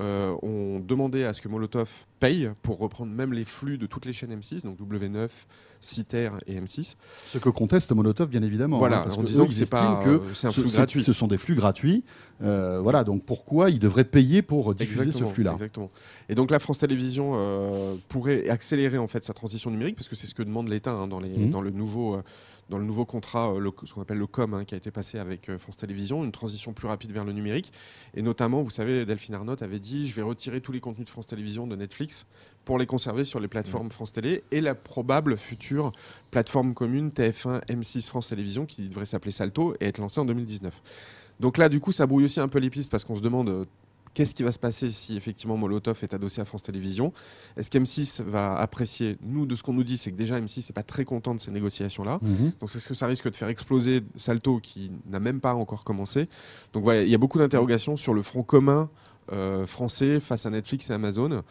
euh, 0.00 0.34
ont 0.42 0.80
demandé 0.80 1.24
à 1.24 1.32
ce 1.34 1.40
que 1.42 1.48
Molotov 1.48 2.06
paye 2.20 2.50
pour 2.62 2.78
reprendre 2.78 3.12
même 3.12 3.32
les 3.32 3.44
flux 3.44 3.78
de 3.78 3.86
toutes 3.86 4.06
les 4.06 4.12
chaînes 4.12 4.34
M6, 4.34 4.64
donc 4.64 4.78
W9, 4.80 5.28
Citer 5.80 6.30
et 6.46 6.58
M6. 6.58 6.94
Ce 7.12 7.38
que 7.38 7.48
conteste 7.50 7.92
Molotov, 7.92 8.28
bien 8.28 8.42
évidemment. 8.42 8.78
Voilà, 8.78 9.00
hein, 9.00 9.02
parce 9.04 9.18
en 9.18 9.22
que 9.22 9.26
disant 9.26 9.44
eux, 9.44 9.48
que 9.48 9.52
c'est 9.52 9.68
pas, 9.70 10.00
estiment 10.02 10.18
que 10.20 10.34
c'est 10.34 10.46
un 10.46 10.50
ce, 10.50 10.60
flux 10.60 10.68
c'est- 10.70 10.76
gratuit. 10.78 11.02
ce 11.02 11.12
sont 11.12 11.26
des 11.28 11.38
flux 11.38 11.54
gratuits. 11.54 12.04
Euh, 12.42 12.80
voilà, 12.80 13.04
donc 13.04 13.24
pourquoi 13.24 13.70
ils 13.70 13.78
devraient 13.78 14.04
payer 14.04 14.42
pour 14.42 14.74
diffuser 14.74 15.12
ce 15.12 15.24
flux-là 15.24 15.52
Exactement. 15.52 15.88
Et 16.28 16.34
donc 16.34 16.50
la 16.50 16.58
France 16.58 16.78
Télévisions 16.78 17.32
euh, 17.36 17.94
pourrait 18.08 18.48
accélérer 18.48 18.98
en 18.98 19.06
fait 19.06 19.24
sa 19.24 19.34
transition 19.34 19.70
numérique 19.70 19.96
parce 19.96 20.08
que 20.08 20.16
c'est 20.16 20.26
ce 20.26 20.34
que 20.34 20.42
demande 20.42 20.68
l'État 20.68 20.92
hein, 20.92 21.06
dans, 21.06 21.20
les- 21.20 21.28
Mhm. 21.36 21.50
dans 21.50 21.60
le 21.60 21.70
nouveau, 21.70 22.14
euh, 22.14 22.22
dans 22.70 22.78
le 22.78 22.84
nouveau 22.84 23.04
contrat, 23.04 23.52
euh, 23.52 23.58
le- 23.58 23.72
ce 23.84 23.92
qu'on 23.94 24.00
appelle 24.02 24.18
le 24.18 24.26
COM, 24.26 24.54
hein, 24.54 24.64
qui 24.64 24.74
a 24.74 24.78
été 24.78 24.90
passé 24.90 25.18
avec 25.18 25.48
euh, 25.48 25.58
France 25.58 25.76
Télévisions, 25.76 26.24
une 26.24 26.32
transition 26.32 26.72
plus 26.72 26.88
rapide 26.88 27.12
vers 27.12 27.24
le 27.24 27.32
numérique. 27.32 27.72
Et 28.14 28.22
notamment, 28.22 28.62
vous 28.62 28.70
savez, 28.70 29.04
Delphine 29.06 29.34
Arnott 29.34 29.62
avait 29.62 29.78
dit 29.80 30.08
je 30.08 30.14
vais 30.14 30.22
retirer 30.22 30.60
tous 30.60 30.72
les 30.72 30.80
contenus 30.80 31.04
de 31.06 31.10
France 31.10 31.26
Télévisions 31.26 31.66
de 31.66 31.76
Netflix 31.76 32.26
pour 32.64 32.78
les 32.78 32.86
conserver 32.86 33.24
sur 33.24 33.40
les 33.40 33.48
plateformes 33.48 33.90
France 33.90 34.12
Télé 34.12 34.42
et 34.50 34.60
la 34.62 34.74
probable 34.74 35.36
future 35.36 35.92
plateforme 36.30 36.72
commune 36.74 37.10
TF1 37.10 37.60
M6 37.68 38.08
France 38.08 38.28
Télévisions 38.28 38.64
qui 38.66 38.88
devrait 38.88 39.04
s'appeler 39.06 39.32
Salto 39.32 39.74
et 39.80 39.86
être 39.86 39.98
lancée 39.98 40.20
en 40.20 40.24
2019. 40.24 40.82
Donc 41.40 41.58
là, 41.58 41.68
du 41.68 41.80
coup, 41.80 41.92
ça 41.92 42.06
brouille 42.06 42.24
aussi 42.24 42.40
un 42.40 42.48
peu 42.48 42.60
les 42.60 42.70
pistes 42.70 42.90
parce 42.90 43.04
qu'on 43.04 43.16
se 43.16 43.20
demande 43.20 43.48
euh, 43.48 43.64
qu'est-ce 44.14 44.34
qui 44.34 44.42
va 44.44 44.52
se 44.52 44.58
passer 44.58 44.90
si 44.90 45.16
effectivement 45.16 45.56
Molotov 45.56 45.98
est 46.02 46.14
adossé 46.14 46.40
à 46.40 46.44
France 46.44 46.62
Télévisions? 46.62 47.12
Est-ce 47.56 47.70
qu'M6 47.70 48.22
va 48.22 48.54
apprécier 48.56 49.18
Nous, 49.22 49.44
de 49.46 49.54
ce 49.56 49.62
qu'on 49.62 49.72
nous 49.74 49.84
dit, 49.84 49.96
c'est 49.98 50.10
que 50.12 50.16
déjà 50.16 50.40
M6 50.40 50.68
n'est 50.70 50.72
pas 50.72 50.82
très 50.82 51.04
content 51.04 51.34
de 51.34 51.40
ces 51.40 51.50
négociations-là. 51.50 52.18
Mhm. 52.22 52.52
Donc 52.60 52.74
est-ce 52.74 52.88
que 52.88 52.94
ça 52.94 53.06
risque 53.06 53.28
de 53.30 53.36
faire 53.36 53.48
exploser 53.48 54.02
Salto 54.16 54.58
qui 54.60 54.90
n'a 55.10 55.20
même 55.20 55.40
pas 55.40 55.54
encore 55.54 55.84
commencé 55.84 56.28
Donc 56.72 56.84
voilà, 56.84 57.02
il 57.02 57.08
y 57.10 57.14
a 57.14 57.18
beaucoup 57.18 57.38
d'interrogations 57.38 57.96
sur 57.96 58.14
le 58.14 58.22
front 58.22 58.42
commun 58.42 58.88
euh, 59.32 59.66
français 59.66 60.20
face 60.20 60.46
à 60.46 60.50
Netflix 60.50 60.90
et 60.90 60.92
Amazon. 60.94 61.42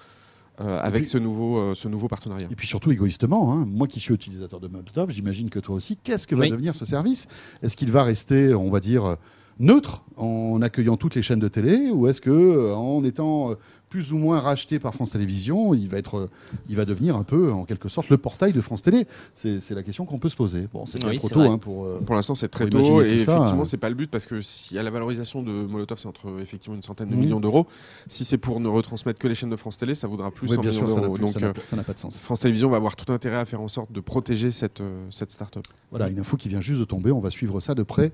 euh, 0.61 0.79
avec 0.81 1.01
puis- 1.01 1.09
ce, 1.09 1.17
nouveau, 1.17 1.57
euh, 1.57 1.73
ce 1.73 1.87
nouveau 1.87 2.07
partenariat. 2.07 2.47
Et 2.51 2.55
puis 2.55 2.67
surtout 2.67 2.91
égoïstement, 2.91 3.51
hein, 3.51 3.65
moi 3.67 3.87
qui 3.87 3.99
suis 3.99 4.13
utilisateur 4.13 4.59
de 4.59 4.67
Molotov, 4.67 5.09
j'imagine 5.09 5.49
que 5.49 5.57
toi 5.57 5.73
aussi, 5.75 5.97
qu'est-ce 5.97 6.27
que 6.27 6.35
va 6.35 6.41
Oui. 6.43 6.51
devenir 6.51 6.75
ce 6.75 6.85
service? 6.85 7.27
Est-ce 7.63 7.75
qu'il 7.75 7.89
va 7.91 8.03
rester, 8.03 8.53
on 8.53 8.69
va 8.69 8.79
dire, 8.79 9.03
euh, 9.03 9.15
neutre 9.59 10.03
en 10.17 10.61
accueillant 10.61 10.97
toutes 10.97 11.15
les 11.15 11.21
chaînes 11.21 11.39
de 11.39 11.47
télé 11.47 11.89
ou 11.91 12.07
est-ce 12.07 12.21
que 12.21 12.29
euh, 12.29 12.75
en 12.75 13.03
étant 13.03 13.51
euh, 13.51 13.55
plus 13.93 14.11
ou 14.11 14.17
moins 14.17 14.39
racheté 14.39 14.79
par 14.79 14.95
France 14.95 15.11
Télévisions, 15.11 15.75
il 15.75 15.87
va, 15.87 15.99
être, 15.99 16.17
euh, 16.17 16.29
il 16.67 16.75
va 16.75 16.83
devenir 16.83 17.15
un 17.15 17.21
peu, 17.21 17.51
en 17.51 17.63
quelque 17.63 17.89
sorte, 17.89 18.09
le 18.09 18.17
portail 18.17 18.51
de 18.51 18.59
France 18.59 18.81
Télé 18.81 19.05
C'est 19.35 19.69
la 19.69 19.83
question 19.83 20.03
qu'on 20.07 20.17
peut 20.17 20.29
se 20.29 20.35
poser. 20.35 20.67
Bon, 20.73 20.87
c'est 20.87 21.05
Oui, 21.05 21.19
trop 21.19 21.29
tôt 21.29 21.41
hein, 21.41 21.59
pour... 21.59 21.85
euh, 21.85 21.99
Pour 22.03 22.15
l'instant, 22.15 22.33
c'est 22.33 22.47
très 22.47 22.67
tôt 22.67 23.03
et 23.03 23.17
effectivement, 23.17 23.61
hein. 23.61 23.65
c'est 23.65 23.77
pas 23.77 23.89
le 23.89 23.93
but 23.95 24.09
parce 24.09 24.25
que 24.25 24.41
s'il 24.41 24.77
y 24.77 24.79
a 24.79 24.83
la 24.83 24.89
valorisation 24.89 25.43
de 25.43 25.51
Molotov, 25.51 25.99
c'est 25.99 26.07
entre 26.07 26.39
effectivement 26.41 26.75
une 26.75 26.81
centaine 26.81 27.09
de 27.09 27.15
millions 27.15 27.39
d'euros. 27.39 27.67
Si 28.07 28.25
c'est 28.25 28.39
pour 28.39 28.59
ne 28.59 28.67
retransmettre 28.67 29.19
que 29.19 29.27
les 29.27 29.35
chaînes 29.35 29.51
de 29.51 29.55
France 29.57 29.77
Télé, 29.77 29.93
ça 29.93 30.07
vaudra 30.07 30.31
plus 30.31 30.47
oui, 30.49 30.55
100 30.55 30.61
bien 30.61 30.71
millions 30.71 30.87
sûr, 30.87 30.89
ça 30.89 30.95
n'a 30.95 31.01
d'euros. 31.01 31.13
plus- 31.13 31.21
Donc 31.21 31.33
ça 31.33 31.39
n'a- 31.75 31.81
euh, 31.81 31.85
pas 31.85 31.93
de 31.93 31.99
sens. 31.99 32.17
France 32.19 32.39
Télévisions 32.39 32.71
va 32.71 32.77
avoir 32.77 32.95
tout 32.95 33.13
intérêt 33.13 33.37
à 33.37 33.45
faire 33.45 33.61
en 33.61 33.67
sorte 33.67 33.91
de 33.91 33.99
protéger 33.99 34.49
cette, 34.49 34.81
euh, 34.81 35.05
cette 35.11 35.31
start-up. 35.31 35.65
Voilà, 35.91 36.09
une 36.09 36.17
info 36.19 36.35
qui 36.35 36.49
vient 36.49 36.61
juste 36.61 36.79
de 36.79 36.85
tomber. 36.85 37.11
On 37.11 37.19
va 37.19 37.29
suivre 37.29 37.59
ça 37.59 37.75
de 37.75 37.83
près. 37.83 38.11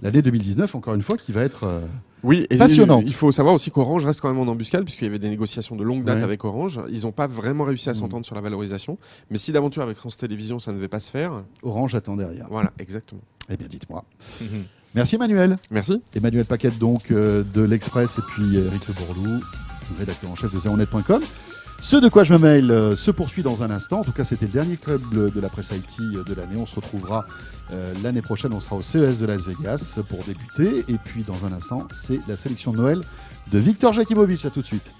L'année 0.00 0.22
2019, 0.22 0.74
encore 0.74 0.94
une 0.94 1.02
fois, 1.02 1.18
qui 1.18 1.32
va 1.32 1.42
être... 1.42 1.64
euh, 1.64 1.80
Oui, 2.24 2.46
et 2.50 2.56
Passionnante. 2.58 3.04
il 3.06 3.14
faut 3.14 3.30
savoir 3.32 3.54
aussi 3.54 3.70
qu'Orange 3.70 4.04
reste 4.04 4.20
quand 4.20 4.28
même 4.32 4.38
en 4.40 4.50
embuscade, 4.50 4.84
puisqu'il 4.84 5.04
y 5.04 5.08
avait 5.08 5.18
des 5.18 5.28
négociations 5.30 5.76
de 5.76 5.84
longue 5.84 6.04
date 6.04 6.18
Ouais. 6.18 6.22
avec 6.24 6.44
Orange. 6.44 6.80
Ils 6.90 7.02
n'ont 7.02 7.12
pas 7.12 7.26
vraiment 7.26 7.64
réussi 7.64 7.88
à 7.88 7.92
Mm. 7.92 7.96
s'entendre 7.96 8.26
sur 8.26 8.34
la 8.34 8.40
valorisation. 8.40 8.98
Mais 9.30 9.38
si 9.38 9.52
d'aventure 9.52 9.82
avec 9.82 9.96
France 9.96 10.16
Télévisions, 10.16 10.58
ça 10.58 10.72
ne 10.72 10.76
devait 10.76 10.88
pas 10.88 11.00
se 11.00 11.10
faire, 11.10 11.44
Orange 11.62 11.94
attend 11.94 12.16
derrière. 12.16 12.46
voilà, 12.50 12.72
exactement. 12.78 13.20
Eh 13.50 13.56
bien, 13.56 13.68
dites-moi. 13.68 14.04
Merci 14.94 15.14
Emmanuel. 15.16 15.58
Merci. 15.70 16.02
Emmanuel 16.14 16.44
Paquette 16.44 16.78
donc 16.78 17.10
euh, 17.10 17.44
de 17.54 17.62
l'Express 17.62 18.18
et 18.18 18.22
puis 18.32 18.56
Eric 18.56 18.86
Le 18.88 18.94
Bourlou, 18.94 19.40
rédacteur 19.98 20.30
en 20.30 20.34
chef 20.34 20.52
de 20.52 20.58
zeronet.com. 20.58 21.22
Ce 21.80 21.96
de 21.96 22.08
quoi 22.08 22.24
je 22.24 22.32
me 22.32 22.38
mail 22.38 22.70
euh, 22.70 22.96
se 22.96 23.10
poursuit 23.10 23.42
dans 23.42 23.62
un 23.62 23.70
instant. 23.70 24.00
En 24.00 24.04
tout 24.04 24.12
cas, 24.12 24.24
c'était 24.24 24.46
le 24.46 24.52
dernier 24.52 24.76
club 24.76 25.00
de 25.12 25.40
la 25.40 25.48
presse 25.48 25.70
IT 25.70 26.00
euh, 26.00 26.24
de 26.24 26.34
l'année. 26.34 26.56
On 26.56 26.66
se 26.66 26.74
retrouvera 26.74 27.24
euh, 27.72 27.94
l'année 28.02 28.22
prochaine. 28.22 28.52
On 28.52 28.60
sera 28.60 28.76
au 28.76 28.82
CES 28.82 29.20
de 29.20 29.26
Las 29.26 29.46
Vegas 29.46 30.00
pour 30.08 30.24
débuter. 30.24 30.84
Et 30.88 30.98
puis, 31.04 31.22
dans 31.22 31.46
un 31.46 31.52
instant, 31.52 31.86
c'est 31.94 32.18
la 32.26 32.36
sélection 32.36 32.72
de 32.72 32.78
Noël 32.78 33.00
de 33.52 33.58
Victor 33.58 33.92
Jakimovic. 33.92 34.44
À 34.44 34.50
tout 34.50 34.60
de 34.60 34.66
suite. 34.66 34.92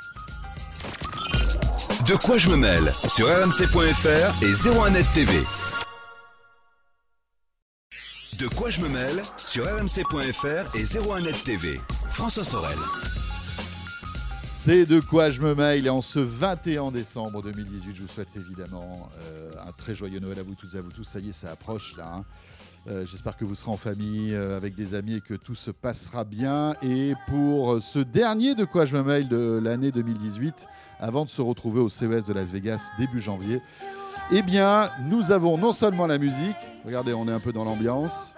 De 2.07 2.15
quoi 2.15 2.39
je 2.39 2.49
me 2.49 2.57
mêle? 2.57 2.93
Sur 3.09 3.27
rmc.fr 3.27 4.43
et 4.43 4.53
01net 4.53 5.13
TV. 5.13 5.33
De 8.39 8.47
quoi 8.47 8.71
je 8.71 8.81
me 8.81 8.89
mêle? 8.89 9.23
Sur 9.37 9.65
rmc.fr 9.65 10.77
et 10.77 10.85
01net 10.85 11.43
TV. 11.45 11.81
François 12.13 12.45
Sorel. 12.45 12.79
C'est 14.61 14.87
de 14.87 14.99
quoi 14.99 15.31
je 15.31 15.41
me 15.41 15.55
mail. 15.55 15.87
Et 15.87 15.89
en 15.89 16.03
ce 16.03 16.19
21 16.19 16.91
décembre 16.91 17.43
2018, 17.43 17.95
je 17.95 18.03
vous 18.03 18.09
souhaite 18.09 18.37
évidemment 18.37 19.09
euh, 19.17 19.53
un 19.69 19.71
très 19.71 19.95
joyeux 19.95 20.19
Noël 20.19 20.41
à 20.41 20.43
vous 20.43 20.57
toutes 20.57 20.75
et 20.75 20.79
à 20.79 20.83
vous 20.83 20.91
tous. 20.91 21.05
Ça 21.05 21.21
y 21.21 21.29
est, 21.29 21.33
ça 21.33 21.53
approche 21.53 21.97
là. 21.97 22.13
hein. 22.17 22.25
Euh, 22.89 23.07
J'espère 23.07 23.37
que 23.37 23.45
vous 23.45 23.55
serez 23.55 23.71
en 23.71 23.77
famille, 23.77 24.35
euh, 24.35 24.57
avec 24.57 24.75
des 24.75 24.95
amis 24.95 25.15
et 25.15 25.21
que 25.21 25.35
tout 25.35 25.55
se 25.55 25.71
passera 25.71 26.25
bien. 26.25 26.75
Et 26.83 27.15
pour 27.29 27.81
ce 27.81 28.01
dernier 28.01 28.57
de 28.57 28.65
quoi 28.65 28.85
je 28.85 28.97
me 28.97 29.03
mail 29.05 29.29
de 29.29 29.61
l'année 29.63 29.93
2018, 29.93 30.67
avant 30.99 31.25
de 31.25 31.31
se 31.31 31.41
retrouver 31.41 31.81
au 31.81 31.89
CES 31.89 32.27
de 32.27 32.33
Las 32.33 32.51
Vegas 32.51 32.91
début 32.99 33.21
janvier, 33.21 33.63
eh 34.33 34.43
bien, 34.43 34.91
nous 35.05 35.31
avons 35.31 35.57
non 35.57 35.73
seulement 35.73 36.09
la 36.09 36.19
musique, 36.19 36.57
regardez, 36.85 37.15
on 37.15 37.29
est 37.29 37.33
un 37.33 37.41
peu 37.41 37.53
dans 37.53 37.65
l'ambiance. 37.65 38.35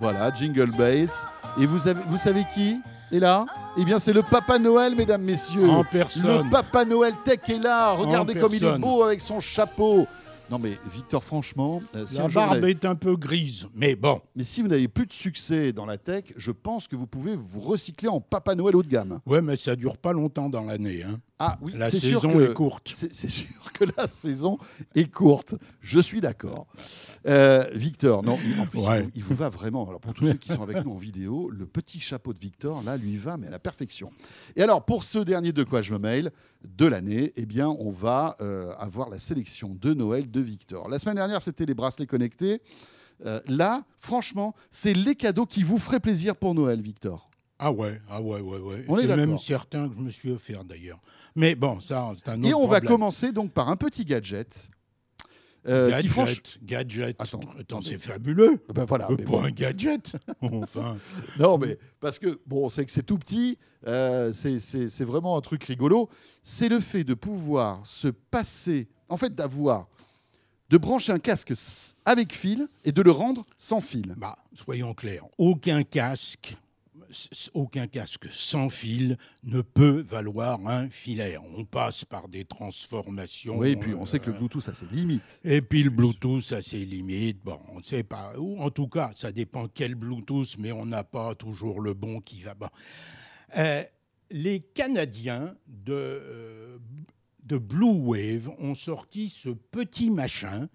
Voilà, 0.00 0.32
Jingle 0.34 0.70
Bells. 0.74 1.10
Et 1.60 1.66
vous 1.66 1.78
savez 1.78 2.44
qui? 2.54 2.80
Est 3.12 3.18
là 3.20 3.46
Eh 3.76 3.84
bien, 3.84 3.98
c'est 3.98 4.12
le 4.12 4.22
Papa 4.22 4.58
Noël, 4.58 4.94
mesdames, 4.94 5.22
messieurs. 5.22 5.68
En 5.68 5.84
personne. 5.84 6.44
Le 6.44 6.50
Papa 6.50 6.84
Noël 6.84 7.14
Tech 7.24 7.40
est 7.48 7.58
là. 7.58 7.92
Regardez 7.92 8.34
comme 8.34 8.54
il 8.54 8.64
est 8.64 8.78
beau 8.78 9.02
avec 9.02 9.20
son 9.20 9.40
chapeau. 9.40 10.06
Non, 10.50 10.58
mais 10.58 10.76
Victor, 10.92 11.22
franchement, 11.22 11.80
euh, 11.94 12.04
si 12.08 12.18
La 12.18 12.26
barbe 12.26 12.64
est 12.64 12.84
un 12.84 12.96
peu 12.96 13.14
grise, 13.14 13.68
mais 13.72 13.94
bon. 13.94 14.20
mais 14.34 14.42
si 14.42 14.62
vous 14.62 14.68
n'avez 14.68 14.88
plus 14.88 15.06
de 15.06 15.12
succès 15.12 15.72
dans 15.72 15.86
la 15.86 15.96
tech, 15.96 16.24
je 16.36 16.50
pense 16.50 16.88
que 16.88 16.96
vous 16.96 17.06
pouvez 17.06 17.36
vous 17.36 17.60
recycler 17.60 18.08
en 18.08 18.20
Papa 18.20 18.56
Noël 18.56 18.74
haut 18.74 18.82
de 18.82 18.88
gamme. 18.88 19.20
Ouais, 19.26 19.40
mais 19.40 19.54
ça 19.54 19.76
dure 19.76 19.96
pas 19.96 20.12
longtemps 20.12 20.48
dans 20.48 20.64
l'année. 20.64 21.04
Hein. 21.04 21.20
Ah 21.42 21.58
oui, 21.62 21.72
La 21.74 21.90
c'est 21.90 21.98
sûr 21.98 22.20
saison 22.20 22.34
que- 22.36 22.50
est 22.50 22.54
courte. 22.54 22.90
C'est 22.94 23.28
sûr 23.28 23.72
que 23.72 23.84
la 23.96 24.06
saison 24.06 24.58
est 24.94 25.10
courte. 25.10 25.54
Je 25.80 25.98
suis 25.98 26.20
d'accord. 26.20 26.66
Euh, 27.26 27.64
Victor, 27.74 28.22
non, 28.22 28.38
il- 28.44 28.60
en 28.60 28.66
plus, 28.66 28.80
il 28.80 28.86
Ouais. 28.88 29.02
vous- 29.02 29.10
il, 29.14 29.24
vous 29.24 29.34
va 29.34 29.48
vraiment. 29.48 29.88
Alors, 29.88 30.00
pour 30.00 30.12
tous 30.12 30.26
ceux 30.26 30.34
qui 30.34 30.50
sont 30.52 30.62
avec 30.62 30.84
nous 30.84 30.92
en 30.92 30.96
vidéo, 30.98 31.48
le 31.50 31.64
petit 31.66 31.98
chapeau 31.98 32.34
de 32.34 32.38
Victor, 32.38 32.82
là, 32.82 32.96
lui 32.98 33.16
va, 33.16 33.38
mais 33.38 33.46
à 33.46 33.50
la 33.50 33.58
perfection. 33.58 34.10
Et 34.54 34.62
alors, 34.62 34.84
pour 34.84 35.02
ce 35.02 35.18
dernier 35.18 35.52
de 35.52 35.64
quoi 35.64 35.80
je 35.80 35.94
me 35.94 35.98
mail 35.98 36.30
de 36.62 36.84
l'année, 36.86 37.32
eh 37.36 37.46
bien, 37.46 37.68
on 37.68 37.90
va 37.90 38.36
euh, 38.42 38.74
avoir 38.78 39.08
la 39.08 39.18
sélection 39.18 39.74
de 39.80 39.94
Noël 39.94 40.30
de 40.30 40.40
Victor. 40.40 40.90
La 40.90 40.98
semaine 40.98 41.16
dernière, 41.16 41.40
c'était 41.40 41.64
les 41.64 41.74
bracelets 41.74 42.06
connectés. 42.06 42.60
Euh, 43.24 43.40
là, 43.46 43.82
franchement, 43.98 44.54
c'est 44.70 44.92
les 44.94 45.14
cadeaux 45.14 45.46
qui 45.46 45.62
vous 45.62 45.78
feraient 45.78 46.00
plaisir 46.00 46.36
pour 46.36 46.54
Noël, 46.54 46.80
Victor. 46.82 47.30
Ah 47.58 47.70
ouais, 47.72 48.00
ah 48.08 48.22
ouais, 48.22 48.40
ouais, 48.40 48.58
ouais. 48.58 48.84
On 48.88 48.96
est 48.96 49.06
C'est 49.06 49.16
même 49.16 49.36
certain 49.36 49.86
que 49.88 49.94
je 49.94 50.00
me 50.00 50.08
suis 50.08 50.30
offert 50.30 50.64
d'ailleurs. 50.64 50.98
Mais 51.36 51.54
bon, 51.54 51.80
ça, 51.80 52.12
c'est 52.16 52.28
un 52.28 52.38
autre 52.40 52.48
Et 52.48 52.54
on 52.54 52.66
va 52.66 52.80
commencer 52.80 53.32
donc 53.32 53.52
par 53.52 53.68
un 53.68 53.76
petit 53.76 54.04
gadget. 54.04 54.68
euh, 55.68 55.86
qui, 55.86 55.92
gadget, 55.92 56.10
franchement, 56.10 56.42
gadget. 56.62 57.16
Attends, 57.20 57.40
Attends, 57.58 57.82
c'est 57.82 57.98
fabuleux. 57.98 58.62
ben 58.74 58.84
voilà. 58.86 59.10
Euh, 59.10 59.16
mais 59.18 59.24
Pour 59.24 59.40
bon. 59.40 59.44
un 59.46 59.50
gadget. 59.50 60.12
enfin. 60.40 60.96
Non, 61.38 61.58
mais 61.58 61.78
parce 62.00 62.18
que, 62.18 62.40
bon, 62.46 62.64
on 62.66 62.68
sait 62.70 62.84
que 62.84 62.90
c'est 62.90 63.02
tout 63.04 63.18
petit, 63.18 63.58
euh, 63.86 64.32
c'est- 64.32 64.58
c'est 64.60 64.88
c'est 64.88 65.04
vraiment 65.04 65.36
un 65.36 65.40
truc 65.40 65.62
rigolo. 65.64 66.08
C'est 66.42 66.68
le 66.68 66.80
fait 66.80 67.04
de 67.04 67.14
pouvoir 67.14 67.86
se 67.86 68.08
passer, 68.08 68.88
en 69.08 69.16
fait, 69.18 69.34
d'avoir, 69.34 69.86
de 70.70 70.78
brancher 70.78 71.12
un 71.12 71.18
casque 71.18 71.52
avec 72.06 72.32
fil 72.34 72.68
et 72.84 72.92
de 72.92 73.02
le 73.02 73.10
rendre 73.10 73.42
sans 73.58 73.80
fil. 73.80 74.14
Bah, 74.16 74.38
soyons 74.54 74.94
clairs, 74.94 75.24
aucun 75.36 75.82
casque, 75.82 76.56
aucun 77.54 77.86
casque 77.86 78.26
sans 78.30 78.70
fil 78.70 79.16
ne 79.44 79.60
peut 79.60 80.00
valoir 80.00 80.60
un 80.66 80.88
filaire. 80.90 81.42
On 81.56 81.64
passe 81.64 82.04
par 82.04 82.28
des 82.28 82.44
transformations. 82.44 83.58
Oui, 83.58 83.70
et 83.70 83.76
puis 83.76 83.94
on 83.94 84.06
sait 84.06 84.18
que 84.18 84.30
le 84.30 84.36
euh, 84.36 84.38
Bluetooth 84.38 84.68
a 84.68 84.74
ses 84.74 84.86
limites. 84.86 85.40
Et 85.44 85.62
puis 85.62 85.82
le 85.82 85.90
Bluetooth 85.90 86.52
a 86.52 86.62
ses 86.62 86.84
limites. 86.84 87.42
Bon, 87.44 87.58
on 87.68 87.78
ne 87.78 87.82
sait 87.82 88.02
pas. 88.02 88.36
Ou 88.38 88.60
en 88.60 88.70
tout 88.70 88.88
cas, 88.88 89.12
ça 89.14 89.32
dépend 89.32 89.68
quel 89.68 89.94
Bluetooth, 89.94 90.56
mais 90.58 90.72
on 90.72 90.86
n'a 90.86 91.04
pas 91.04 91.34
toujours 91.34 91.80
le 91.80 91.94
bon 91.94 92.20
qui 92.20 92.42
va. 92.42 92.54
Bon. 92.54 92.68
Euh, 93.56 93.84
les 94.30 94.60
Canadiens 94.60 95.56
de, 95.66 95.92
euh, 95.92 96.78
de 97.42 97.58
Blue 97.58 97.98
Wave 97.98 98.50
ont 98.58 98.74
sorti 98.74 99.28
ce 99.28 99.50
petit 99.50 100.10
machin 100.10 100.68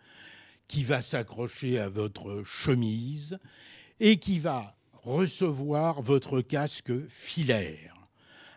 qui 0.68 0.84
va 0.84 1.02
s'accrocher 1.02 1.80
à 1.80 1.90
votre 1.90 2.44
chemise 2.44 3.38
et 4.00 4.18
qui 4.18 4.40
va 4.40 4.76
recevoir 5.06 6.02
votre 6.02 6.42
casque 6.42 6.92
filaire. 7.08 7.94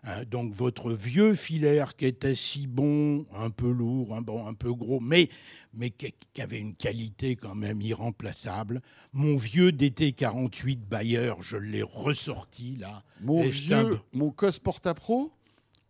Hein, 0.04 0.22
donc 0.30 0.52
votre 0.52 0.92
vieux 0.92 1.34
filaire 1.34 1.94
qui 1.96 2.06
était 2.06 2.34
si 2.34 2.66
bon, 2.66 3.26
un 3.34 3.50
peu 3.50 3.70
lourd, 3.70 4.14
un, 4.14 4.22
bon, 4.22 4.46
un 4.46 4.54
peu 4.54 4.72
gros, 4.72 5.00
mais, 5.00 5.28
mais 5.74 5.90
qui, 5.90 6.12
avait 6.40 6.58
une 6.58 6.74
qualité 6.74 7.36
quand 7.36 7.54
même 7.54 7.80
irremplaçable. 7.80 8.80
Mon 9.12 9.36
vieux 9.36 9.70
DT48 9.70 10.78
Bayer, 10.78 11.34
je 11.40 11.56
l'ai 11.56 11.82
ressorti 11.82 12.76
là. 12.76 13.02
Mon 13.20 13.42
vieux, 13.42 13.98
mon 14.12 14.30
COS 14.30 14.60
Porta 14.60 14.94
Pro, 14.94 15.32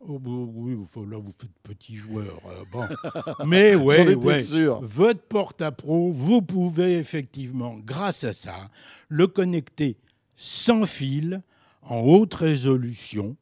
Oh, 0.00 0.20
bah, 0.20 0.30
oui, 0.30 0.76
là 1.10 1.16
vous 1.18 1.32
faites 1.36 1.50
petit 1.64 1.96
joueur. 1.96 2.38
euh, 2.46 2.62
bon. 2.70 2.84
Mais 3.46 3.74
ouais, 3.74 4.14
ouais. 4.14 4.42
sûr. 4.42 4.80
Votre 4.80 5.22
porte-à-pro, 5.22 6.12
vous 6.12 6.40
pouvez 6.40 6.98
effectivement, 6.98 7.76
grâce 7.84 8.22
à 8.22 8.32
ça, 8.32 8.70
le 9.08 9.26
connecter 9.26 9.96
sans 10.40 10.86
fil, 10.86 11.42
en 11.82 11.98
haute 11.98 12.34
résolution, 12.34 13.36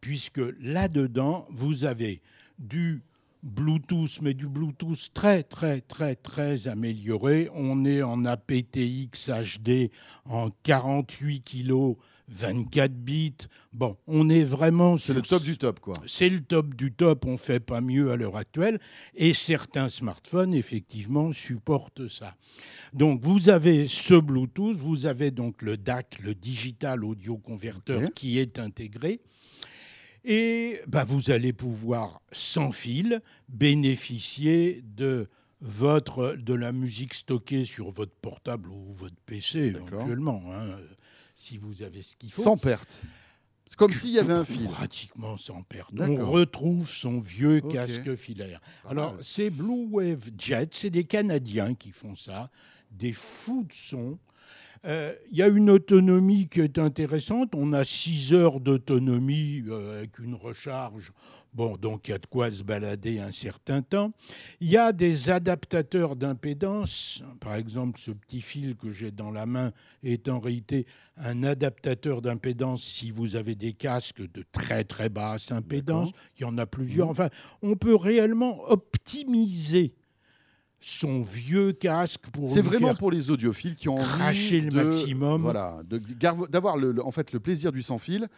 puisque 0.00 0.40
là-dedans, 0.58 1.46
vous 1.50 1.84
avez 1.84 2.22
du 2.58 3.02
Bluetooth, 3.42 4.22
mais 4.22 4.32
du 4.32 4.48
Bluetooth 4.48 5.10
très, 5.12 5.42
très, 5.42 5.82
très, 5.82 6.14
très 6.14 6.66
amélioré. 6.66 7.50
On 7.54 7.84
est 7.84 8.02
en 8.02 8.24
aptX 8.24 9.28
HD 9.28 9.90
en 10.24 10.48
48 10.62 11.44
kg, 11.44 11.96
24 12.28 12.92
bits. 12.92 13.34
Bon, 13.72 13.96
on 14.06 14.28
est 14.28 14.44
vraiment 14.44 14.96
C'est 14.96 15.14
le 15.14 15.22
top 15.22 15.42
du 15.42 15.58
top, 15.58 15.80
quoi. 15.80 15.94
c'est 16.06 16.28
le 16.28 16.40
top 16.40 16.74
du 16.74 16.92
top, 16.92 17.26
on 17.26 17.36
fait 17.36 17.60
pas 17.60 17.80
mieux 17.80 18.10
à 18.10 18.16
l'heure 18.16 18.36
actuelle, 18.36 18.78
et 19.14 19.34
certains 19.34 19.88
smartphones, 19.88 20.54
effectivement, 20.54 21.32
supportent 21.32 22.08
ça. 22.08 22.34
Donc, 22.92 23.20
vous 23.22 23.48
avez 23.48 23.86
ce 23.86 24.14
Bluetooth, 24.14 24.76
vous 24.76 25.06
avez 25.06 25.30
donc 25.30 25.62
le 25.62 25.76
DAC, 25.76 26.20
le 26.22 26.34
Digital 26.34 27.04
Audio 27.04 27.36
Converter, 27.36 28.08
qui 28.14 28.38
est 28.38 28.58
intégré, 28.58 29.20
et 30.24 30.80
bah, 30.86 31.04
vous 31.04 31.30
allez 31.30 31.52
pouvoir, 31.52 32.22
sans 32.30 32.70
fil, 32.70 33.20
bénéficier 33.48 34.82
de 34.84 35.28
votre 35.62 36.34
de 36.34 36.54
la 36.54 36.72
musique 36.72 37.14
stockée 37.14 37.64
sur 37.64 37.90
votre 37.90 38.14
portable 38.20 38.70
ou 38.70 38.92
votre 38.92 39.16
PC 39.26 39.58
éventuellement, 39.58 40.42
hein, 40.50 40.76
si 41.42 41.56
vous 41.56 41.82
avez 41.82 42.02
ce 42.02 42.14
qu'il 42.16 42.32
faut. 42.32 42.42
Sans 42.42 42.56
perte. 42.56 43.02
C'est 43.66 43.76
comme 43.76 43.90
s'il 43.90 44.10
y 44.10 44.18
avait 44.18 44.32
un 44.32 44.44
fil. 44.44 44.68
Pratiquement 44.68 45.36
sans 45.36 45.62
perte. 45.62 45.92
On 45.98 46.30
retrouve 46.30 46.88
son 46.88 47.18
vieux 47.20 47.60
casque 47.60 48.14
filaire. 48.16 48.60
Alors, 48.88 49.16
c'est 49.20 49.50
Blue 49.50 49.86
Wave 49.90 50.30
Jet, 50.38 50.72
c'est 50.72 50.90
des 50.90 51.04
Canadiens 51.04 51.74
qui 51.74 51.90
font 51.90 52.14
ça, 52.14 52.50
des 52.90 53.12
fous 53.12 53.64
de 53.64 53.72
son. 53.72 54.18
Euh, 54.84 55.14
Il 55.30 55.38
y 55.38 55.42
a 55.42 55.48
une 55.48 55.70
autonomie 55.70 56.48
qui 56.48 56.60
est 56.60 56.78
intéressante. 56.78 57.54
On 57.54 57.72
a 57.72 57.84
6 57.84 58.34
heures 58.34 58.60
d'autonomie 58.60 59.64
euh, 59.68 59.98
avec 59.98 60.18
une 60.18 60.34
recharge. 60.34 61.12
Bon, 61.52 61.76
donc 61.76 62.08
il 62.08 62.12
y 62.12 62.14
a 62.14 62.18
de 62.18 62.26
quoi 62.26 62.50
se 62.50 62.64
balader 62.64 63.18
un 63.18 63.30
certain 63.30 63.82
temps. 63.82 64.12
Il 64.60 64.70
y 64.70 64.78
a 64.78 64.90
des 64.92 65.28
adaptateurs 65.28 66.16
d'impédance. 66.16 67.22
Par 67.40 67.56
exemple, 67.56 68.00
ce 68.00 68.10
petit 68.10 68.40
fil 68.40 68.74
que 68.74 68.90
j'ai 68.90 69.10
dans 69.10 69.30
la 69.30 69.44
main 69.44 69.72
est 70.02 70.28
en 70.28 70.40
réalité 70.40 70.86
un 71.18 71.42
adaptateur 71.42 72.22
d'impédance 72.22 72.82
si 72.82 73.10
vous 73.10 73.36
avez 73.36 73.54
des 73.54 73.74
casques 73.74 74.22
de 74.32 74.44
très 74.50 74.84
très 74.84 75.10
basse 75.10 75.52
impédance. 75.52 76.12
Il 76.38 76.42
y 76.42 76.44
en 76.46 76.56
a 76.56 76.64
plusieurs. 76.64 77.10
Enfin, 77.10 77.28
on 77.60 77.76
peut 77.76 77.96
réellement 77.96 78.62
optimiser 78.70 79.94
son 80.84 81.22
vieux 81.22 81.72
casque 81.72 82.22
pour 82.32 82.48
C'est 82.48 82.62
vraiment 82.62 82.94
pour 82.94 83.10
les 83.10 83.30
audiophiles 83.30 83.74
qui 83.74 83.88
ont 83.88 83.94
envie 83.96 84.04
cracher 84.04 84.60
le 84.60 84.70
de- 84.70 84.82
maximum. 84.82 85.42
Voilà, 85.42 85.78
d'avoir 86.50 86.76
le, 86.76 86.92
le- 86.92 87.04
en 87.04 87.12
fait 87.12 87.32
le 87.32 87.40
plaisir 87.40 87.72
du 87.72 87.82
sans 87.82 87.98
fil, 87.98 88.28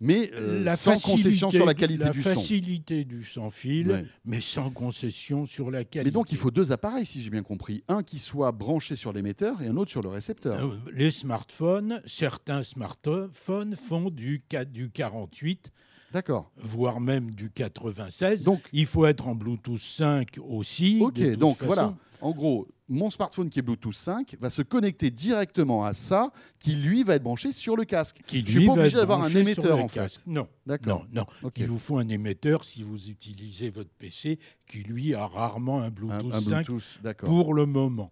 mais 0.00 0.30
euh, 0.34 0.62
la 0.64 0.76
sans 0.76 0.98
concession 1.00 1.50
sur 1.50 1.64
la 1.64 1.72
qualité 1.74 2.04
la 2.04 2.10
du 2.10 2.20
son. 2.22 2.28
facilité 2.30 3.04
du 3.04 3.22
sans 3.24 3.48
fil, 3.50 3.90
Ouais. 3.90 4.04
mais 4.24 4.40
sans 4.40 4.70
concession 4.70 5.44
sur 5.46 5.70
la 5.70 5.84
qualité. 5.84 6.04
Mais 6.08 6.10
donc 6.10 6.32
il 6.32 6.38
faut 6.38 6.50
deux 6.50 6.72
appareils 6.72 7.06
si 7.06 7.22
j'ai 7.22 7.30
bien 7.30 7.42
compris, 7.44 7.82
un 7.88 8.02
qui 8.02 8.18
soit 8.18 8.50
branché 8.52 8.96
sur 8.96 9.12
l'émetteur 9.12 9.62
et 9.62 9.68
un 9.68 9.76
autre 9.76 9.90
sur 9.92 10.02
le 10.02 10.08
récepteur. 10.08 10.58
Euh, 10.64 10.76
Les 10.92 11.10
smartphones, 11.12 12.00
certains 12.06 12.62
smartphones 12.62 13.76
font 13.76 14.10
du, 14.10 14.42
4 14.48 14.70
du 14.72 14.90
48, 14.90 15.70
D'accord. 16.14 16.50
voire 16.62 17.00
même 17.00 17.30
du 17.32 17.50
96. 17.50 18.44
Donc 18.44 18.60
Il 18.72 18.86
faut 18.86 19.04
être 19.04 19.28
en 19.28 19.34
Bluetooth 19.34 19.76
5 19.76 20.38
aussi. 20.48 21.00
ok, 21.02 21.12
de 21.14 21.30
toute 21.32 21.38
donc 21.40 21.56
façon. 21.56 21.66
voilà. 21.66 21.94
En 22.20 22.30
gros, 22.32 22.66
mon 22.88 23.10
smartphone 23.10 23.50
qui 23.50 23.58
est 23.58 23.62
Bluetooth 23.62 23.92
5 23.94 24.36
va 24.40 24.48
se 24.48 24.62
connecter 24.62 25.10
directement 25.10 25.84
à 25.84 25.92
ça, 25.92 26.30
qui 26.58 26.76
lui 26.76 27.02
va 27.02 27.16
être 27.16 27.22
branché 27.22 27.52
sur 27.52 27.76
le 27.76 27.84
casque. 27.84 28.20
Qui, 28.26 28.40
Je 28.42 28.50
suis 28.50 28.58
lui, 28.60 28.66
pas 28.66 28.72
obligé 28.74 28.96
d'avoir 28.96 29.22
un 29.22 29.28
émetteur, 29.28 29.76
le 29.76 29.82
en 29.82 29.88
fait. 29.88 30.00
casque. 30.00 30.22
Non, 30.26 30.46
D'accord. 30.64 31.04
non, 31.12 31.22
non. 31.22 31.26
Ok. 31.42 31.58
Il 31.58 31.66
vous 31.66 31.78
faut 31.78 31.98
un 31.98 32.08
émetteur 32.08 32.64
si 32.64 32.82
vous 32.82 33.10
utilisez 33.10 33.68
votre 33.70 33.90
PC, 33.98 34.38
qui 34.70 34.78
lui 34.78 35.14
a 35.14 35.26
rarement 35.26 35.82
un 35.82 35.90
Bluetooth 35.90 36.32
un 36.32 36.40
5 36.40 36.66
Bluetooth, 36.66 37.00
d'accord. 37.02 37.28
pour 37.28 37.52
le 37.54 37.66
moment. 37.66 38.10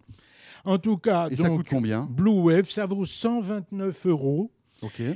En 0.65 0.77
tout 0.77 0.97
cas, 0.97 1.29
Et 1.29 1.35
ça 1.35 1.47
donc, 1.47 1.59
coûte 1.59 1.69
combien? 1.69 2.05
Blue 2.09 2.29
Wave, 2.41 2.69
ça 2.69 2.85
vaut 2.85 3.05
129 3.05 4.05
euros. 4.07 4.51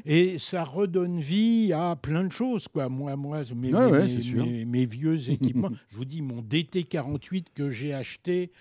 Et 0.05 0.37
ça 0.39 0.63
redonne 0.63 1.19
vie 1.19 1.71
à 1.73 1.95
plein 1.95 2.23
de 2.23 2.31
choses, 2.31 2.67
quoi. 2.67 2.89
Moi, 2.89 3.15
moi, 3.15 3.43
mes, 3.55 3.73
ouais, 3.73 4.05
vieux 4.85 5.29
équipements. 5.29 5.69
je 5.89 5.95
vous 5.97 6.05
dis, 6.05 6.21
mon 6.21 6.41
DT48 6.41 7.45
que 7.53 7.69
j'ai 7.69 7.93
acheté, 7.93 8.51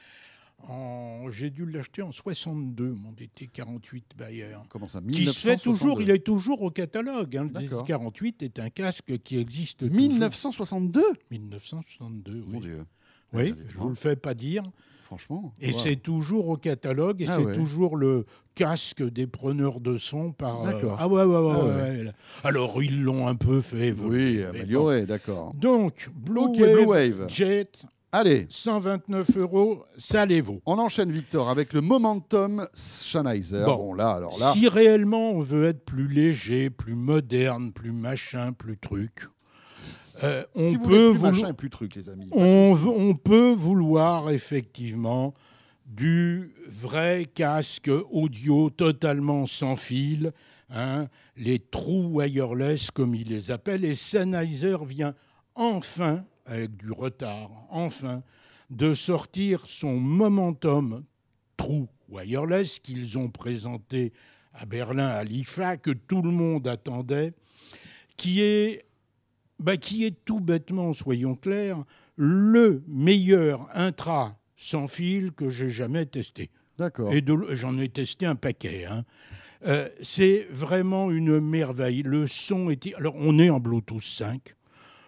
en... 0.68 1.28
j'ai 1.30 1.50
dû 1.50 1.66
l'acheter 1.66 2.02
en 2.02 2.12
62, 2.12 2.90
mon 2.92 3.12
DT48 3.12 4.02
Bayer. 4.16 4.56
Comment 4.68 4.88
ça 4.88 5.00
Qui 5.00 5.26
se 5.26 5.32
fait 5.38 5.56
toujours, 5.56 5.98
1962. 5.98 6.02
il 6.02 6.10
est 6.10 6.18
toujours 6.24 6.62
au 6.62 6.70
catalogue. 6.70 7.36
hein. 7.36 7.44
Le 7.44 7.50
D'accord. 7.50 7.84
DT48 7.86 8.34
est 8.44 8.58
un 8.58 8.70
casque 8.70 9.18
qui 9.22 9.36
existe 9.38 9.80
toujours. 9.80 9.94
1962 9.96 11.02
1962, 11.30 12.44
Mon 12.46 12.58
oui. 12.58 12.60
Dieu. 12.60 12.84
Oui, 13.32 13.46
je 13.48 13.52
vous 13.54 13.62
dites-moi. 13.64 13.88
le 13.90 13.94
fais 13.96 14.16
pas 14.16 14.34
dire. 14.34 14.62
Franchement. 15.06 15.52
Et 15.60 15.70
wow. 15.72 15.78
c'est 15.78 15.96
toujours 15.96 16.48
au 16.48 16.56
catalogue 16.56 17.22
et 17.22 17.26
Ah 17.28 17.34
c'est 17.36 17.44
ouais. 17.44 17.54
toujours 17.54 17.96
le 17.96 18.26
casque 18.56 19.02
des 19.02 19.26
preneurs 19.28 19.80
de 19.80 19.98
son 19.98 20.32
par. 20.32 20.62
euh, 20.64 20.72
D'accord. 20.72 20.96
Ah 20.98 21.06
ouais, 21.06 21.22
ouais, 21.22 21.36
ouais, 21.38 21.52
Ah 21.54 21.64
ouais, 21.64 21.70
ouais. 22.04 22.12
Alors 22.42 22.82
ils 22.82 23.02
l'ont 23.02 23.28
un 23.28 23.36
peu 23.36 23.60
fait. 23.60 23.92
Oui, 23.92 24.42
amélioré, 24.42 25.06
d'accord. 25.06 25.52
Donc, 25.54 26.10
Blue, 26.14 26.40
Wave, 26.40 26.56
Blue 26.72 26.84
Wave. 26.86 27.26
Jet, 27.28 27.70
Allez, 28.12 28.46
129 28.48 29.36
euros, 29.36 29.84
ça 29.98 30.24
les 30.24 30.40
vaut. 30.40 30.60
on 30.64 30.78
enchaîne, 30.78 31.12
Victor, 31.12 31.50
avec 31.50 31.72
le 31.72 31.82
Momentum 31.82 32.66
Sennheiser. 32.72 33.64
Bon. 33.66 33.76
Bon, 33.76 33.94
là, 33.94 34.10
alors 34.12 34.36
là, 34.40 34.52
Si 34.52 34.68
réellement 34.68 35.32
on 35.32 35.40
veut 35.40 35.66
être 35.66 35.84
plus 35.84 36.08
léger, 36.08 36.70
plus 36.70 36.94
moderne, 36.94 37.72
plus 37.72 37.92
machin, 37.92 38.52
plus 38.52 38.78
truc, 38.78 39.24
euh, 40.24 40.44
on, 40.54 40.68
si 40.68 40.76
vous 40.76 40.82
peut 40.84 40.88
voulez 40.88 40.98
plus 41.10 41.18
vouloir- 41.18 41.32
machin 41.32 41.48
et 41.50 41.52
plus 41.52 41.70
truc, 41.70 41.94
les 41.94 42.08
amis. 42.08 42.28
on, 42.32 42.74
v- 42.74 42.88
on 42.94 43.14
peut 43.14 43.52
vouloir 43.52 44.30
effectivement 44.30 45.34
du 45.84 46.54
vrai 46.68 47.24
casque 47.34 47.90
audio 48.10 48.70
totalement 48.70 49.46
sans 49.46 49.76
fil, 49.76 50.32
hein, 50.70 51.06
les 51.36 51.58
trous 51.58 52.08
wireless 52.12 52.90
comme 52.90 53.14
ils 53.14 53.28
les 53.28 53.50
appellent, 53.50 53.84
et 53.84 53.94
Sennheiser 53.94 54.76
vient 54.86 55.14
enfin, 55.54 56.24
avec 56.44 56.76
du 56.76 56.90
retard, 56.92 57.50
enfin, 57.70 58.22
de 58.70 58.94
sortir 58.94 59.64
son 59.66 59.96
Momentum 59.96 61.04
trou 61.56 61.88
wireless 62.08 62.78
qu'ils 62.80 63.16
ont 63.16 63.28
présenté 63.28 64.12
à 64.52 64.66
Berlin, 64.66 65.06
à 65.08 65.22
l'IFA, 65.22 65.76
que 65.76 65.90
tout 65.90 66.22
le 66.22 66.30
monde 66.30 66.66
attendait, 66.66 67.32
qui 68.16 68.40
est, 68.40 68.85
bah, 69.58 69.76
qui 69.76 70.04
est 70.04 70.14
tout 70.24 70.40
bêtement, 70.40 70.92
soyons 70.92 71.34
clairs, 71.34 71.82
le 72.16 72.82
meilleur 72.88 73.68
intra 73.74 74.34
sans 74.56 74.88
fil 74.88 75.32
que 75.32 75.48
j'ai 75.50 75.68
jamais 75.70 76.06
testé. 76.06 76.50
D'accord. 76.78 77.12
Et 77.12 77.24
j'en 77.52 77.78
ai 77.78 77.88
testé 77.88 78.26
un 78.26 78.34
paquet. 78.36 78.84
hein. 78.86 79.04
Euh, 79.66 79.88
c'est 80.02 80.46
vraiment 80.50 81.10
une 81.10 81.40
merveille. 81.40 82.02
Le 82.02 82.26
son 82.26 82.70
est. 82.70 82.94
Alors, 82.94 83.14
on 83.16 83.38
est 83.38 83.48
en 83.50 83.58
Bluetooth 83.60 84.02
5. 84.02 84.54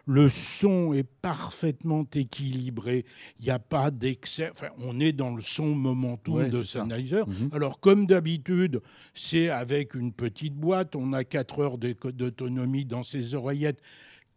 Le 0.07 0.31
son 0.31 0.95
est 0.95 1.07
parfaitement 1.21 2.07
équilibré. 2.15 3.05
Il 3.39 3.45
n'y 3.45 3.51
a 3.51 3.59
pas 3.59 3.91
d'excès. 3.91 4.51
Enfin, 4.51 4.69
on 4.79 4.99
est 5.01 5.13
dans 5.13 5.35
le 5.35 5.43
son 5.43 5.75
momentum 5.75 6.35
Ouais, 6.37 6.49
de. 6.49 6.63
Sennheiser. 6.63 7.25
Mhm. 7.27 7.51
Alors, 7.53 7.79
comme 7.79 8.07
d'habitude, 8.07 8.81
c'est 9.13 9.51
avec 9.51 9.95
une 9.95 10.13
petite 10.15 10.55
boîte. 10.55 10.97
On 10.97 11.13
a 11.13 11.25
4 11.25 11.59
heures 11.61 11.79
d'autonomie 11.79 12.87
dans 12.87 13.03
ces 13.03 13.35
oreillettes 13.35 13.81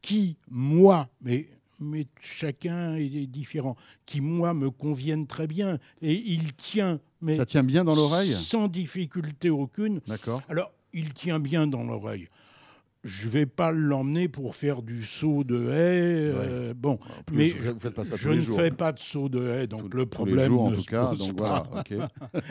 qui, 0.01 0.37
moi, 0.49 1.07
mais, 1.21 1.47
mais 1.79 2.07
chacun 2.19 2.95
est 2.95 3.27
différent, 3.27 3.75
qui, 4.05 4.21
moi, 4.21 4.53
me 4.53 4.69
conviennent 4.69 5.27
très 5.27 5.47
bien. 5.47 5.79
Et 6.01 6.13
il 6.13 6.53
tient, 6.53 6.99
mais 7.21 7.35
Ça 7.35 7.45
tient 7.45 7.63
bien 7.63 7.83
dans 7.83 7.95
l'oreille? 7.95 8.33
sans 8.33 8.67
difficulté 8.67 9.49
aucune. 9.49 10.01
D'accord. 10.07 10.41
Alors, 10.49 10.71
il 10.93 11.13
tient 11.13 11.39
bien 11.39 11.67
dans 11.67 11.83
l'oreille. 11.83 12.27
Je 13.03 13.27
vais 13.29 13.47
pas 13.47 13.71
l'emmener 13.71 14.27
pour 14.27 14.55
faire 14.55 14.83
du 14.83 15.03
saut 15.03 15.43
de 15.43 15.69
haie. 15.71 16.31
euh, 16.35 16.73
bon, 16.77 16.99
plus, 17.25 17.35
mais 17.35 17.49
vous 17.49 17.79
faites 17.79 17.95
pas 17.95 18.03
ça 18.03 18.15
je 18.15 18.21
tous 18.23 18.29
les 18.29 18.37
ne 18.37 18.41
jours. 18.41 18.59
fais 18.59 18.69
pas 18.69 18.91
de 18.91 18.99
saut 18.99 19.27
de 19.27 19.47
haie, 19.49 19.65
donc 19.65 19.85
le 19.85 19.89
tous 19.89 19.97
les 19.97 20.05
problème 20.05 20.55
en 20.57 20.71
tout 20.71 20.81
se 20.81 20.85
cas. 20.89 21.07
pose 21.07 21.19
Donc 21.27 21.37
pas. 21.37 21.67
voilà, 21.71 21.81
ok. 21.81 22.09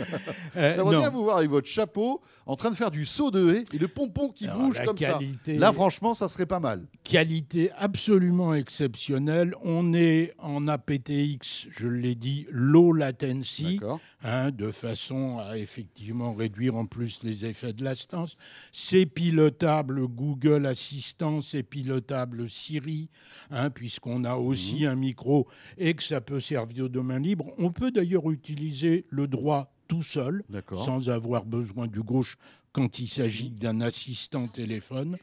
Euh, 0.57 0.75
J'aimerais 0.75 0.99
bien 0.99 1.11
vous 1.11 1.23
voir 1.23 1.37
avec 1.39 1.51
votre 1.51 1.69
chapeau 1.69 2.21
en 2.47 2.57
train 2.57 2.71
de 2.71 2.75
faire 2.75 2.91
du 2.91 3.05
saut 3.05 3.31
de 3.31 3.55
haie 3.55 3.65
et 3.73 3.79
le 3.79 3.87
pompon 3.87 4.29
qui 4.31 4.47
Alors, 4.49 4.59
bouge 4.63 4.81
comme 4.85 4.97
ça. 4.97 5.13
qualité- 5.19 5.57
Là, 5.57 5.73
franchement, 5.73 6.15
ça 6.15 6.27
serait 6.27 6.47
pas 6.47 6.59
mal. 6.59 6.83
qualité 7.05 7.71
absolument 7.79 8.53
exceptionnelle. 8.55 9.55
On 9.63 9.95
est 9.95 10.35
en 10.39 10.67
aptX, 10.67 11.69
je 11.71 11.87
l'ai 11.87 12.17
dit, 12.17 12.47
low 12.51 12.93
latency, 12.93 13.75
D'accord. 13.79 14.01
Hein, 14.23 14.51
de 14.51 14.71
façon 14.71 15.39
à 15.39 15.59
effectivement 15.59 16.35
réduire 16.35 16.77
en 16.77 16.87
plus 16.87 17.23
les 17.23 17.45
effets 17.45 17.73
de 17.73 17.85
latence. 17.85 18.37
C'est 18.73 19.07
pilotable 19.07 20.07
Google 20.07 20.67
Assistant, 20.67 21.41
c'est 21.43 21.63
pilotable 21.63 22.49
Siri, 22.49 23.09
hein, 23.51 23.71
puisqu'on 23.71 24.25
a 24.25 24.37
aussi 24.37 24.87
un 24.87 24.97
micro 24.97 25.47
et 25.79 25.95
que 25.95 26.03
ça 26.03 26.21
peut 26.21 26.41
servir 26.41 26.89
de 26.89 27.01
main 27.01 27.19
libre. 27.19 27.53
On 27.59 27.73
peut 27.73 27.91
d'ailleurs 27.91 28.31
utiliser 28.31 29.07
le 29.11 29.27
droit 29.27 29.73
tout 29.89 30.03
seul, 30.03 30.45
sans 30.73 31.11
avoir 31.11 31.45
besoin 31.45 31.89
du 31.89 32.01
gauche, 32.01 32.37
quand 32.73 33.01
il 33.01 33.09
s'agit 33.09 33.51
d'un 33.51 33.81
assistant 33.81 34.47
téléphone. 34.47 35.17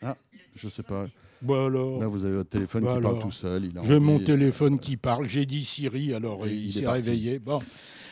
Ah, 0.00 0.16
je 0.56 0.68
sais 0.68 0.84
pas. 0.84 1.06
Bah 1.42 1.66
alors, 1.66 2.00
Là, 2.00 2.06
vous 2.06 2.24
avez 2.24 2.36
votre 2.36 2.50
téléphone 2.50 2.84
Bah 2.84 2.94
qui 2.96 3.02
parle 3.02 3.20
tout 3.20 3.30
seul. 3.30 3.70
j'ai 3.84 3.98
mon 3.98 4.14
envie. 4.16 4.24
téléphone 4.24 4.78
qui 4.78 4.96
parle. 4.96 5.28
J'ai 5.28 5.44
dit 5.46 5.64
Siri, 5.64 6.14
alors 6.14 6.46
Et 6.46 6.50
il, 6.52 6.64
il 6.64 6.68
est 6.68 6.80
s'est 6.80 6.88
réveillé. 6.88 7.38
Bon. 7.38 7.60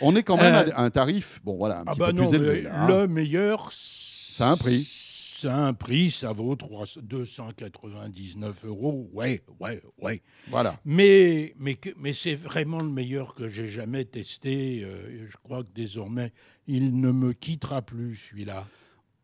On 0.00 0.16
est 0.16 0.22
quand 0.22 0.36
même 0.36 0.54
Euh, 0.54 0.70
à 0.74 0.82
un 0.84 0.90
tarif, 0.90 1.40
bon 1.44 1.56
voilà, 1.56 1.80
un 1.80 1.84
Ah 1.86 1.90
petit 1.92 2.00
bah 2.00 2.06
peu 2.06 2.12
non, 2.12 2.26
plus 2.28 2.36
élevé. 2.36 2.62
là, 2.62 2.84
hein. 2.84 2.88
le 2.88 3.06
meilleur, 3.08 3.68
Ça 3.72 4.48
a 4.48 4.52
un 4.52 4.56
prix. 4.56 4.82
Ça 4.82 5.54
a 5.54 5.58
un 5.68 5.72
prix, 5.72 6.10
ça 6.10 6.32
vaut 6.32 6.54
300 6.54 7.00
299 7.02 8.64
euros. 8.66 9.08
Ouais, 9.14 9.40
ouais, 9.60 9.80
ouais. 10.02 10.22
Voilà. 10.48 10.78
Mais, 10.84 11.54
mais, 11.58 11.78
mais 11.98 12.12
c'est 12.12 12.34
vraiment 12.34 12.80
le 12.80 12.90
meilleur 12.90 13.34
que 13.34 13.48
j'ai 13.48 13.66
jamais 13.66 14.04
testé. 14.04 14.82
euh, 14.84 15.26
je 15.30 15.36
crois 15.42 15.62
que 15.62 15.68
désormais, 15.74 16.32
il 16.66 17.00
ne 17.00 17.10
me 17.12 17.32
quittera 17.32 17.80
plus, 17.82 18.20
celui-là. 18.30 18.66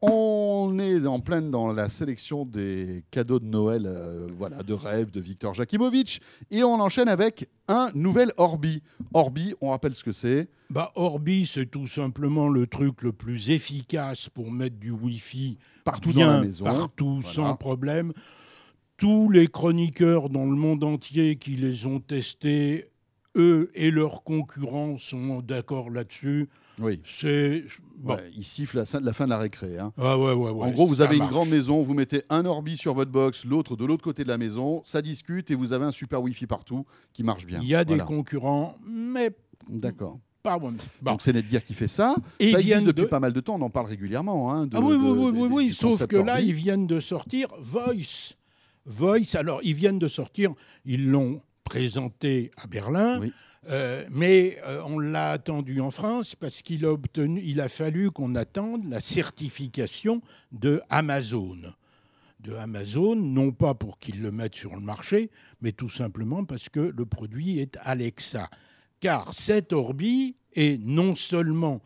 On 0.03 0.79
est 0.79 1.07
en 1.07 1.21
pleine 1.21 1.51
dans 1.51 1.73
la 1.73 1.89
sélection 1.89 2.45
des 2.45 3.03
cadeaux 3.11 3.41
de 3.41 3.47
Noël, 3.47 3.85
euh, 3.87 4.29
voilà, 4.39 4.63
de 4.63 4.75
rêve 4.75 5.11
de 5.11 5.21
Victor 5.21 5.55
Jakimovic, 5.55 6.21
et 6.51 6.63
on 6.63 6.75
enchaîne 6.81 7.09
avec 7.09 7.49
un 7.67 7.91
nouvel 7.95 8.31
Orbi. 8.37 8.83
Orbi, 9.15 9.55
on 9.63 9.71
rappelle 9.71 9.95
ce 9.95 10.05
que 10.05 10.13
c'est. 10.13 10.49
Bah, 10.69 10.93
Orbi, 10.97 11.47
c'est 11.47 11.67
tout 11.67 11.87
simplement 11.87 12.49
le 12.49 12.67
truc 12.67 13.03
le 13.03 13.13
plus 13.13 13.51
efficace 13.51 14.29
pour 14.29 14.51
mettre 14.51 14.77
du 14.77 14.91
Wi-Fi 14.91 15.57
Partout 15.85 16.11
bien 16.11 16.27
dans 16.27 16.33
la 16.35 16.41
maison. 16.43 16.65
partout, 16.65 17.21
Voilà. 17.21 17.29
sans 17.35 17.57
problème. 17.57 18.13
Tous 18.99 19.31
les 19.31 19.47
chroniqueurs 19.49 20.29
dans 20.29 20.45
le 20.45 20.57
monde 20.57 20.85
entier 20.85 21.37
qui 21.37 21.53
les 21.57 21.87
ont 21.87 22.01
testés, 22.01 22.91
eux 23.37 23.71
et 23.75 23.91
leurs 23.91 24.23
concurrents 24.25 24.99
sont 24.99 25.41
d'accord 25.41 25.91
là-dessus. 25.91 26.49
Oui. 26.81 27.01
C'est 27.07 27.65
bon. 27.97 28.15
Ouais, 28.15 28.31
il 28.37 28.45
siffle 28.45 28.77
la, 28.79 29.01
la 29.01 29.13
fin 29.13 29.25
de 29.25 29.31
la 29.31 29.39
récré. 29.39 29.79
hein. 29.79 29.93
Ah 29.99 30.19
ouais, 30.19 30.33
ouais, 30.35 30.51
ouais, 30.51 30.65
en 30.67 30.71
gros, 30.73 30.87
vous 30.87 31.01
avez 31.01 31.17
une 31.17 31.27
grande 31.29 31.49
maison, 31.49 31.83
vous 31.83 31.95
mettez 31.95 32.23
un 32.29 32.45
Orbi 32.45 32.77
sur 32.77 32.93
votre 32.95 33.11
box, 33.11 33.45
l'autre 33.47 33.77
de 33.77 33.85
l'autre 33.87 34.05
côté 34.05 34.25
de 34.25 34.29
la 34.29 34.37
maison, 34.39 34.83
ça 34.85 35.01
discute 35.01 35.51
et 35.51 35.55
vous 35.55 35.73
avez 35.73 35.85
un 35.87 35.91
super 35.91 36.23
Wi-Fi 36.23 36.47
partout 36.47 36.85
qui 37.13 37.23
marche 37.23 37.47
bien. 37.47 37.61
Il 37.63 37.69
y 37.69 37.75
a 37.75 37.85
des 37.85 37.99
concurrents, 37.99 38.77
mais 38.87 39.31
D'accord. 39.69 40.19
bon. 40.45 40.75
Donc 41.03 41.23
c'est 41.23 41.33
Netgear 41.33 41.65
qui 41.65 41.73
fait 41.75 41.89
ça. 41.89 42.15
Et 42.39 42.51
ça 42.53 42.61
existe 42.61 42.85
depuis 42.87 43.03
de- 43.03 43.07
pas 43.07 43.21
mal 43.21 43.33
de 43.33 43.41
temps, 43.41 43.55
on 43.57 43.63
en 43.63 43.71
parle 43.71 43.87
régulièrement. 43.87 44.53
hein, 44.53 44.67
de- 44.67 44.77
Ah 44.77 44.81
oui, 44.81 44.93
de- 44.93 45.03
oui, 45.03 45.31
oui, 45.35 45.49
des- 45.49 45.55
oui, 45.55 45.73
sauf 45.73 46.07
que 46.07 46.17
là, 46.17 46.41
ils 46.41 46.53
viennent 46.53 46.87
de 46.87 47.01
sortir 47.01 47.49
Voice. 47.61 48.35
Voice, 48.85 49.35
alors, 49.35 49.61
ils 49.65 49.75
viennent 49.75 49.99
de 49.99 50.07
sortir, 50.09 50.53
ils 50.85 51.09
l'ont 51.11 51.41
présenté 51.71 52.53
à 52.57 52.69
Berlin, 52.69 53.19
Oui. 53.21 53.33
euh, 53.69 54.07
mais 54.13 54.57
euh, 54.67 54.81
on 54.87 55.01
l'a 55.01 55.33
attendu 55.33 55.81
en 55.81 55.91
France 55.91 56.37
parce 56.37 56.63
qu'il 56.63 56.85
a 56.87 56.93
obtenu, 56.93 57.43
il 57.45 57.61
a 57.61 57.69
fallu 57.69 58.13
qu'on 58.13 58.37
attende 58.37 58.89
la 58.89 59.01
certification 59.01 60.23
de 60.53 60.81
Amazon. 60.89 61.59
De 62.39 62.55
Amazon, 62.55 63.17
non 63.17 63.51
pas 63.51 63.75
pour 63.75 63.99
qu'ils 63.99 64.23
le 64.23 64.31
mettent 64.31 64.55
sur 64.55 64.75
le 64.77 64.81
marché, 64.81 65.31
mais 65.61 65.73
tout 65.73 65.89
simplement 65.91 66.45
parce 66.45 66.69
que 66.69 66.79
le 66.97 67.05
produit 67.05 67.59
est 67.59 67.77
Alexa. 67.83 68.49
Car 69.01 69.35
cet 69.35 69.73
Orbi 69.73 70.37
est 70.55 70.81
non 70.85 71.17
seulement 71.17 71.83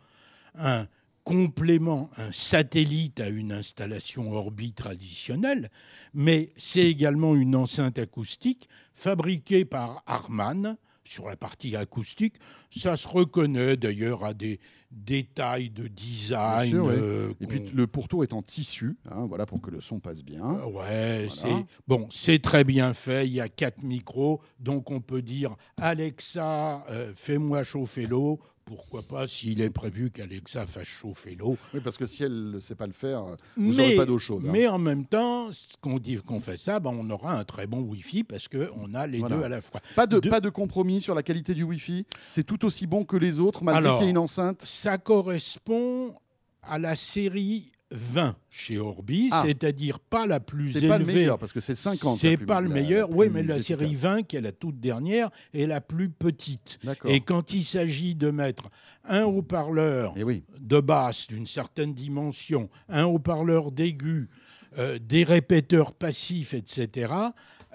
un 0.55 0.85
complément, 1.23 2.09
un 2.17 2.31
satellite 2.31 3.19
à 3.19 3.29
une 3.29 3.51
installation 3.51 4.31
Orbi 4.33 4.73
traditionnelle, 4.73 5.69
mais 6.13 6.51
c'est 6.57 6.85
également 6.85 7.35
une 7.35 7.55
enceinte 7.55 7.97
acoustique 7.99 8.67
fabriquée 9.01 9.65
par 9.65 10.03
Harman 10.05 10.77
sur 11.03 11.27
la 11.27 11.35
partie 11.35 11.75
acoustique. 11.75 12.35
Ça 12.69 12.95
se 12.95 13.07
reconnaît 13.07 13.75
d'ailleurs 13.75 14.23
à 14.23 14.35
des 14.35 14.59
détails 14.91 15.71
de 15.71 15.87
design. 15.87 16.69
sûr, 16.69 16.87
euh, 16.89 17.33
Et 17.41 17.47
puis 17.47 17.59
le 17.73 17.87
pourtour 17.87 18.23
est 18.23 18.33
en 18.33 18.43
tissu, 18.43 18.97
hein, 19.09 19.25
voilà 19.25 19.47
pour 19.47 19.59
que 19.59 19.71
le 19.71 19.81
son 19.81 19.99
passe 19.99 20.23
bien. 20.23 20.43
euh, 20.43 20.65
Ouais, 20.65 21.25
Voilà. 21.27 21.29
c'est 21.29 21.65
bon, 21.87 22.07
c'est 22.11 22.39
très 22.41 22.63
bien 22.63 22.93
fait. 22.93 23.25
Il 23.25 23.33
y 23.33 23.41
a 23.41 23.49
quatre 23.49 23.81
micros, 23.81 24.39
donc 24.59 24.91
on 24.91 25.01
peut 25.01 25.23
dire 25.23 25.55
Alexa, 25.77 26.85
euh, 26.89 27.11
fais-moi 27.15 27.63
chauffer 27.63 28.05
l'eau. 28.05 28.39
Pourquoi 28.65 29.01
pas 29.01 29.27
s'il 29.27 29.59
est 29.61 29.69
prévu 29.69 30.11
qu'Alexa 30.11 30.65
fasse 30.65 30.87
chauffer 30.87 31.35
l'eau. 31.35 31.57
Oui, 31.73 31.79
parce 31.83 31.97
que 31.97 32.05
si 32.05 32.23
elle 32.23 32.51
ne 32.51 32.59
sait 32.59 32.75
pas 32.75 32.87
le 32.87 32.93
faire, 32.93 33.23
vous 33.57 33.73
n'aurez 33.73 33.95
pas 33.95 34.05
d'eau 34.05 34.17
chaude. 34.19 34.43
hein. 34.47 34.49
mais 34.51 34.67
en 34.67 34.77
même 34.77 35.05
temps, 35.05 35.49
qu'on 35.81 35.97
dit 35.99 36.17
qu'on 36.17 36.39
fait 36.39 36.57
ça, 36.57 36.79
ben, 36.79 36.91
on 36.93 37.09
aura 37.09 37.33
un 37.37 37.43
très 37.43 37.67
bon 37.67 37.79
Wi-Fi 37.81 38.23
parce 38.23 38.47
que 38.47 38.69
on 38.77 38.93
a 38.93 39.07
les 39.07 39.19
Voilà. 39.19 39.37
deux 39.37 39.43
à 39.43 39.49
la 39.49 39.61
fois. 39.61 39.81
Pas 39.95 40.07
de, 40.07 40.19
de- 40.19 40.29
pas 40.29 40.39
de 40.41 40.49
compromis 40.49 41.01
sur 41.01 41.15
la 41.15 41.23
qualité 41.23 41.53
du 41.53 41.63
Wi-Fi. 41.63 42.05
C'est 42.29 42.43
tout 42.45 42.63
aussi 42.65 42.87
bon 42.87 43.03
que 43.03 43.17
les 43.17 43.39
autres, 43.39 43.63
malgré 43.63 43.91
qu'il 43.95 44.03
y 44.03 44.07
ait 44.07 44.11
une 44.11 44.17
enceinte. 44.17 44.61
Ça 44.61 44.97
correspond 44.97 46.13
à 46.61 46.77
la 46.77 46.95
série 46.95 47.71
20 47.91 48.35
chez 48.49 48.77
Orbi, 48.79 49.29
Ah. 49.31 49.43
c'est-à-dire 49.45 49.99
pas 49.99 50.25
la 50.27 50.39
plus 50.39 50.69
C'est 50.71 50.77
élevée. 50.79 50.87
pas 50.89 50.97
le 50.97 51.05
meilleur, 51.05 51.37
parce 51.37 51.51
que 51.53 51.59
c'est 51.59 51.73
le 51.73 51.77
50. 51.77 52.17
C'est 52.17 52.31
la 52.31 52.37
plus- 52.37 52.45
pas 52.45 52.61
le 52.61 52.69
meilleur, 52.69 53.09
la 53.09 53.15
oui, 53.15 53.27
mais 53.31 53.43
la 53.43 53.61
série 53.61 53.85
efficace. 53.85 54.01
20, 54.03 54.23
qui 54.23 54.35
est 54.37 54.41
la 54.41 54.51
toute 54.51 54.79
dernière, 54.79 55.29
est 55.53 55.65
la 55.67 55.81
plus 55.81 56.09
petite. 56.09 56.79
Et 57.05 57.19
quand 57.21 57.53
il 57.53 57.63
s'agit 57.63 58.15
de 58.15 58.31
mettre 58.31 58.69
un 59.03 59.23
haut-parleur 59.23 60.13
oui. 60.17 60.43
de 60.59 60.79
basse 60.79 61.27
d'une 61.27 61.45
certaine 61.45 61.93
dimension, 61.93 62.69
un 62.89 63.03
haut-parleur 63.05 63.71
d'aigu, 63.71 64.29
euh, 64.77 64.97
des 64.99 65.23
répéteurs 65.23 65.93
passifs, 65.93 66.53
etc., 66.53 67.13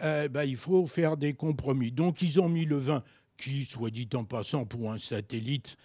euh, 0.03 0.29
bah, 0.29 0.45
il 0.45 0.57
faut 0.57 0.87
faire 0.87 1.17
des 1.17 1.35
compromis. 1.35 1.91
Donc 1.93 2.23
ils 2.23 2.41
ont 2.41 2.49
mis 2.49 2.65
le 2.65 2.79
20, 2.79 3.03
qui, 3.37 3.65
soit 3.67 3.91
dit 3.91 4.09
en 4.15 4.25
passant, 4.25 4.65
pour 4.65 4.91
un 4.93 4.99
satellite, 4.99 5.77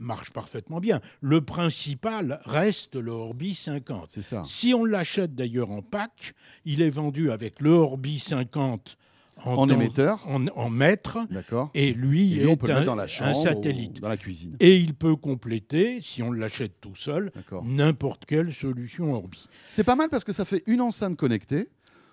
marche 0.00 0.30
parfaitement 0.32 0.80
bien. 0.80 1.00
Le 1.20 1.40
principal 1.40 2.40
reste 2.44 2.96
le 2.96 3.10
Orbi 3.12 3.54
50. 3.54 4.06
C'est 4.10 4.22
ça. 4.22 4.42
Si 4.46 4.74
on 4.74 4.84
l'achète 4.84 5.34
d'ailleurs 5.34 5.70
en 5.70 5.82
pack, 5.82 6.34
il 6.64 6.82
est 6.82 6.90
vendu 6.90 7.30
avec 7.30 7.60
le 7.60 7.70
Orbi 7.70 8.18
50 8.18 8.96
en, 9.44 9.52
En 9.54 9.66
temps- 9.66 9.74
émetteur. 9.74 10.26
en, 10.28 10.46
en 10.48 10.68
mètre, 10.68 11.18
D'accord. 11.30 11.70
et 11.74 11.92
lui 11.94 12.34
Et 12.34 12.40
lui, 12.40 12.46
on 12.46 12.52
est 12.52 12.56
peut 12.56 12.70
un, 12.70 12.74
mettre 12.74 12.86
dans 12.86 12.94
la 12.94 13.04
un 13.04 13.34
satellite. 13.34 14.00
dans 14.00 14.08
la 14.10 14.18
cuisine. 14.18 14.54
Et 14.60 14.76
il 14.76 14.92
peut 14.94 15.16
compléter, 15.16 16.00
si 16.02 16.22
on 16.22 16.30
l'achète 16.30 16.74
tout 16.80 16.94
seul, 16.96 17.32
n'importe 17.62 18.26
quelle 18.26 18.52
solution 18.52 19.14
Orbi. 19.14 19.46
C'est 19.70 19.84
pas 19.84 19.96
mal 19.96 20.10
parce 20.10 20.24
que 20.24 20.32
ça 20.34 20.44
fait 20.44 20.62
une 20.66 20.80
enceinte 20.82 21.16
connectée. 21.16 21.68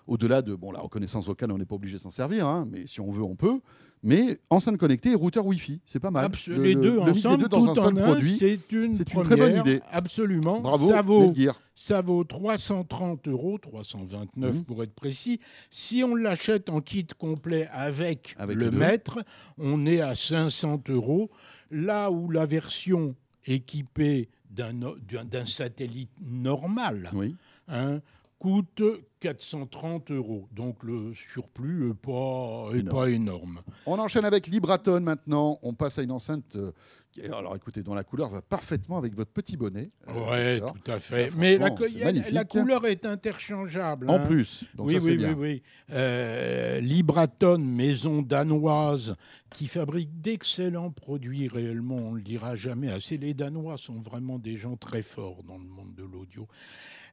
Au-delà 0.08 0.42
de 0.42 0.56
bon, 0.56 0.72
la 0.72 0.80
reconnaissance 0.80 1.26
vocale, 1.26 1.52
on 1.52 1.58
n'est 1.58 1.66
pas 1.66 1.76
obligé 1.76 1.98
de 1.98 2.02
s'en 2.02 2.12
servir, 2.12 2.48
hein, 2.48 2.66
mais 2.72 2.88
si 2.88 3.02
on 3.02 3.12
veut, 3.12 3.24
on 3.24 3.36
peut. 3.36 3.60
Mais 4.08 4.40
enceinte 4.50 4.78
connectée 4.78 5.12
et 5.12 5.16
routeur 5.16 5.46
Wi-Fi, 5.46 5.82
c'est 5.86 6.00
pas 6.00 6.12
mal. 6.12 6.32
Le- 6.48 6.64
les 6.64 6.74
le- 6.76 6.82
deux 6.82 6.96
le 6.96 7.02
ensemble, 7.02 7.44
deux 7.44 7.50
dans 7.50 7.70
un 7.70 7.76
seul 7.76 7.94
produit, 7.96 8.32
c'est 8.38 8.72
une, 8.72 8.98
très 8.98 9.36
bonne 9.36 9.58
idée. 9.58 9.82
Absolument. 9.92 10.62
Bravo, 10.62 10.88
ça 10.88 11.02
vaut, 11.02 11.34
ça 11.76 12.00
vaut 12.02 12.24
330 12.24 13.28
euros, 13.28 13.58
329 13.58 14.56
Mhm. 14.56 14.64
pour 14.64 14.82
être 14.82 14.94
précis. 14.94 15.40
Si 15.70 16.04
on 16.06 16.16
l'achète 16.16 16.70
en 16.70 16.80
kit 16.80 17.06
complet 17.18 17.68
avec, 17.74 18.34
Avec 18.38 18.56
le 18.56 18.72
mètre, 18.72 19.20
on 19.58 19.86
est 19.86 20.00
à 20.00 20.16
500 20.16 20.82
euros. 20.88 21.30
Là 21.70 22.10
où 22.10 22.32
la 22.32 22.46
version 22.46 23.14
équipée 23.46 24.30
d'un 24.50 25.46
satellite 25.46 26.10
normal 26.26 27.10
Oui. 27.14 27.36
hein, 27.68 28.00
coûte 28.40 28.82
430 29.20 30.12
euros. 30.12 30.48
Donc 30.52 30.84
le 30.84 31.14
surplus 31.14 31.88
n'est 31.88 31.94
pas, 31.94 32.70
est 32.76 32.88
pas 32.90 33.10
énorme. 33.10 33.62
On 33.86 33.98
enchaîne 34.00 34.26
avec 34.26 34.48
Libraton 34.48 35.00
maintenant. 35.02 35.58
On 35.62 35.74
passe 35.74 36.00
à 36.00 36.04
une 36.04 36.12
enceinte. 36.12 36.56
euh, 36.56 36.72
qui- 37.12 37.22
alors 37.24 37.56
écoutez, 37.56 37.82
dont 37.84 37.96
la 37.96 38.04
couleur 38.04 38.30
va 38.30 38.42
parfaitement 38.42 38.98
avec 38.98 39.16
votre 39.16 39.32
petit 39.32 39.58
bonnet. 39.58 39.88
euh, 40.10 40.52
Victor. 40.54 40.74
tout 40.84 40.92
à 40.92 41.00
fait. 41.00 41.30
Ah, 41.32 41.36
Mais 41.38 41.58
la, 41.58 42.42
a- 42.42 42.44
couleur 42.46 42.86
est 42.86 43.06
interchangeable. 43.06 44.10
En 44.10 44.16
hein. 44.16 44.26
plus, 44.26 44.66
donc 44.76 44.88
oui, 44.90 45.00
ça 45.00 45.06
oui, 45.08 45.18
bien. 45.18 45.34
oui, 45.34 45.36
oui. 45.40 45.64
Euh, 45.94 46.80
Libraton, 46.80 47.58
maison 47.60 48.22
danoise, 48.22 49.16
qui 49.50 49.68
fabrique 49.68 50.20
d'excellents 50.22 50.92
produits 50.92 51.48
réellement, 51.48 51.96
on 51.96 52.12
ne 52.12 52.18
le 52.18 52.24
dira 52.24 52.56
jamais 52.56 52.92
assez. 52.92 53.18
Les 53.18 53.34
Danois 53.34 53.78
sont 53.78 53.98
vraiment 53.98 54.38
des 54.38 54.58
gens 54.58 54.76
très 54.76 55.02
forts 55.02 55.44
dans 55.44 55.58
le 55.58 55.64
monde 55.66 55.96
de 55.96 56.04
l'audio. 56.04 56.48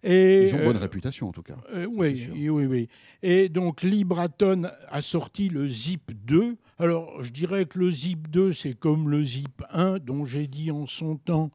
Et, 0.03 0.49
Ils 0.49 0.55
ont 0.57 0.65
bonne 0.65 0.77
réputation 0.77 1.29
en 1.29 1.33
tout 1.33 1.43
cas. 1.43 1.57
Oui, 1.97 2.29
oui, 2.33 2.49
oui, 2.49 2.67
oui. 2.67 2.89
Et 3.23 3.49
donc 3.49 3.83
Libraton 3.83 4.65
a 4.89 5.01
sorti 5.01 5.49
le 5.49 5.67
Zip 5.67 6.13
2. 6.27 6.57
Alors, 6.79 7.23
je 7.23 7.31
dirais 7.31 7.67
que 7.67 7.79
le 7.79 7.91
Zip 7.91 8.29
2, 8.29 8.53
c'est 8.53 8.75
comme 8.75 9.09
le 9.09 9.23
Zip 9.25 9.63
1, 9.71 9.99
dont 9.99 10.25
j'ai 10.25 10.47
dit 10.47 10.71
en 10.71 10.87
son 10.87 11.17
temps 11.17 11.51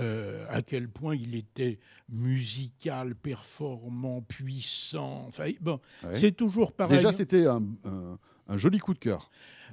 euh, 0.00 0.44
à 0.50 0.60
quel 0.62 0.88
point 0.88 1.16
il 1.16 1.34
était 1.34 1.78
musical, 2.10 3.14
performant, 3.14 4.20
puissant. 4.22 5.24
Enfin, 5.28 5.50
bon, 5.60 5.80
Ouais. 6.04 6.14
c'est 6.14 6.32
toujours 6.32 6.72
pareil. 6.72 6.96
Déjà, 6.98 7.12
c'était 7.12 7.46
un, 7.46 7.62
un- 7.84 8.18
un 8.48 8.56
joli 8.56 8.78
coup 8.78 8.94
de 8.94 8.98
cœur. 8.98 9.30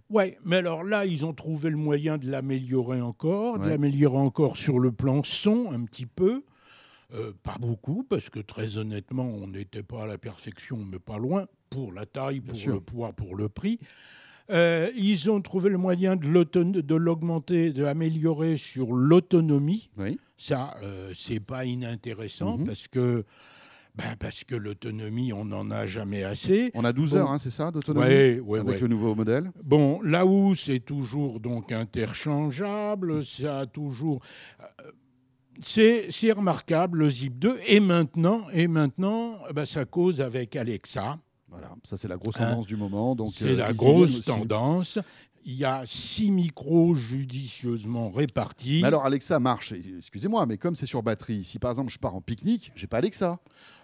Ouais, 0.10 0.38
mais 0.45 0.58
alors 0.58 0.84
là, 0.84 1.06
ils 1.06 1.26
ont 1.26 1.34
trouvé 1.34 1.70
le 1.70 1.78
moyen 1.78 2.18
de 2.18 2.30
l'améliorer 2.30 3.01
encore, 3.01 3.58
de 3.60 3.68
l'améliorer 3.68 4.18
encore 4.18 4.56
sur 4.56 4.80
le 4.80 4.91
plan 4.91 5.22
son, 5.24 5.72
un 5.72 5.84
petit 5.84 6.06
peu. 6.06 6.43
Euh, 7.14 7.32
pas 7.43 7.56
beaucoup, 7.60 8.03
parce 8.03 8.30
que 8.30 8.39
très 8.39 8.78
honnêtement, 8.78 9.28
on 9.28 9.47
n'était 9.47 9.84
pas 9.84 10.03
à 10.03 10.08
la 10.08 10.18
perfection, 10.18 10.78
mais 10.78 10.97
pas 10.99 11.18
loin, 11.20 11.45
pour 11.70 11.91
la 11.93 12.06
taille, 12.06 12.39
pour 12.41 12.58
sûr. 12.58 12.74
le 12.74 12.80
poids, 12.82 13.14
pour 13.14 13.36
le 13.36 13.47
prix. 13.47 13.80
Euh, 14.51 14.89
ils 14.95 15.30
ont 15.32 15.41
trouvé 15.41 15.70
le 15.70 15.78
moyen 15.78 16.16
de 16.16 16.28
l'augmenter, 16.95 17.72
de 17.74 17.84
l'améliorer 17.84 18.58
sur 18.58 18.93
l'autonomie. 18.93 19.89
Oui. 19.97 20.20
Ça, 20.38 20.76
euh, 20.84 21.12
c'est 21.16 21.39
pas 21.39 21.66
inintéressant 21.66 22.58
Mhm. 22.58 22.66
parce 22.66 22.88
que 22.88 23.24
Ben, 23.97 24.18
parce 24.20 24.43
que 24.43 24.56
l'autonomie, 24.56 25.32
on 25.32 25.45
n'en 25.45 25.72
a 25.72 25.86
jamais 25.86 26.26
assez. 26.26 26.70
On 26.74 26.84
a 26.84 26.91
12 26.91 27.12
Bon. 27.12 27.18
heures, 27.18 27.32
hein, 27.32 27.38
c'est 27.38 27.49
ça, 27.49 27.72
d'autonomie 27.72 28.06
Ouais, 28.06 28.39
ouais, 28.41 28.60
Avec 28.60 28.74
ouais. 28.76 28.82
le 28.82 28.88
nouveau 28.89 29.16
modèle? 29.16 29.49
Bon, 29.64 30.01
là 30.01 30.26
où 30.26 30.53
c'est 30.53 30.82
toujours 30.82 31.39
donc 31.39 31.72
interchangeable, 31.72 33.24
ça 33.24 33.60
a 33.60 33.66
toujours. 33.66 34.20
C'est 35.62 36.32
remarquable, 36.32 36.99
le 36.99 37.10
Zip 37.10 37.38
2. 37.39 37.60
Et 37.68 37.80
maintenant, 37.80 38.47
et 38.53 38.68
maintenant 38.68 39.39
ben, 39.53 39.66
ça 39.66 39.86
cause 39.86 40.22
avec 40.22 40.56
Alexa. 40.56 41.18
Voilà, 41.49 41.72
ça 41.84 41.95
c'est 41.95 42.08
la 42.08 42.18
grosse 42.18 42.36
Hein 42.39 42.49
tendance 42.49 42.66
du 42.66 42.76
moment. 42.76 43.16
Donc, 43.16 43.32
C'est 43.34 43.51
euh, 43.51 43.56
la 43.56 43.74
grosse 43.74 44.22
tendance. 44.22 44.99
Il 45.48 45.54
y 45.54 45.64
a 45.66 45.84
six 45.86 46.32
micros 46.32 46.96
judicieusement 46.96 48.10
répartis. 48.10 48.80
Mais 48.82 48.88
alors 48.88 49.06
Alexa 49.06 49.39
marche, 49.39 49.74
excusez-moi, 49.98 50.46
mais 50.48 50.58
comme 50.58 50.76
c'est 50.76 50.86
sur 50.88 51.04
batterie, 51.04 51.43
si 51.43 51.60
par 51.60 51.72
exemple 51.72 51.91
je 51.91 52.00
pars 52.00 52.16
en 52.16 52.22
pique-nique, 52.22 52.72
j'ai 52.76 52.88
pas 52.88 52.98
Alexa. 52.98 53.38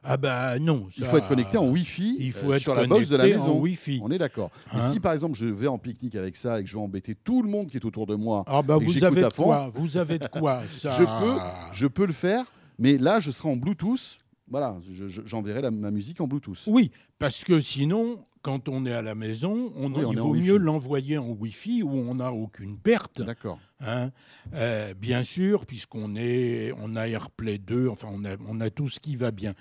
ah 0.03 0.17
bah 0.17 0.57
non. 0.59 0.87
Il 0.97 1.05
faut 1.05 1.17
être 1.17 1.27
connecté 1.27 1.57
en 1.57 1.67
Wi-Fi 1.69 2.17
Il 2.19 2.31
faut 2.31 2.51
euh, 2.51 2.55
être 2.55 2.61
sur 2.61 2.73
la 2.73 2.85
box 2.87 3.09
de 3.09 3.15
la 3.17 3.25
maison. 3.27 3.59
Wi-Fi. 3.59 3.99
On 4.03 4.09
est 4.09 4.17
d'accord. 4.17 4.49
Mais 4.73 4.79
Hein 4.81 4.91
si 4.91 4.99
par 4.99 5.13
exemple 5.13 5.37
je 5.37 5.45
vais 5.45 5.67
en 5.67 5.77
pique-nique 5.77 6.15
avec 6.15 6.35
ça 6.35 6.59
et 6.59 6.63
que 6.63 6.69
je 6.69 6.75
vais 6.75 6.81
embêter 6.81 7.13
tout 7.15 7.43
le 7.43 7.49
monde 7.49 7.67
qui 7.69 7.77
est 7.77 7.85
autour 7.85 8.07
de 8.07 8.15
moi, 8.15 8.43
Ah 8.47 8.61
bah 8.63 8.77
et 8.81 8.83
vous 8.83 9.03
avez 9.03 9.23
à 9.23 9.29
de 9.29 9.33
fond, 9.33 9.43
quoi 9.43 9.71
Vous 9.73 9.97
avez 9.97 10.17
de 10.17 10.27
quoi 10.27 10.61
ça... 10.71 10.91
je 10.97 11.03
peux, 11.03 11.39
je 11.73 11.85
peux 11.87 12.05
le 12.07 12.13
faire, 12.13 12.45
mais 12.79 12.97
là 12.97 13.19
je 13.19 13.29
serai 13.29 13.49
en 13.49 13.55
Bluetooth. 13.55 14.17
Voilà, 14.49 14.77
je- 14.89 15.07
je- 15.07 15.21
j'enverrai 15.25 15.69
ma 15.71 15.91
musique 15.91 16.19
en 16.19 16.27
Bluetooth. 16.27 16.63
Oui, 16.67 16.91
parce 17.19 17.43
que 17.45 17.59
sinon, 17.61 18.17
quand 18.41 18.69
on 18.69 18.85
est 18.85 18.93
à 18.93 19.01
la 19.01 19.15
maison, 19.15 19.71
on, 19.75 19.91
Oui, 19.93 20.03
on 20.05 20.11
il 20.11 20.17
vaut 20.19 20.29
Wi-Fi. 20.31 20.47
mieux 20.47 20.57
l'envoyer 20.57 21.17
en 21.17 21.29
Wi-Fi 21.29 21.83
où 21.83 21.91
on 21.91 22.15
n'a 22.15 22.31
aucune 22.33 22.77
perte. 22.77 23.21
D'accord. 23.21 23.59
hein. 23.81 24.11
Euh, 24.53 24.93
bien 24.93 25.23
sûr, 25.23 25.65
puisqu'on 25.65 26.15
est, 26.15 26.73
on 26.79 26.95
a 26.95 27.07
AirPlay 27.07 27.57
2, 27.57 27.87
enfin 27.89 28.07
on 28.11 28.25
a, 28.25 28.35
on 28.47 28.59
a 28.61 28.69
tout 28.69 28.89
ce 28.89 28.99
qui 28.99 29.15
va 29.15 29.31
bien. 29.31 29.53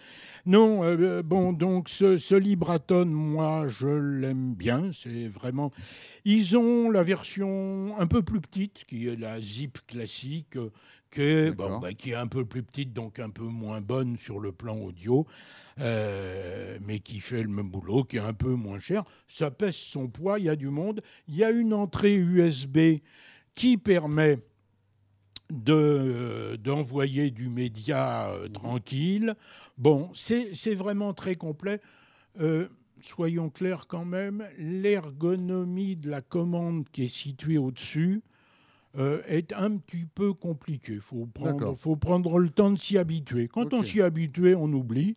Non, 0.46 0.82
euh, 0.84 1.22
bon, 1.22 1.52
donc 1.52 1.88
ce, 1.88 2.16
ce 2.18 2.34
Libraton, 2.34 3.06
moi 3.06 3.66
je 3.68 3.88
l'aime 3.88 4.54
bien, 4.54 4.90
c'est 4.92 5.28
vraiment... 5.28 5.70
Ils 6.24 6.56
ont 6.56 6.90
la 6.90 7.02
version 7.02 7.94
un 7.98 8.06
peu 8.06 8.22
plus 8.22 8.40
petite, 8.40 8.84
qui 8.86 9.08
est 9.08 9.16
la 9.16 9.40
Zip 9.40 9.78
classique, 9.86 10.56
euh, 10.56 10.70
qui 11.10 11.22
est, 11.22 11.50
bon, 11.50 11.64
D'accord. 11.64 11.80
bah, 11.80 11.92
qui 11.92 12.10
est 12.10 12.14
un 12.14 12.26
peu 12.26 12.44
plus 12.44 12.62
petite, 12.62 12.92
donc 12.92 13.18
un 13.18 13.30
peu 13.30 13.42
moins 13.44 13.80
bonne 13.80 14.16
sur 14.16 14.38
le 14.38 14.52
plan 14.52 14.76
audio, 14.76 15.26
euh, 15.80 16.78
mais 16.82 17.00
qui 17.00 17.20
fait 17.20 17.42
le 17.42 17.48
même 17.48 17.68
boulot, 17.68 18.04
qui 18.04 18.16
est 18.16 18.20
un 18.20 18.32
peu 18.32 18.54
moins 18.54 18.78
cher. 18.78 19.04
Ça 19.26 19.50
pèse 19.50 19.76
son 19.76 20.08
poids, 20.08 20.38
il 20.38 20.46
y 20.46 20.48
a 20.48 20.56
du 20.56 20.68
monde. 20.68 21.02
Il 21.28 21.36
y 21.36 21.44
a 21.44 21.50
une 21.50 21.74
entrée 21.74 22.14
USB 22.14 22.78
qui 23.54 23.76
permet 23.76 24.36
de, 25.50 25.74
euh, 25.74 26.56
d'envoyer 26.56 27.30
du 27.30 27.48
média 27.48 28.30
euh, 28.30 28.48
tranquille. 28.48 29.34
Bon, 29.78 30.10
c'est, 30.14 30.54
c'est 30.54 30.74
vraiment 30.74 31.12
très 31.12 31.34
complet. 31.36 31.80
Soyons 33.02 33.48
clairs 33.48 33.86
quand 33.86 34.04
même, 34.04 34.46
l'ergonomie 34.58 35.96
de 35.96 36.10
la 36.10 36.20
commande 36.20 36.86
qui 36.90 37.04
est 37.04 37.08
située 37.08 37.56
au-dessus 37.56 38.22
euh, 38.98 39.22
est 39.28 39.52
un 39.52 39.76
petit 39.78 40.06
peu 40.06 40.32
compliquée. 40.32 40.94
Il 40.94 41.00
faut 41.00 41.26
prendre, 41.26 41.74
faut 41.76 41.96
prendre 41.96 42.38
le 42.38 42.48
temps 42.50 42.70
de 42.70 42.78
s'y 42.78 42.98
habituer. 42.98 43.48
Quand 43.48 43.72
on 43.72 43.82
s'y 43.82 43.98
est 44.00 44.02
habitué, 44.02 44.54
on 44.54 44.72
oublie. 44.72 45.16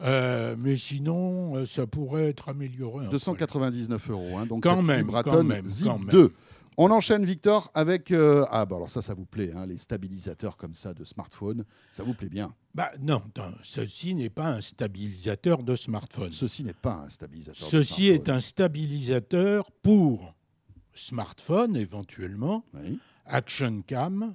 Euh, 0.00 0.54
mais 0.58 0.76
sinon, 0.76 1.56
euh, 1.56 1.64
ça 1.66 1.86
pourrait 1.86 2.28
être 2.28 2.48
amélioré. 2.50 3.06
un 3.06 3.08
peu. 3.08 3.12
299 3.12 4.10
euros. 4.10 4.38
hein, 4.38 4.46
donc 4.46 4.62
Quand 4.62 4.76
cette 4.76 4.84
même, 4.86 5.10
quand 5.24 5.42
même, 5.42 5.64
Zip 5.64 5.86
quand 5.88 5.98
même. 5.98 6.08
2. 6.10 6.32
On 6.80 6.92
enchaîne, 6.92 7.24
Victor, 7.24 7.72
avec. 7.74 8.12
euh, 8.12 8.44
Ah, 8.52 8.64
bah 8.64 8.76
alors 8.76 8.88
ça, 8.90 9.02
ça 9.02 9.12
vous 9.14 9.24
plaît, 9.26 9.50
hein, 9.56 9.66
les 9.66 9.76
stabilisateurs 9.78 10.56
comme 10.56 10.74
ça 10.74 10.94
de 10.94 11.02
smartphone. 11.04 11.64
Ça 11.90 12.04
vous 12.04 12.14
plaît 12.14 12.28
bien? 12.28 12.54
Bah, 12.72 12.92
non, 13.00 13.20
ceci 13.62 14.14
n'est 14.14 14.30
pas 14.30 14.46
un 14.50 14.60
stabilisateur 14.60 15.64
de 15.64 15.74
smartphone. 15.74 16.30
Ceci 16.30 16.62
n'est 16.62 16.72
pas 16.74 17.02
un 17.06 17.10
stabilisateur. 17.10 17.66
de 17.66 17.70
Ceci 17.72 18.06
est 18.06 18.14
smartphone. 18.14 18.34
un 18.36 18.40
stabilisateur 18.40 19.72
pour 19.82 20.36
smartphone 20.98 21.76
éventuellement, 21.76 22.64
Oui. 22.74 22.98
action 23.26 23.82
cam, 23.86 24.34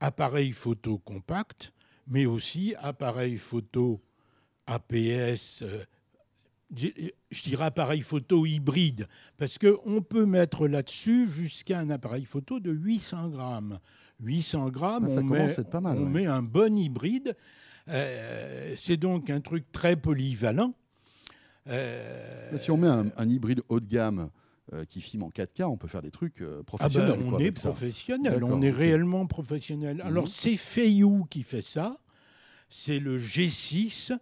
appareil 0.00 0.52
photo 0.52 0.98
compact, 0.98 1.72
mais 2.06 2.26
aussi 2.26 2.74
appareil 2.80 3.36
photo 3.36 4.00
APS. 4.66 5.62
euh, 5.62 5.84
je 6.74 7.42
dirais 7.42 7.66
appareil 7.66 8.00
photo 8.00 8.46
hybride, 8.46 9.06
parce 9.36 9.58
qu'on 9.58 10.00
peut 10.00 10.24
mettre 10.24 10.66
là-dessus 10.66 11.28
jusqu'à 11.28 11.78
un 11.78 11.90
appareil 11.90 12.24
photo 12.24 12.60
de 12.60 12.70
800 12.72 13.28
grammes. 13.28 13.78
800 14.20 14.70
grammes, 14.70 15.08
ça 15.08 15.20
on, 15.20 15.28
commence 15.28 15.58
met, 15.58 15.80
mal, 15.80 15.98
on 15.98 16.04
ouais. 16.04 16.08
met 16.08 16.26
un 16.26 16.42
bon 16.42 16.74
hybride. 16.78 17.36
Euh, 17.88 18.72
c'est 18.76 18.96
donc 18.96 19.28
un 19.28 19.40
truc 19.42 19.70
très 19.72 19.96
polyvalent. 19.96 20.72
Euh, 21.68 22.56
Si 22.58 22.70
on 22.70 22.76
met 22.78 22.88
un, 22.88 23.10
un 23.16 23.28
hybride 23.28 23.60
haut 23.68 23.80
de 23.80 23.86
gamme 23.86 24.30
euh, 24.72 24.84
qui 24.84 25.00
filme 25.00 25.24
en 25.24 25.30
4K, 25.30 25.64
on 25.64 25.76
peut 25.76 25.88
faire 25.88 26.02
des 26.02 26.10
trucs 26.10 26.40
euh, 26.40 26.54
ah 26.54 26.56
ben, 26.58 26.64
professionnels. 26.64 27.18
on 27.24 27.30
quoi, 27.30 27.38
est 27.40 27.42
avec 27.44 27.58
ça. 27.58 27.70
professionnel, 27.70 28.44
on 28.44 28.62
est 28.62 28.70
réellement 28.70 29.26
professionnel. 29.26 30.00
Alors 30.04 30.24
Mhm. 30.24 30.30
c'est 30.30 30.56
Feiyu 30.56 31.24
qui 31.30 31.42
fait 31.42 31.62
ça, 31.62 31.96
c'est 32.68 32.98
le 33.00 33.18
G6. 33.18 34.12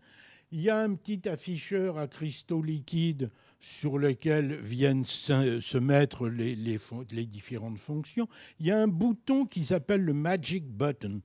Il 0.53 0.61
y 0.62 0.70
a 0.70 0.78
un 0.80 0.95
petit 0.95 1.28
afficheur 1.28 1.99
à 1.99 2.09
cristaux 2.09 2.62
liquides 2.62 3.30
sur 3.61 3.99
lequel 3.99 4.57
viennent 4.62 5.05
se, 5.05 5.76
mettre 5.78 6.26
les, 6.28 6.57
les 6.57 6.78
fon- 6.78 7.05
les 7.12 7.26
différentes 7.26 7.78
fonctions. 7.78 8.26
Il 8.59 8.66
y 8.66 8.70
a 8.72 8.78
un 8.80 8.88
bouton 8.88 9.45
qui 9.45 9.62
s'appelle 9.62 10.01
le 10.03 10.14
Magic 10.14 10.64
Button. 10.66 11.20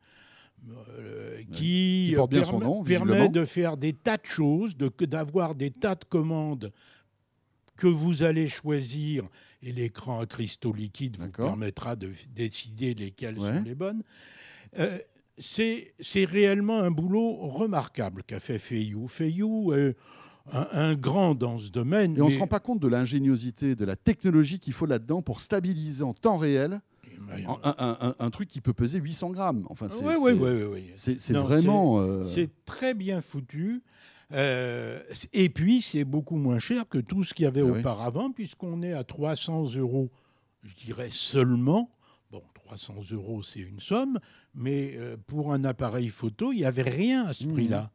euh, 1.00 1.42
qui, 1.52 2.08
Qui 2.10 2.14
porte 2.16 2.32
bien 2.32 2.44
son 2.44 2.60
permet, 2.60 2.66
nom, 2.66 2.84
permet 2.84 3.06
visiblement. 3.14 3.32
de 3.32 3.46
faire 3.46 3.78
des 3.78 3.94
tas 3.94 4.18
de 4.18 4.26
choses, 4.26 4.76
de- 4.76 4.92
d'avoir 5.06 5.54
des 5.56 5.70
tas 5.72 5.94
de 5.96 6.06
commandes 6.06 6.72
que 7.78 7.88
vous 7.88 8.24
allez 8.24 8.48
choisir 8.48 9.26
et 9.62 9.72
l'écran 9.72 10.20
à 10.20 10.26
cristaux 10.26 10.74
liquides 10.74 11.18
vous 11.18 11.28
permettra 11.30 11.96
de 11.96 12.12
décider 12.36 12.94
lesquelles 12.94 13.38
Ouais. 13.40 13.58
sont 13.58 13.64
les 13.64 13.76
bonnes. 13.76 14.04
Euh, 14.80 14.98
c'est 15.38 15.94
réellement 16.26 16.80
un 16.80 16.92
boulot 16.92 17.36
remarquable 17.48 18.24
qu'a 18.24 18.40
fait 18.40 18.60
Feiyu. 18.60 19.08
Feiyu 19.10 19.74
est 19.74 19.96
un, 20.54 20.68
un 20.72 20.96
grand 20.96 21.36
dans 21.36 21.58
ce 21.58 21.72
domaine. 21.72 22.16
Et 22.18 22.22
on 22.22 22.28
ne 22.28 22.32
se 22.32 22.40
rend 22.40 22.48
pas 22.48 22.60
compte 22.60 22.80
de 22.80 22.88
l'ingéniosité, 22.88 23.76
de 23.76 23.84
la 23.86 23.96
technologie 23.96 24.60
qu'il 24.60 24.74
faut 24.74 24.86
là-dedans 24.86 25.22
pour 25.22 25.42
stabiliser 25.42 26.04
en 26.04 26.14
temps 26.14 26.38
réel 26.38 26.80
mais- 27.28 27.44
un, 27.64 28.14
un- 28.20 28.30
truc 28.30 28.48
qui 28.50 28.62
peut 28.62 28.74
peser 28.74 29.00
800 29.00 29.32
grammes. 29.32 29.66
Enfin, 29.70 29.88
c'est 29.90 30.04
c'est 31.20 31.34
Non, 31.34 31.44
vraiment. 31.44 32.00
euh, 32.00 32.24
C'est 32.26 32.50
très 32.66 32.94
bien 32.94 33.22
foutu. 33.22 33.82
Euh, 34.32 35.02
et 35.34 35.50
puis, 35.50 35.82
c'est 35.82 36.04
beaucoup 36.04 36.38
moins 36.38 36.60
cher 36.60 36.88
que 36.90 36.98
tout 36.98 37.24
ce 37.24 37.34
qu'il 37.34 37.44
y 37.44 37.48
avait 37.48 37.62
Ah 37.62 37.66
oui. 37.66 37.80
auparavant, 37.80 38.32
puisqu'on 38.32 38.82
est 38.82 38.94
à 38.94 39.04
300 39.04 39.76
euros, 39.76 40.10
je 40.64 40.74
dirais 40.76 41.10
seulement. 41.12 41.92
Bon, 42.32 42.42
300 42.56 42.96
euros, 43.12 43.44
c'est 43.44 43.60
une 43.62 43.80
somme, 43.80 44.20
mais 44.56 44.94
euh, 44.96 45.16
pour 45.28 45.54
un 45.54 45.64
appareil 45.64 46.10
photo, 46.10 46.52
il 46.52 46.58
n'y 46.58 46.66
avait 46.66 46.82
rien 46.82 47.26
à 47.28 47.34
ce 47.34 47.46
Mhm. 47.46 47.54
prix-là. 47.54 47.92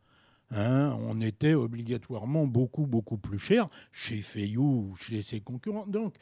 Hein, 0.53 0.97
on 1.07 1.21
était 1.21 1.55
obligatoirement 1.55 2.47
beaucoup, 2.47 2.87
beaucoup 2.87 3.17
plus 3.19 3.39
cher 3.39 3.69
chez 3.93 4.21
Feiyu 4.21 4.59
ou 4.59 4.95
chez 4.97 5.23
ses 5.23 5.41
concurrents. 5.41 5.87
Donc, 5.87 6.15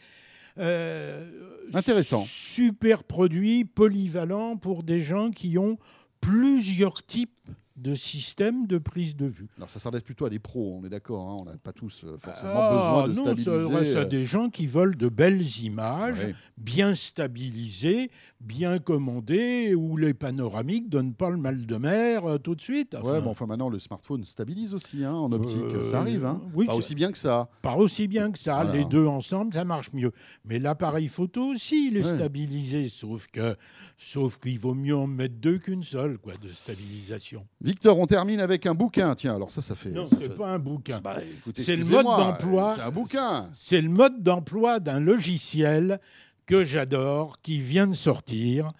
euh, 0.58 1.30
Intéressant. 1.72 2.22
Super 2.26 3.04
produit, 3.04 3.64
polyvalent 3.64 4.56
pour 4.56 4.82
des 4.82 5.02
gens 5.02 5.30
qui 5.30 5.56
ont 5.58 5.78
plusieurs 6.20 7.04
types 7.06 7.48
de 7.78 7.94
systèmes 7.94 8.66
de 8.66 8.78
prise 8.78 9.14
de 9.16 9.26
vue. 9.26 9.48
Alors, 9.56 9.68
ça 9.70 9.78
s'adresse 9.78 10.02
plutôt 10.02 10.24
à 10.26 10.30
des 10.30 10.38
pros, 10.38 10.78
on 10.80 10.84
est 10.84 10.88
d'accord. 10.88 11.28
hein, 11.30 11.36
on 11.40 11.44
n'a 11.44 11.56
pas 11.56 11.72
tous 11.72 12.02
euh, 12.04 12.16
forcément 12.18 12.50
Ah, 12.54 13.04
besoin 13.06 13.08
de 13.08 13.12
non, 13.12 13.14
ça 13.14 13.42
stabiliser. 13.42 13.66
adresse 13.76 13.94
à 13.96 13.98
euh, 14.00 14.04
des 14.06 14.24
gens 14.24 14.48
qui 14.50 14.66
veulent 14.66 14.96
de 14.96 15.08
belles 15.08 15.46
images, 15.62 16.18
ouais. 16.24 16.34
bien 16.56 16.94
stabilisées, 16.94 18.10
bien 18.40 18.78
commandées, 18.78 19.74
où 19.74 19.96
les 19.96 20.14
panoramiques 20.14 20.88
donnent 20.88 21.14
pas 21.14 21.30
le 21.30 21.36
mal 21.36 21.66
de 21.66 21.76
mer 21.76 22.24
euh, 22.26 22.38
tout 22.38 22.54
de 22.54 22.60
suite. 22.60 22.94
Enfin, 22.94 23.12
Ouais, 23.12 23.20
bon, 23.20 23.30
enfin 23.30 23.46
maintenant 23.46 23.68
le 23.68 23.78
smartphone 23.78 24.24
stabilise 24.24 24.74
aussi 24.74 25.04
hein, 25.04 25.14
en 25.14 25.30
optique, 25.32 25.56
Euh, 25.58 25.84
ça 25.84 26.00
arrive. 26.00 26.24
Hein. 26.24 26.42
oui, 26.54 26.66
pas 26.66 26.72
ça- 26.72 26.78
aussi 26.78 26.94
bien 26.94 27.12
que 27.12 27.18
ça. 27.18 27.48
Pas 27.62 27.76
aussi 27.76 28.08
bien 28.08 28.30
que 28.32 28.38
ça. 28.38 28.64
Voilà. 28.64 28.78
Les 28.78 28.84
deux 28.84 29.06
ensemble, 29.06 29.54
ça 29.54 29.64
marche 29.64 29.92
mieux. 29.92 30.12
Mais 30.44 30.58
l'appareil 30.58 31.08
photo 31.08 31.44
aussi, 31.54 31.88
il 31.88 31.96
est 31.96 32.04
Ouais. 32.04 32.14
stabilisé, 32.16 32.88
sauf 32.88 33.26
que, 33.28 33.56
sauf 33.96 34.38
qu'il 34.38 34.58
vaut 34.58 34.74
mieux 34.74 34.96
en 34.96 35.06
mettre 35.06 35.36
deux 35.36 35.58
qu'une 35.58 35.82
seule, 35.82 36.18
quoi, 36.18 36.32
de 36.42 36.48
stabilisation. 36.50 37.46
Victor, 37.68 37.98
on 37.98 38.06
termine 38.06 38.40
avec 38.40 38.66
un 38.66 38.74
bouquin. 38.74 39.14
Tiens, 39.14 39.34
alors 39.34 39.50
ça, 39.50 39.60
ça 39.62 39.74
fait. 39.74 39.90
Non, 39.90 40.06
c'est 40.06 40.16
fait- 40.16 40.28
pas 40.30 40.48
un 40.50 40.58
bouquin. 40.58 41.00
Bah, 41.00 41.16
C'est 41.54 41.76
le 41.76 41.84
mode 41.84 42.04
d'emploi. 42.04 42.72
C'est 42.74 42.80
un 42.82 42.90
bouquin. 42.90 43.48
C'est 43.52 43.80
le 43.80 43.88
mode 43.90 44.22
d'emploi 44.22 44.80
d'un 44.80 45.00
logiciel 45.00 46.00
que 46.46 46.64
j'adore, 46.64 47.40
qui 47.42 47.60
vient 47.60 47.86
de 47.86 47.92
sortir. 47.94 48.70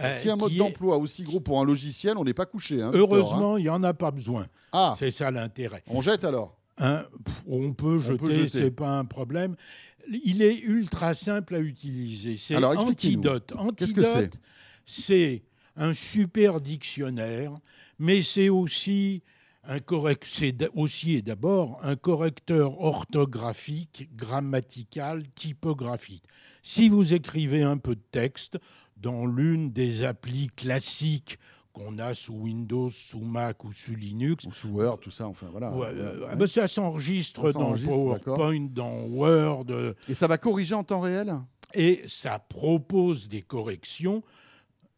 euh, 0.00 0.14
si 0.16 0.30
un 0.30 0.36
mode 0.36 0.52
est- 0.52 0.58
d'emploi 0.58 0.96
aussi 0.98 1.24
gros 1.24 1.40
pour 1.40 1.60
un 1.60 1.64
logiciel, 1.64 2.16
on 2.18 2.22
n'est 2.24 2.34
pas 2.34 2.46
couché. 2.46 2.80
hein, 2.82 2.90
Victor, 2.92 3.00
hein. 3.02 3.16
Heureusement, 3.16 3.56
il 3.56 3.62
n'y 3.64 3.68
en 3.68 3.82
a 3.82 3.92
pas 3.94 4.12
besoin. 4.12 4.46
Ah, 4.72 4.94
C'est 4.96 5.10
ça 5.10 5.30
l'intérêt. 5.32 5.82
on 5.88 6.00
jette 6.00 6.22
alors? 6.24 6.56
Hein, 6.78 7.04
on 7.48 7.72
peut 7.72 7.98
jeter, 7.98 8.32
jeter. 8.44 8.48
c'est 8.48 8.70
pas 8.70 8.90
un 8.98 9.04
problème. 9.04 9.56
Il 10.24 10.40
est 10.42 10.56
ultra 10.60 11.14
simple 11.14 11.56
à 11.56 11.58
utiliser. 11.58 12.36
C'est. 12.36 12.54
Antidote. 12.62 13.52
Antidote, 13.56 14.38
c'est 14.84 15.42
un 15.76 15.92
super 15.94 16.60
dictionnaire, 16.60 17.52
mais 17.98 18.22
c'est 18.22 18.48
aussi 18.48 19.22
un 19.64 19.80
correct, 19.80 20.24
c'est 20.26 20.52
d- 20.52 20.68
aussi 20.74 21.16
et 21.16 21.22
d'abord 21.22 21.78
un 21.82 21.96
correcteur 21.96 22.80
orthographique, 22.80 24.08
grammatical, 24.14 25.22
typographique. 25.34 26.24
Si 26.62 26.88
vous 26.88 27.14
écrivez 27.14 27.62
un 27.62 27.76
peu 27.78 27.94
de 27.94 28.02
texte 28.10 28.58
dans 28.96 29.26
l'une 29.26 29.70
des 29.72 30.04
applis 30.04 30.48
classiques 30.56 31.38
qu'on 31.72 31.98
a 31.98 32.14
sous 32.14 32.32
Windows, 32.34 32.88
sous 32.88 33.20
Mac 33.20 33.64
ou 33.64 33.72
sous 33.72 33.94
Linux, 33.94 34.46
Ou 34.46 34.52
sous 34.52 34.68
Word, 34.68 34.98
tout 35.00 35.10
ça, 35.10 35.28
enfin 35.28 35.46
voilà. 35.50 35.70
ouais, 35.70 35.78
Ouais, 35.78 35.94
euh, 35.94 36.26
ah 36.30 36.36
ben, 36.36 36.46
ça 36.46 36.66
s'enregistre 36.66 37.52
dans 37.52 37.74
PowerPoint, 38.24 38.66
dans 38.70 39.02
Word, 39.02 39.66
euh, 39.70 39.94
Et 40.08 40.14
ça 40.14 40.26
va 40.26 40.38
corriger 40.38 40.74
en 40.74 40.82
temps 40.82 41.00
réel? 41.00 41.32
Et 41.74 42.02
ça 42.08 42.38
propose 42.38 43.28
des 43.28 43.42
corrections. 43.42 44.22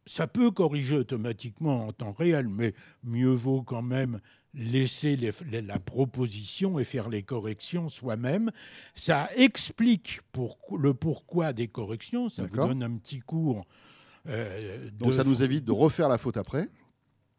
Ça 0.06 0.26
peut 0.26 0.50
corriger 0.50 0.96
automatiquement 0.96 1.86
en 1.86 1.92
temps 1.92 2.12
réel, 2.12 2.48
mais 2.48 2.74
mieux 3.04 3.30
vaut 3.32 3.62
quand 3.62 3.82
même 3.82 4.20
laisser 4.54 5.14
les- 5.16 5.30
les- 5.50 5.62
la 5.62 5.78
proposition 5.78 6.78
et 6.80 6.84
faire 6.84 7.08
les 7.08 7.22
corrections 7.22 7.88
soi-même. 7.88 8.50
Ça 8.94 9.28
explique 9.36 10.20
pour, 10.32 10.58
le 10.76 10.92
pourquoi 10.94 11.52
des 11.52 11.68
corrections, 11.68 12.28
ça 12.28 12.42
vous 12.42 12.48
donne 12.68 12.82
un 12.82 12.96
petit 12.96 13.20
cours. 13.20 13.64
euh, 14.26 14.90
Donc 14.98 15.14
ça 15.14 15.24
nous 15.24 15.42
évite 15.42 15.64
de 15.64 15.72
refaire 15.72 16.08
la 16.08 16.18
faute 16.18 16.36
après. 16.36 16.68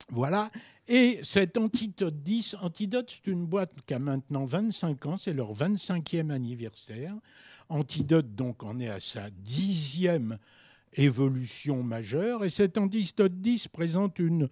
Voilà. 0.10 0.50
Et 0.88 1.20
cet 1.24 1.58
Antidote 1.58 2.22
10, 2.24 2.56
Antidote, 2.62 3.12
c'est 3.24 3.30
une 3.32 3.46
boîte 3.46 3.72
qui 3.86 3.94
a 3.94 4.00
maintenant 4.00 4.46
25 4.46 5.06
ans, 5.06 5.18
c'est 5.18 5.34
leur 5.34 5.54
25e 5.54 6.32
anniversaire. 6.32 7.14
Antidote, 7.70 8.34
donc, 8.36 8.64
en 8.64 8.80
est 8.80 8.90
à 8.90 9.00
sa 9.00 9.30
dixième 9.30 10.38
évolution 10.94 11.84
majeure. 11.84 12.44
Et 12.46 12.50
cet 12.50 12.78
Antidote 12.78 13.40
10 13.42 13.68
présente 13.70 14.20
une 14.20 14.50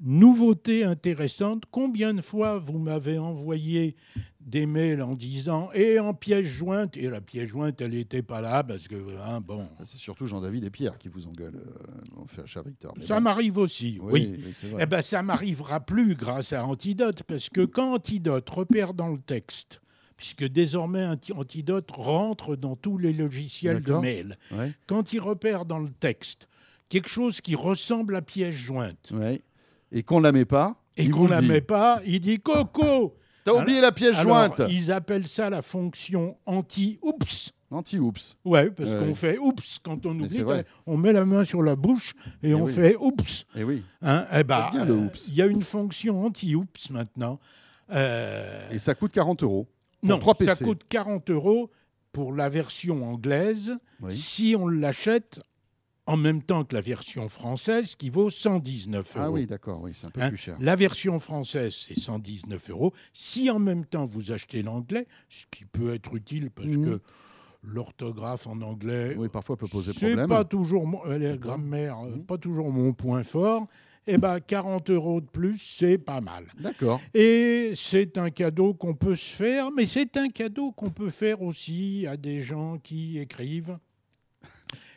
nouveauté 0.00 0.84
intéressante. 0.84 1.64
Combien 1.70 2.14
de 2.14 2.20
fois 2.20 2.58
vous 2.58 2.78
m'avez 2.78 3.18
envoyé 3.18 3.96
des 4.40 4.66
mails 4.66 5.00
en 5.02 5.14
disant 5.14 5.70
et 5.72 5.98
en 5.98 6.12
pièce 6.12 6.44
jointe 6.44 6.96
et 6.98 7.08
la 7.08 7.22
pièce 7.22 7.48
jointe 7.48 7.80
elle 7.80 7.92
n'était 7.92 8.20
pas 8.20 8.42
là 8.42 8.62
parce 8.62 8.88
que 8.88 8.96
hein, 9.22 9.40
bon 9.40 9.66
C'est 9.84 9.96
surtout 9.96 10.26
Jean-David 10.26 10.64
et 10.64 10.70
Pierre 10.70 10.98
qui 10.98 11.08
vous 11.08 11.26
engueulent, 11.26 11.56
euh, 11.64 12.16
mon 12.16 12.26
cher- 12.44 12.62
Victor. 12.64 12.92
Ça 13.00 13.14
bon. 13.16 13.22
m'arrive 13.22 13.56
aussi 13.56 13.98
oui, 14.02 14.34
oui. 14.44 14.54
Eh 14.80 14.84
ben, 14.84 15.00
ça 15.00 15.22
m'arrivera 15.22 15.80
plus 15.80 16.14
grâce 16.14 16.52
à 16.52 16.66
Antidote, 16.66 17.22
parce 17.22 17.48
que 17.48 17.64
quand 17.64 17.94
Antidote 17.94 18.50
repère 18.50 18.92
dans 18.92 19.08
le 19.08 19.18
texte, 19.18 19.80
puisque 20.16 20.44
désormais 20.44 21.04
Anti- 21.06 21.32
Antidote 21.32 21.90
rentre 21.90 22.56
dans 22.56 22.76
tous 22.76 22.98
les 22.98 23.12
logiciels 23.12 23.82
de 23.82 23.94
mail, 23.94 24.38
Ouais, 24.52 24.72
quand 24.86 25.12
il 25.12 25.20
repère 25.20 25.64
dans 25.64 25.78
le 25.80 25.90
texte 25.90 26.48
quelque 26.88 27.08
chose 27.08 27.40
qui 27.40 27.54
ressemble 27.56 28.14
à 28.16 28.22
pièce 28.22 28.54
jointe, 28.54 29.10
ouais. 29.12 29.42
Et 29.92 30.02
qu'on 30.02 30.20
la 30.20 30.32
met 30.32 30.44
pas. 30.44 30.76
et 30.96 31.08
qu'on 31.10 31.20
vous 31.20 31.26
la 31.28 31.40
le 31.40 31.46
dit. 31.46 31.52
met 31.52 31.60
pas, 31.60 32.00
il 32.06 32.20
dit 32.20 32.38
Coco 32.38 33.16
T'as 33.44 33.52
oublié 33.52 33.80
la 33.80 33.92
pièce 33.92 34.16
Alors, 34.16 34.36
jointe. 34.56 34.62
ils 34.70 34.90
appellent 34.90 35.28
ça 35.28 35.50
la 35.50 35.60
fonction 35.60 36.36
anti-oups. 36.46 37.52
Anti-oups. 37.70 38.36
Ouais, 38.44 38.70
parce 38.70 38.90
Ouais. 38.90 38.98
qu'on 38.98 39.14
fait 39.14 39.36
oups 39.38 39.78
quand 39.82 40.06
on 40.06 40.18
oublie. 40.18 40.38
vrai. 40.38 40.64
On 40.86 40.96
met 40.96 41.12
la 41.12 41.24
main 41.26 41.44
sur 41.44 41.62
la 41.62 41.76
bouche 41.76 42.14
et, 42.42 42.50
Eh 42.50 42.54
on 42.54 42.62
oui. 42.64 42.72
fait 42.72 42.96
oups. 42.96 43.44
Eh 43.56 43.64
oui. 43.64 43.82
Hein, 44.00 44.26
eh 44.32 44.44
ben, 44.44 44.68
C'est 44.70 44.76
bien, 44.78 44.84
le 44.86 44.92
euh, 44.94 45.04
oups. 45.06 45.28
Il 45.28 45.34
y 45.34 45.42
a 45.42 45.46
une 45.46 45.62
fonction 45.62 46.24
anti-oups 46.24 46.88
maintenant. 46.90 47.38
Euh, 47.92 48.70
Et 48.70 48.78
ça 48.78 48.94
coûte 48.94 49.12
40 49.12 49.42
euros. 49.42 49.66
Non, 50.08 50.18
3 50.18 50.34
ça 50.40 50.44
PC. 50.52 50.64
coûte 50.64 50.82
40 50.88 51.30
euros 51.30 51.70
pour 52.12 52.32
la 52.32 52.48
version 52.48 53.04
anglaise 53.08 53.76
Oui. 54.00 54.14
si 54.14 54.54
on 54.58 54.68
l'achète 54.68 55.40
en 56.06 56.16
même 56.18 56.42
temps 56.42 56.64
que 56.64 56.74
la 56.74 56.82
version 56.82 57.28
française 57.30 57.96
qui 57.96 58.10
vaut 58.10 58.28
119 58.28 59.16
euros. 59.16 59.24
Ah 59.26 59.30
oui, 59.30 59.46
d'accord, 59.46 59.80
oui, 59.82 59.92
c'est 59.94 60.06
un 60.06 60.10
peu 60.10 60.20
Hein, 60.20 60.28
plus 60.28 60.36
cher. 60.36 60.56
La 60.60 60.76
version 60.76 61.18
française, 61.18 61.74
c'est 61.74 61.98
119 61.98 62.68
euros. 62.70 62.92
Si 63.14 63.50
en 63.50 63.58
même 63.58 63.86
temps 63.86 64.04
vous 64.04 64.30
achetez 64.30 64.62
l'anglais, 64.62 65.06
ce 65.30 65.46
qui 65.50 65.64
peut 65.64 65.94
être 65.94 66.14
utile 66.14 66.50
parce 66.50 66.68
Mhm. 66.68 66.84
que 66.84 67.00
l'orthographe 67.62 68.46
en 68.46 68.60
anglais, 68.60 69.14
Oui, 69.18 69.28
parfois 69.28 69.56
peut 69.56 69.66
poser 69.66 69.92
c'est 69.92 70.06
problème. 70.08 70.28
pas 70.28 70.44
toujours 70.44 70.86
mon- 70.86 71.04
euh, 71.06 71.18
la 71.18 71.36
grammaire, 71.36 71.98
euh, 72.00 72.10
Mhm. 72.16 72.24
pas 72.26 72.36
toujours 72.38 72.70
mon 72.70 72.92
point 72.92 73.22
fort. 73.22 73.66
Eh 74.06 74.18
ben 74.18 74.38
40 74.38 74.90
euros 74.90 75.20
de 75.20 75.26
plus, 75.26 75.58
c'est 75.58 75.96
pas 75.96 76.20
mal. 76.20 76.46
D'accord. 76.58 77.00
Et 77.14 77.72
c'est 77.74 78.18
un 78.18 78.30
cadeau 78.30 78.74
qu'on 78.74 78.94
peut 78.94 79.16
se 79.16 79.34
faire, 79.34 79.70
mais 79.72 79.86
c'est 79.86 80.16
un 80.18 80.28
cadeau 80.28 80.72
qu'on 80.72 80.90
peut 80.90 81.10
faire 81.10 81.40
aussi 81.40 82.06
à 82.06 82.16
des 82.16 82.42
gens 82.42 82.76
qui 82.78 83.18
écrivent 83.18 83.78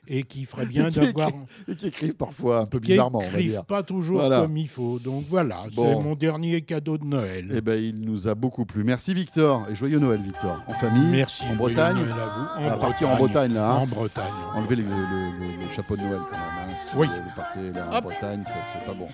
et 0.07 0.23
qui 0.23 0.45
feraient 0.45 0.65
bien 0.65 0.89
qui 0.89 0.99
d'avoir. 0.99 1.29
Et 1.67 1.75
qui 1.75 1.87
écrivent 1.87 2.15
parfois 2.15 2.59
un 2.61 2.65
peu 2.65 2.79
qui 2.79 2.91
bizarrement, 2.91 3.19
va 3.19 3.25
écrivent 3.27 3.63
pas 3.67 3.83
toujours 3.83 4.19
Voilà. 4.19 4.41
comme 4.41 4.57
il 4.57 4.67
faut. 4.67 4.99
Donc 4.99 5.23
voilà, 5.29 5.63
Bon. 5.75 5.97
c'est 5.99 6.03
mon 6.03 6.15
dernier 6.15 6.61
cadeau 6.61 6.97
de 6.97 7.05
Noël. 7.05 7.47
Eh 7.53 7.61
ben, 7.61 7.81
il 7.81 8.01
nous 8.01 8.27
a 8.27 8.35
beaucoup 8.35 8.65
plu. 8.65 8.83
Merci 8.83 9.13
Victor 9.13 9.67
et 9.69 9.75
joyeux 9.75 9.99
Noël 9.99 10.21
Victor. 10.21 10.63
En 10.67 10.73
famille, 10.73 11.09
Merci. 11.09 11.43
en 11.51 11.55
Bretagne. 11.55 11.95
Noël 11.97 12.11
à 12.11 12.59
vous. 12.61 12.69
Va 12.69 12.77
partir 12.77 13.09
en 13.09 13.15
Bretagne 13.17 13.53
là. 13.53 13.71
hein. 13.71 13.75
En 13.77 13.87
Bretagne. 13.87 14.23
Enlevez 14.55 14.75
le, 14.77 14.83
le- 14.83 14.89
le- 14.89 15.63
le 15.63 15.69
chapeau 15.75 15.95
de 15.95 16.01
Noël 16.01 16.19
quand 16.29 16.37
même. 16.37 16.41
hein. 16.41 16.73
Si 16.77 16.95
Oui. 16.95 17.07
vous 17.07 17.31
partez 17.35 17.71
là 17.73 17.87
en 17.91 17.97
Hop. 17.97 18.03
Bretagne, 18.03 18.43
ça 18.45 18.53
c'est 18.71 18.85
pas 18.85 18.93
bon. 18.93 19.07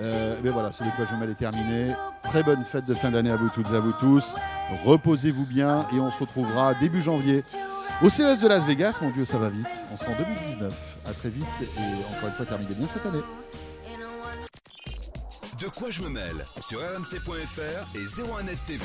Euh, 0.00 0.36
mais 0.44 0.50
voilà, 0.50 0.70
ce 0.72 0.84
de 0.84 0.88
quoi 0.96 1.04
je 1.08 1.14
me 1.14 1.20
mêle 1.20 1.30
est 1.30 1.34
terminé. 1.34 1.92
Très 2.22 2.42
bonne 2.44 2.62
fête 2.64 2.86
de 2.86 2.94
fin 2.94 3.10
d'année 3.10 3.30
à 3.30 3.36
vous 3.36 3.48
toutes 3.48 3.70
et 3.72 3.76
à 3.76 3.80
vous 3.80 3.92
tous. 3.98 4.34
Reposez-vous 4.84 5.44
bien 5.46 5.86
et 5.94 5.98
on 6.00 6.10
se 6.10 6.18
retrouvera 6.20 6.74
début 6.74 7.02
janvier 7.02 7.42
au 8.02 8.10
CES 8.10 8.40
de 8.40 8.48
Las 8.48 8.66
Vegas. 8.66 8.98
Mon 9.00 9.10
Dieu, 9.10 9.24
ça 9.24 9.38
va 9.38 9.48
vite. 9.48 9.66
On 9.92 9.96
sera 9.96 10.12
en 10.12 10.16
2019. 10.16 10.72
À 11.06 11.12
très 11.12 11.30
vite 11.30 11.46
et 11.60 12.16
encore 12.16 12.28
une 12.28 12.34
fois 12.34 12.46
terminez 12.46 12.74
bien 12.74 12.88
cette 12.88 13.06
année. 13.06 13.22
De 15.60 15.68
quoi 15.68 15.90
je 15.90 16.02
me 16.02 16.08
mêle? 16.08 16.44
Sur 16.60 16.80
rmc.fr 16.80 17.96
et 17.96 18.04
01net 18.04 18.58
TV. 18.66 18.84